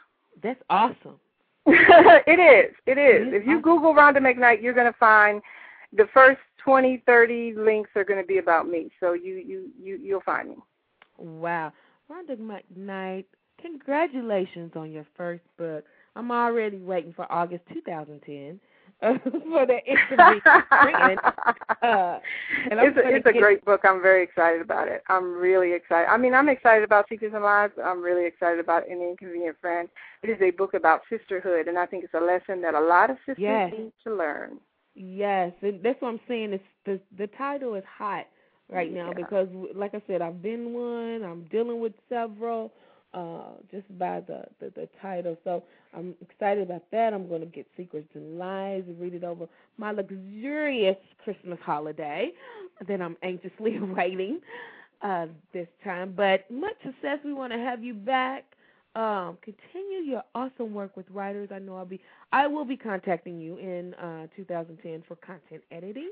That's 0.43 0.63
awesome. 0.71 1.21
it 1.67 2.41
is. 2.41 2.75
It 2.87 2.99
is. 2.99 3.29
It 3.29 3.35
is 3.35 3.43
if 3.43 3.47
you 3.47 3.59
awesome. 3.59 3.63
Google 3.63 3.95
Rhonda 3.95 4.19
McKnight, 4.19 4.63
you're 4.63 4.75
going 4.75 4.93
to 4.93 4.99
find 4.99 5.41
the 5.93 6.09
first 6.13 6.41
20, 6.65 7.03
30 7.07 7.55
links 7.57 7.91
are 7.97 8.05
going 8.05 8.21
to 8.21 8.27
be 8.27 8.39
about 8.39 8.69
me. 8.69 8.91
So 9.01 9.13
you 9.13 9.35
you 9.35 9.71
you 9.81 9.97
you'll 9.97 10.23
find 10.23 10.51
me. 10.51 10.57
Wow. 11.19 11.73
Rhonda 12.11 12.37
McKnight, 12.37 13.25
congratulations 13.61 14.73
on 14.77 14.91
your 14.91 15.07
first 15.17 15.45
book. 15.57 15.85
I'm 16.15 16.31
already 16.31 16.79
waiting 16.79 17.13
for 17.15 17.31
August 17.33 17.65
2010 17.73 18.61
uh, 19.03 19.19
for 19.51 19.67
the 19.67 19.79
interview. 19.87 20.41
uh, 21.83 22.19
and 22.71 22.81
I'm 22.81 22.89
it's 22.89 22.97
a, 22.99 23.17
it's 23.17 23.27
a 23.27 23.33
great 23.33 23.65
book. 23.65 23.81
I'm 23.85 24.03
very 24.03 24.23
excited 24.23 24.61
about 24.61 24.89
it. 24.89 25.03
I'm 25.09 25.35
really 25.35 25.73
excited. 25.73 26.09
I 26.09 26.17
mean, 26.17 26.35
I'm 26.35 26.49
excited 26.49 26.85
about 26.85 27.09
Secrets 27.09 27.35
and 27.35 27.45
Lies. 27.45 27.71
I'm 27.83 28.03
really 28.03 28.27
excited 28.27 28.61
about 28.61 28.89
An 28.89 29.01
Inconvenient 29.01 29.57
Friend. 29.61 29.89
It 30.23 30.31
is 30.31 30.39
a 30.43 30.51
book 30.51 30.75
about 30.75 31.01
sisterhood, 31.09 31.67
and 31.69 31.79
I 31.79 31.87
think 31.87 32.05
it's 32.05 32.15
a 32.15 32.21
lesson 32.21 32.61
that 32.63 32.75
a 32.75 32.81
lot 32.81 33.11
of 33.11 33.17
sisters 33.27 33.39
Yes. 33.39 33.73
need 33.73 33.93
to 34.05 34.15
learn. 34.15 34.59
Yes, 34.95 35.53
and 35.63 35.83
that's 35.83 36.01
what 36.03 36.09
I'm 36.09 36.21
saying. 36.29 36.53
It's 36.53 36.65
the 36.85 37.01
the 37.19 37.29
title 37.39 37.75
is 37.75 37.85
hot 37.99 38.27
right 38.69 38.93
now 38.93 39.09
Yeah. 39.09 39.15
because, 39.15 39.49
like 39.75 39.95
I 39.95 40.03
said, 40.07 40.23
I've 40.23 40.43
been 40.43 40.75
one. 40.75 41.25
I'm 41.25 41.45
dealing 41.51 41.81
with 41.81 41.95
several, 42.09 42.73
uh, 43.15 43.53
just 43.71 43.87
by 43.99 44.21
the, 44.21 44.45
the 44.61 44.71
the 44.71 44.89
title. 45.01 45.37
So 45.45 45.65
I'm 45.95 46.15
excited 46.21 46.65
about 46.65 46.83
that. 46.93 47.15
I'm 47.15 47.29
going 47.29 47.41
to 47.41 47.47
get 47.47 47.67
Secrets 47.77 48.09
and 48.15 48.39
Lies 48.39 48.85
and 48.87 49.01
read 49.01 49.15
it 49.15 49.25
over 49.25 49.49
my 49.79 49.93
luxurious 49.93 50.97
Christmas 51.25 51.59
holiday 51.65 52.31
that 52.87 53.01
I'm 53.01 53.17
anxiously 53.23 53.77
awaiting 53.83 54.41
uh, 55.03 55.27
this 55.55 55.69
time. 55.85 56.15
But 56.17 56.51
much 56.51 56.77
success. 56.85 57.19
We 57.25 57.33
want 57.33 57.53
to 57.53 57.59
have 57.59 57.83
you 57.83 57.95
back. 57.95 58.45
Um, 58.95 59.39
continue 59.43 60.01
your 60.05 60.23
awesome 60.35 60.75
work 60.75 60.97
with 60.97 61.07
writers. 61.11 61.49
I 61.53 61.59
know 61.59 61.77
I'll 61.77 61.87
be 61.87 62.01
I 62.33 62.47
will 62.47 62.65
be 62.67 62.77
contacting 62.77 63.41
you 63.41 63.57
in 63.57 63.95
uh, 63.95 64.27
2010 64.37 65.03
for 65.09 65.17
content 65.17 65.63
editing 65.71 66.11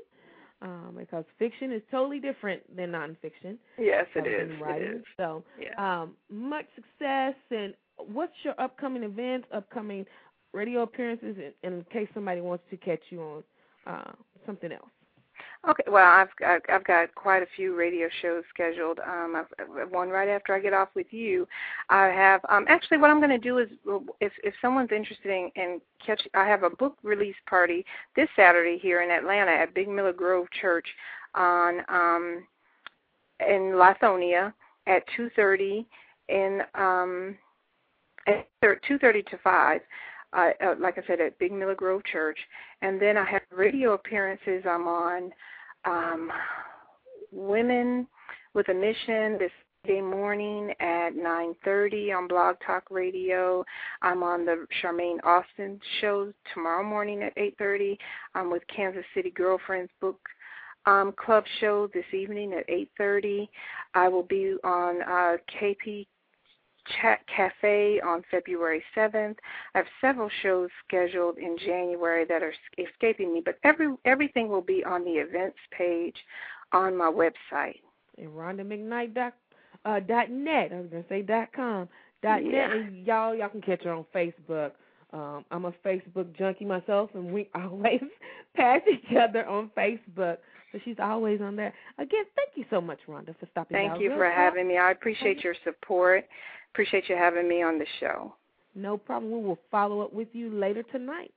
um, 0.61 0.95
because 0.97 1.25
fiction 1.39 1.71
is 1.71 1.81
totally 1.91 2.19
different 2.19 2.75
than 2.75 2.91
nonfiction. 2.91 3.57
Yes, 3.77 4.05
it 4.15 4.27
is. 4.27 4.59
writing. 4.61 4.87
is. 4.97 5.05
So, 5.17 5.43
Yeah. 5.59 6.01
um, 6.01 6.15
much 6.29 6.65
success. 6.75 7.35
And 7.49 7.73
what's 7.97 8.33
your 8.43 8.59
upcoming 8.59 9.03
events, 9.03 9.47
upcoming 9.51 10.05
radio 10.53 10.83
appearances, 10.83 11.37
in, 11.37 11.53
in 11.63 11.85
case 11.91 12.07
somebody 12.13 12.41
wants 12.41 12.63
to 12.69 12.77
catch 12.77 13.01
you 13.09 13.21
on 13.21 13.43
uh, 13.87 14.11
something 14.45 14.71
else? 14.71 14.89
Okay, 15.69 15.83
well, 15.91 16.07
I've 16.07 16.35
got, 16.39 16.61
I've 16.69 16.83
got 16.85 17.13
quite 17.13 17.43
a 17.43 17.47
few 17.55 17.75
radio 17.75 18.07
shows 18.23 18.43
scheduled. 18.49 18.99
Um, 18.99 19.35
I've, 19.35 19.91
one 19.91 20.09
right 20.09 20.27
after 20.27 20.55
I 20.55 20.59
get 20.59 20.73
off 20.73 20.89
with 20.95 21.05
you. 21.11 21.47
I 21.89 22.07
have 22.07 22.41
um, 22.49 22.65
actually 22.67 22.97
what 22.97 23.11
I'm 23.11 23.19
going 23.19 23.29
to 23.29 23.37
do 23.37 23.59
is 23.59 23.69
if 24.19 24.31
if 24.43 24.55
someone's 24.59 24.91
interested 24.91 25.29
in, 25.29 25.51
in 25.55 25.81
catch, 26.03 26.21
I 26.33 26.47
have 26.47 26.63
a 26.63 26.71
book 26.71 26.97
release 27.03 27.35
party 27.47 27.85
this 28.15 28.27
Saturday 28.35 28.79
here 28.81 29.03
in 29.03 29.11
Atlanta 29.11 29.51
at 29.51 29.75
Big 29.75 29.87
Miller 29.87 30.13
Grove 30.13 30.47
Church 30.59 30.87
on 31.35 31.81
um, 31.89 32.47
in 33.47 33.73
Lithonia 33.75 34.53
at 34.87 35.03
2:30 35.15 35.85
in 36.29 36.61
um, 36.73 37.37
at 38.25 38.47
2:30 38.63 39.27
to 39.27 39.37
5 39.43 39.81
uh, 40.33 40.49
uh, 40.63 40.75
like 40.79 40.97
I 40.97 41.03
said, 41.07 41.21
at 41.21 41.37
Big 41.39 41.51
Miller 41.51 41.75
Grove 41.75 42.03
Church. 42.11 42.37
And 42.81 43.01
then 43.01 43.17
I 43.17 43.25
have 43.25 43.41
radio 43.51 43.93
appearances. 43.93 44.63
I'm 44.69 44.87
on 44.87 45.31
um, 45.85 46.31
Women 47.31 48.07
with 48.53 48.69
a 48.69 48.73
Mission 48.73 49.37
this 49.39 49.51
day 49.85 50.01
morning 50.01 50.71
at 50.79 51.11
9:30 51.15 52.15
on 52.15 52.27
Blog 52.27 52.55
Talk 52.65 52.83
Radio. 52.91 53.65
I'm 54.01 54.21
on 54.21 54.45
the 54.45 54.67
Charmaine 54.81 55.23
Austin 55.23 55.79
show 55.99 56.31
tomorrow 56.53 56.83
morning 56.83 57.23
at 57.23 57.35
8:30. 57.35 57.97
I'm 58.35 58.51
with 58.51 58.63
Kansas 58.67 59.05
City 59.15 59.31
Girlfriends 59.31 59.91
Book 59.99 60.19
um, 60.85 61.13
Club 61.13 61.45
show 61.59 61.87
this 61.93 62.05
evening 62.13 62.53
at 62.53 62.67
8:30. 62.67 63.47
I 63.93 64.07
will 64.07 64.23
be 64.23 64.55
on 64.63 65.01
uh, 65.01 65.37
KP 65.59 66.05
Chat 67.01 67.19
Cafe 67.33 67.99
on 68.01 68.23
February 68.31 68.83
7th. 68.95 69.35
I 69.73 69.77
have 69.77 69.87
several 69.99 70.29
shows 70.41 70.69
scheduled 70.87 71.37
in 71.37 71.57
January 71.57 72.25
that 72.25 72.43
are 72.43 72.53
escaping 72.77 73.33
me, 73.33 73.41
but 73.43 73.57
every 73.63 73.95
everything 74.05 74.49
will 74.49 74.61
be 74.61 74.83
on 74.83 75.03
the 75.03 75.11
events 75.11 75.57
page 75.77 76.15
on 76.71 76.97
my 76.97 77.11
website. 77.11 77.79
And 78.17 78.29
Rhonda 78.29 79.13
dot 79.13 79.33
uh, 79.85 79.99
dot 79.99 80.29
net. 80.29 80.71
I 80.73 80.81
was 80.81 80.89
gonna 80.89 81.05
say 81.09 81.21
dot 81.21 81.49
com 81.55 81.87
dot 82.21 82.43
net. 82.43 82.71
And 82.71 83.05
y'all 83.05 83.35
y'all 83.35 83.49
can 83.49 83.61
catch 83.61 83.83
her 83.83 83.93
on 83.93 84.05
Facebook. 84.13 84.71
Um, 85.13 85.43
I'm 85.51 85.65
a 85.65 85.73
Facebook 85.85 86.35
junkie 86.37 86.65
myself, 86.65 87.09
and 87.13 87.31
we 87.31 87.49
always 87.55 88.01
pass 88.55 88.81
each 88.91 89.15
other 89.17 89.45
on 89.45 89.71
Facebook. 89.77 90.37
So 90.71 90.79
she's 90.85 90.97
always 91.01 91.41
on 91.41 91.55
there. 91.55 91.73
Again, 91.97 92.23
thank 92.35 92.51
you 92.55 92.65
so 92.69 92.79
much, 92.79 92.99
Rhonda, 93.07 93.37
for 93.39 93.47
stopping 93.51 93.77
by. 93.77 93.87
Thank 93.87 94.01
you 94.01 94.09
Real 94.09 94.19
for 94.19 94.25
Talk. 94.25 94.35
having 94.35 94.67
me. 94.67 94.77
I 94.77 94.91
appreciate 94.91 95.43
your 95.43 95.55
support. 95.63 96.25
Appreciate 96.73 97.09
you 97.09 97.15
having 97.15 97.47
me 97.47 97.61
on 97.61 97.77
the 97.77 97.85
show. 97.99 98.33
No 98.75 98.97
problem. 98.97 99.31
We 99.31 99.45
will 99.45 99.59
follow 99.69 100.01
up 100.01 100.13
with 100.13 100.29
you 100.33 100.49
later 100.49 100.83
tonight. 100.83 101.33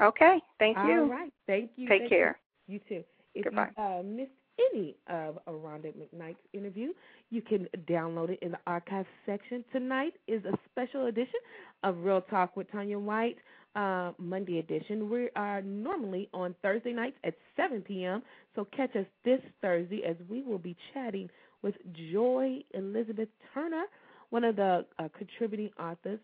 Okay, 0.00 0.40
thank 0.58 0.76
you. 0.76 1.00
All 1.00 1.08
right. 1.08 1.32
Thank 1.46 1.70
you. 1.76 1.88
Take 1.88 2.00
Thank 2.02 2.10
care. 2.10 2.38
You, 2.68 2.74
you 2.74 2.80
too. 2.98 3.04
If 3.34 3.44
Goodbye. 3.44 3.68
you 3.76 3.82
uh, 3.82 4.02
missed 4.02 4.30
any 4.72 4.94
of 5.08 5.38
Rhonda 5.48 5.92
McKnight's 5.94 6.36
interview, 6.52 6.92
you 7.30 7.40
can 7.42 7.66
download 7.88 8.30
it 8.30 8.38
in 8.42 8.52
the 8.52 8.58
archive 8.66 9.06
section. 9.24 9.64
Tonight 9.72 10.14
is 10.28 10.44
a 10.44 10.52
special 10.70 11.06
edition 11.06 11.40
of 11.82 11.96
Real 11.98 12.20
Talk 12.20 12.56
with 12.56 12.70
Tanya 12.70 12.98
White, 12.98 13.36
uh, 13.76 14.12
Monday 14.18 14.58
edition. 14.58 15.08
We 15.10 15.28
are 15.36 15.62
normally 15.62 16.28
on 16.32 16.54
Thursday 16.62 16.92
nights 16.92 17.16
at 17.24 17.34
7 17.56 17.82
p.m., 17.82 18.22
so 18.54 18.66
catch 18.76 18.96
us 18.96 19.06
this 19.24 19.40
Thursday 19.60 20.02
as 20.08 20.16
we 20.28 20.42
will 20.42 20.58
be 20.58 20.76
chatting 20.94 21.28
with 21.62 21.74
Joy 22.12 22.60
Elizabeth 22.74 23.28
Turner, 23.52 23.84
one 24.30 24.44
of 24.44 24.56
the 24.56 24.84
uh, 24.98 25.08
contributing 25.16 25.70
authors 25.78 26.18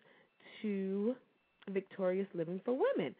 to 0.63 1.15
Victorious 1.69 2.27
Living 2.35 2.61
for 2.65 2.73
Women. 2.73 3.15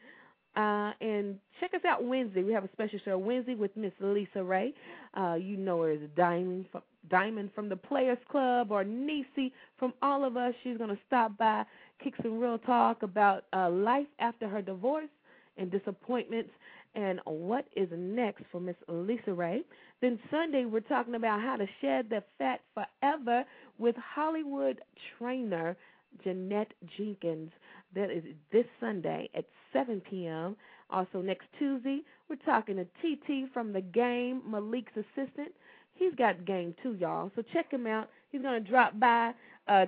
Uh, 0.55 0.93
and 1.01 1.39
check 1.61 1.73
us 1.75 1.81
out 1.89 2.05
Wednesday. 2.05 2.43
We 2.43 2.53
have 2.53 2.65
a 2.65 2.69
special 2.73 2.99
show 3.05 3.17
Wednesday 3.17 3.55
with 3.55 3.75
Miss 3.75 3.93
LisaRaye. 4.03 4.75
Uh, 5.15 5.35
you 5.35 5.57
know 5.57 5.81
her 5.81 5.93
as 5.93 6.01
Diamond 6.15 6.67
from, 6.71 6.83
Diamond 7.09 7.51
from 7.55 7.71
the 7.71 7.77
Players 7.77 8.19
Club 8.31 8.71
or 8.71 8.85
Neesee 8.85 9.51
from 9.79 9.95
all 10.03 10.27
of 10.27 10.37
us. 10.37 10.53
She's 10.63 10.77
going 10.77 10.91
to 10.91 10.99
stop 11.07 11.39
by, 11.39 11.65
kick 12.03 12.15
some 12.23 12.39
real 12.39 12.59
talk 12.59 13.03
about 13.03 13.45
uh, 13.53 13.71
life 13.71 14.07
after 14.19 14.49
her 14.49 14.63
divorce 14.63 15.09
and 15.57 15.71
disappointments 15.71 16.51
and 16.95 17.21
what 17.25 17.67
is 17.77 17.89
next 17.93 18.43
for 18.51 18.61
Miss 18.61 18.77
LisaRaye. 18.89 19.61
Then 20.01 20.19
Sunday, 20.31 20.65
we're 20.65 20.81
talking 20.81 21.15
about 21.15 21.41
how 21.41 21.57
to 21.57 21.67
shed 21.81 22.07
the 22.11 22.23
fat 22.39 22.61
forever 22.75 23.45
with 23.79 23.97
Hollywood 23.97 24.81
trainer 25.19 25.77
Jeanette 26.23 26.73
Jenkins. 26.97 27.51
That 27.95 28.11
is 28.11 28.25
this 28.53 28.67
Sunday 28.81 29.31
at 29.35 29.45
7 29.73 30.03
p.m. 30.09 30.57
Also, 30.91 31.23
next 31.23 31.47
Tuesday, 31.59 32.01
we're 32.29 32.37
talking 32.45 32.77
to 32.77 32.85
TT 32.85 33.53
from 33.53 33.73
the 33.73 33.81
game, 33.81 34.43
Malik's 34.47 34.93
assistant. 34.97 35.53
He's 35.95 36.15
got 36.15 36.45
game 36.45 36.75
too, 36.83 36.95
y'all. 36.95 37.31
So 37.37 37.43
check 37.53 37.71
him 37.71 37.87
out. 37.87 38.09
He's 38.31 38.43
going 38.43 38.63
to 38.63 38.71
drop 38.71 38.99
by. 38.99 39.33
Uh, 39.69 39.87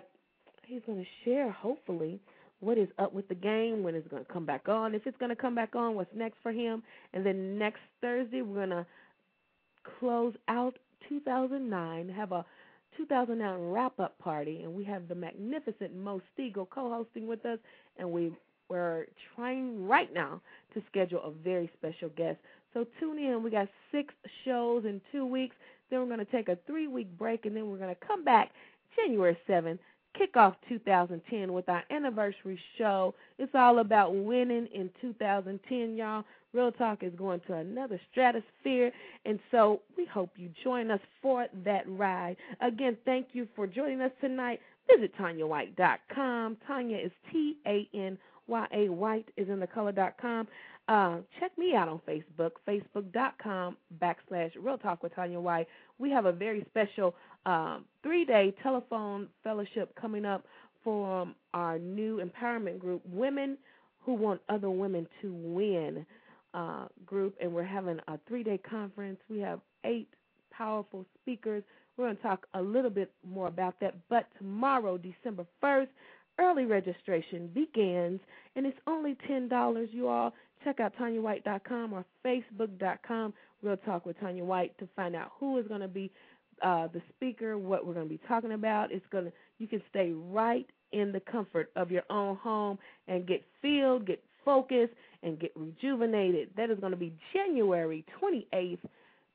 he's 0.66 0.82
going 0.86 0.98
to 0.98 1.10
share, 1.24 1.50
hopefully, 1.50 2.20
what 2.60 2.78
is 2.78 2.88
up 2.98 3.12
with 3.12 3.28
the 3.28 3.34
game, 3.34 3.82
when 3.82 3.94
it's 3.94 4.08
going 4.08 4.24
to 4.24 4.32
come 4.32 4.46
back 4.46 4.68
on, 4.68 4.94
if 4.94 5.06
it's 5.06 5.16
going 5.18 5.30
to 5.30 5.36
come 5.36 5.54
back 5.54 5.74
on, 5.74 5.94
what's 5.94 6.14
next 6.14 6.38
for 6.42 6.52
him. 6.52 6.82
And 7.12 7.24
then 7.24 7.58
next 7.58 7.80
Thursday, 8.00 8.42
we're 8.42 8.66
going 8.66 8.70
to 8.70 8.86
close 9.98 10.34
out 10.48 10.78
2009, 11.08 12.08
have 12.08 12.32
a 12.32 12.44
2009 12.96 13.70
wrap 13.70 13.98
up 13.98 14.18
party, 14.18 14.62
and 14.62 14.72
we 14.72 14.84
have 14.84 15.08
the 15.08 15.14
magnificent 15.14 15.94
Mo 15.94 16.22
Stiegel 16.32 16.68
co 16.68 16.88
hosting 16.90 17.26
with 17.26 17.44
us, 17.44 17.58
and 17.98 18.10
we, 18.10 18.32
we're 18.68 19.06
trying 19.34 19.86
right 19.86 20.12
now 20.14 20.40
to 20.72 20.82
schedule 20.90 21.20
a 21.22 21.30
very 21.30 21.70
special 21.76 22.08
guest. 22.16 22.38
So 22.72 22.86
tune 22.98 23.18
in. 23.18 23.42
We 23.42 23.50
got 23.50 23.68
six 23.92 24.14
shows 24.44 24.84
in 24.84 25.00
two 25.12 25.26
weeks. 25.26 25.54
Then 25.90 26.00
we're 26.00 26.06
going 26.06 26.24
to 26.24 26.32
take 26.32 26.48
a 26.48 26.58
three 26.66 26.86
week 26.86 27.16
break, 27.18 27.46
and 27.46 27.54
then 27.54 27.68
we're 27.68 27.78
going 27.78 27.94
to 27.94 28.06
come 28.06 28.24
back 28.24 28.50
January 28.96 29.36
7th 29.48 29.78
kick 30.16 30.36
off 30.36 30.54
2010 30.68 31.52
with 31.52 31.68
our 31.68 31.82
anniversary 31.90 32.58
show. 32.78 33.14
It's 33.38 33.54
all 33.54 33.80
about 33.80 34.14
winning 34.14 34.66
in 34.74 34.90
2010, 35.00 35.96
y'all. 35.96 36.24
Real 36.52 36.70
Talk 36.70 37.02
is 37.02 37.12
going 37.16 37.40
to 37.48 37.54
another 37.54 38.00
stratosphere, 38.12 38.92
and 39.24 39.40
so 39.50 39.80
we 39.96 40.06
hope 40.06 40.30
you 40.36 40.50
join 40.62 40.90
us 40.90 41.00
for 41.20 41.46
that 41.64 41.82
ride. 41.88 42.36
Again, 42.60 42.96
thank 43.04 43.28
you 43.32 43.48
for 43.56 43.66
joining 43.66 44.00
us 44.00 44.12
tonight. 44.20 44.60
Visit 44.88 45.16
TanyaWhite.com. 45.18 46.58
Tanya 46.66 46.96
is 46.98 47.10
T 47.32 47.56
A 47.66 47.88
N 47.92 48.16
Y 48.46 48.66
A 48.72 48.88
White 48.88 49.28
is 49.36 49.48
in 49.48 49.58
the 49.58 49.66
color.com. 49.66 50.46
Uh, 50.86 51.16
check 51.40 51.56
me 51.56 51.74
out 51.74 51.88
on 51.88 52.00
Facebook, 52.06 52.52
facebook.com 52.68 53.76
backslash 54.00 54.52
Real 54.60 54.76
Talk 54.76 55.02
with 55.02 55.14
Tanya 55.14 55.40
White. 55.40 55.66
We 55.98 56.10
have 56.10 56.26
a 56.26 56.32
very 56.32 56.64
special 56.68 57.14
um, 57.46 57.84
three 58.02 58.24
day 58.24 58.54
telephone 58.62 59.28
fellowship 59.42 59.94
coming 60.00 60.24
up 60.24 60.44
from 60.82 61.34
our 61.54 61.78
new 61.78 62.22
empowerment 62.22 62.78
group, 62.78 63.02
Women 63.06 63.56
Who 64.00 64.14
Want 64.14 64.40
Other 64.48 64.70
Women 64.70 65.06
to 65.22 65.32
Win 65.32 66.04
uh, 66.52 66.86
group, 67.06 67.34
and 67.40 67.52
we're 67.52 67.64
having 67.64 67.98
a 68.08 68.18
three 68.28 68.42
day 68.42 68.58
conference. 68.58 69.18
We 69.28 69.40
have 69.40 69.60
eight 69.84 70.08
powerful 70.52 71.04
speakers. 71.20 71.62
We're 71.96 72.06
going 72.06 72.16
to 72.16 72.22
talk 72.22 72.46
a 72.54 72.62
little 72.62 72.90
bit 72.90 73.10
more 73.28 73.48
about 73.48 73.78
that. 73.80 73.94
But 74.08 74.26
tomorrow, 74.38 74.98
December 74.98 75.46
1st, 75.62 75.88
early 76.40 76.64
registration 76.64 77.48
begins, 77.48 78.20
and 78.56 78.66
it's 78.66 78.78
only 78.86 79.16
$10, 79.28 79.88
you 79.92 80.08
all. 80.08 80.32
Check 80.64 80.80
out 80.80 80.94
TanyaWhite.com 80.98 81.92
or 81.92 82.04
Facebook.com, 82.24 83.34
We'll 83.62 83.76
Talk 83.78 84.06
with 84.06 84.18
Tanya 84.18 84.44
White, 84.44 84.76
to 84.78 84.88
find 84.96 85.14
out 85.14 85.32
who 85.38 85.58
is 85.58 85.68
going 85.68 85.82
to 85.82 85.88
be 85.88 86.10
uh, 86.62 86.88
the 86.88 87.02
speaker, 87.16 87.58
what 87.58 87.86
we're 87.86 87.94
going 87.94 88.06
to 88.06 88.10
be 88.10 88.20
talking 88.28 88.52
about. 88.52 88.92
It's 88.92 89.04
going 89.10 89.26
to 89.26 89.32
you 89.58 89.66
can 89.66 89.82
stay 89.90 90.12
right 90.12 90.66
in 90.92 91.12
the 91.12 91.20
comfort 91.20 91.70
of 91.76 91.90
your 91.90 92.02
own 92.10 92.36
home 92.36 92.78
and 93.08 93.26
get 93.26 93.44
filled, 93.62 94.06
get 94.06 94.22
focused, 94.44 94.92
and 95.22 95.38
get 95.38 95.52
rejuvenated. 95.56 96.50
That 96.56 96.70
is 96.70 96.78
going 96.78 96.92
to 96.92 96.98
be 96.98 97.12
January 97.32 98.04
28th 98.22 98.78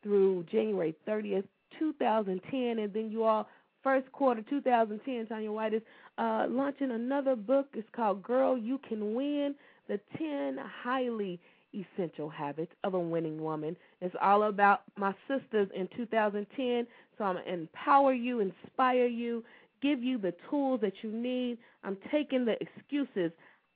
through 0.04 0.46
January 0.52 0.96
30th, 1.08 1.44
2010, 1.78 2.80
and 2.80 2.94
then 2.94 3.12
you 3.12 3.24
all 3.24 3.48
first 3.84 4.12
quarter 4.12 4.42
2010. 4.50 5.28
Tanya 5.28 5.52
White 5.52 5.74
is 5.74 5.82
uh, 6.18 6.46
launching 6.50 6.92
another 6.92 7.36
book. 7.36 7.68
It's 7.74 7.88
called 7.96 8.24
Girl 8.24 8.58
You 8.58 8.80
Can 8.88 9.14
Win: 9.14 9.56
The 9.88 10.00
10 10.18 10.58
Highly 10.84 11.40
Essential 11.74 12.30
Habits 12.30 12.72
of 12.84 12.94
a 12.94 13.00
Winning 13.00 13.42
Woman. 13.42 13.76
It's 14.02 14.16
all 14.22 14.44
about 14.44 14.82
my 14.98 15.14
sisters 15.28 15.70
in 15.76 15.88
2010. 15.96 16.88
So 17.20 17.26
I'm 17.26 17.36
going 17.36 17.46
to 17.46 17.54
empower 17.54 18.14
you, 18.14 18.40
inspire 18.40 19.06
you, 19.06 19.44
give 19.84 20.02
you 20.02 20.18
the 20.18 20.34
tools 20.50 20.80
that 20.82 20.94
you 21.04 21.12
need. 21.12 21.60
I'm 21.84 21.98
taking 22.12 22.46
the 22.46 22.56
excuses 22.62 23.32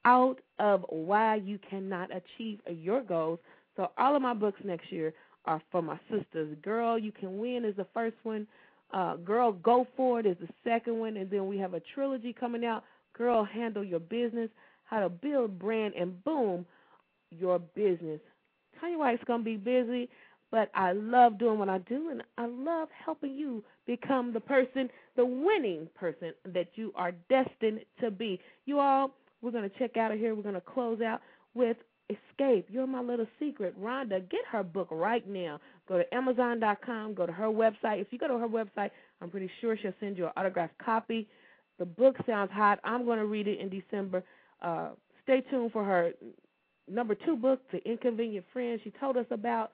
out 0.05 0.37
of 0.59 0.85
why 0.89 1.35
you 1.35 1.59
cannot 1.69 2.09
achieve 2.15 2.59
your 2.67 3.03
goals. 3.03 3.39
So 3.75 3.91
all 3.97 4.15
of 4.15 4.21
my 4.21 4.33
books 4.33 4.59
next 4.63 4.91
year 4.91 5.13
are 5.45 5.61
for 5.71 5.81
my 5.81 5.99
sisters. 6.09 6.55
Girl, 6.63 6.97
You 6.97 7.11
Can 7.11 7.37
Win 7.37 7.65
is 7.65 7.75
the 7.75 7.87
first 7.93 8.15
one. 8.23 8.47
Uh, 8.93 9.17
Girl, 9.17 9.51
Go 9.51 9.85
For 9.97 10.21
It 10.21 10.25
is 10.25 10.37
the 10.39 10.49
second 10.63 10.97
one. 10.97 11.17
And 11.17 11.29
then 11.29 11.47
we 11.47 11.57
have 11.57 11.73
a 11.73 11.81
trilogy 11.93 12.33
coming 12.33 12.65
out. 12.65 12.83
Girl, 13.17 13.43
Handle 13.43 13.83
Your 13.83 13.99
Business, 13.99 14.49
How 14.85 15.01
to 15.01 15.09
Build 15.09 15.59
Brand 15.59 15.93
and 15.95 16.23
Boom 16.23 16.65
Your 17.29 17.59
Business. 17.59 18.21
Tanya 18.79 18.97
White's 18.97 19.23
going 19.25 19.41
to 19.41 19.45
be 19.45 19.57
busy, 19.57 20.09
but 20.53 20.69
I 20.75 20.91
love 20.91 21.39
doing 21.39 21.57
what 21.57 21.67
I 21.67 21.79
do, 21.79 22.09
and 22.11 22.21
I 22.37 22.45
love 22.45 22.87
helping 23.03 23.33
you 23.33 23.63
become 23.87 24.33
the 24.33 24.39
person, 24.39 24.87
the 25.15 25.25
winning 25.25 25.87
person 25.95 26.31
that 26.45 26.67
you 26.75 26.93
are 26.95 27.11
destined 27.27 27.79
to 28.01 28.11
be. 28.11 28.39
You 28.67 28.77
all, 28.77 29.15
we're 29.41 29.49
going 29.49 29.67
to 29.67 29.79
check 29.79 29.97
out 29.97 30.11
of 30.11 30.19
here. 30.19 30.35
We're 30.35 30.43
going 30.43 30.53
to 30.53 30.61
close 30.61 31.01
out 31.01 31.21
with 31.55 31.77
Xscape. 32.11 32.65
You're 32.69 32.85
my 32.85 33.01
little 33.01 33.25
secret. 33.39 33.75
Rhonda, 33.81 34.29
get 34.29 34.41
her 34.51 34.61
book 34.61 34.89
right 34.91 35.27
now. 35.27 35.59
Go 35.89 35.97
to 35.97 36.13
Amazon.com, 36.13 37.15
go 37.15 37.25
to 37.25 37.33
her 37.33 37.47
website. 37.47 37.99
If 37.99 38.09
you 38.11 38.19
go 38.19 38.27
to 38.27 38.37
her 38.37 38.47
website, 38.47 38.91
I'm 39.23 39.31
pretty 39.31 39.49
sure 39.59 39.75
she'll 39.75 39.91
send 39.99 40.19
you 40.19 40.25
an 40.25 40.33
autographed 40.37 40.77
copy. 40.77 41.27
The 41.79 41.85
book 41.85 42.15
sounds 42.27 42.51
hot. 42.53 42.79
I'm 42.83 43.05
going 43.05 43.17
to 43.17 43.25
read 43.25 43.47
it 43.47 43.59
in 43.59 43.69
December. 43.69 44.23
Uh, 44.61 44.89
stay 45.23 45.41
tuned 45.49 45.71
for 45.71 45.83
her 45.83 46.11
number 46.87 47.15
two 47.15 47.37
book, 47.37 47.59
The 47.71 47.79
Inconvenient 47.89 48.45
Friend, 48.53 48.79
she 48.83 48.91
told 48.99 49.17
us 49.17 49.25
about. 49.31 49.71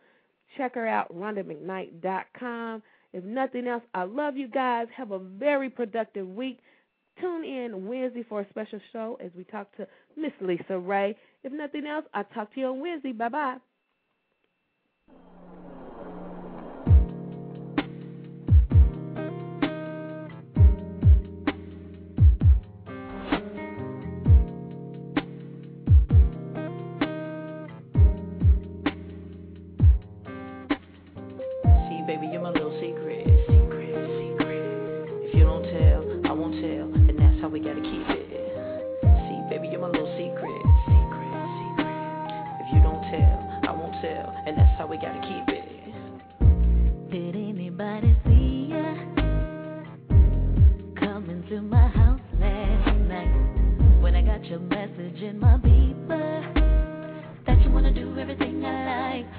Check 0.58 0.76
her 0.76 0.88
out, 0.88 1.14
RhondaMcKnight.com. 1.16 2.84
If 3.14 3.24
nothing 3.24 3.68
else, 3.68 3.84
I 3.93 4.04
love 4.04 4.38
you 4.38 4.47
guys. 4.47 4.88
Have 4.95 5.12
a 5.12 5.20
very 5.20 5.70
productive 5.70 6.28
week. 6.28 6.60
Tune 7.20 7.43
in 7.43 7.88
Wednesday 7.88 8.24
for 8.28 8.41
a 8.41 8.50
special 8.50 8.80
show 8.93 9.18
as 9.24 9.32
we 9.36 9.43
talk 9.45 9.76
to 9.78 9.88
Miss 10.16 10.32
LisaRaye. 10.41 11.16
If 11.43 11.52
nothing 11.52 11.86
else, 11.86 12.06
I'll 12.14 12.24
talk 12.26 12.54
to 12.54 12.60
you 12.60 12.68
on 12.68 12.80
Wednesday. 12.82 13.12
Bye 13.12 13.30
bye. 13.30 13.58
And 44.50 44.58
that's 44.58 44.78
how 44.80 44.88
we 44.88 44.97
gotta 44.97 45.22
keep 45.22 45.47
it. 45.56 45.64
Did 47.12 47.36
anybody 47.36 48.18
see 48.26 48.70
ya 48.72 48.95
coming 51.00 51.45
to 51.50 51.62
my 51.62 51.88
house 51.89 52.20
last 52.39 52.97
night 53.08 54.02
when 54.02 54.16
I 54.16 54.24
got 54.24 54.43
your 54.45 54.58
message 54.60 55.22
in 55.22 55.39
my 55.39 55.58
beeper 55.58 57.45
that 57.45 57.62
you 57.62 57.70
wanna 57.70 57.93
do 57.93 58.18
everything 58.18 58.66
I 58.66 59.22
like? 59.22 59.39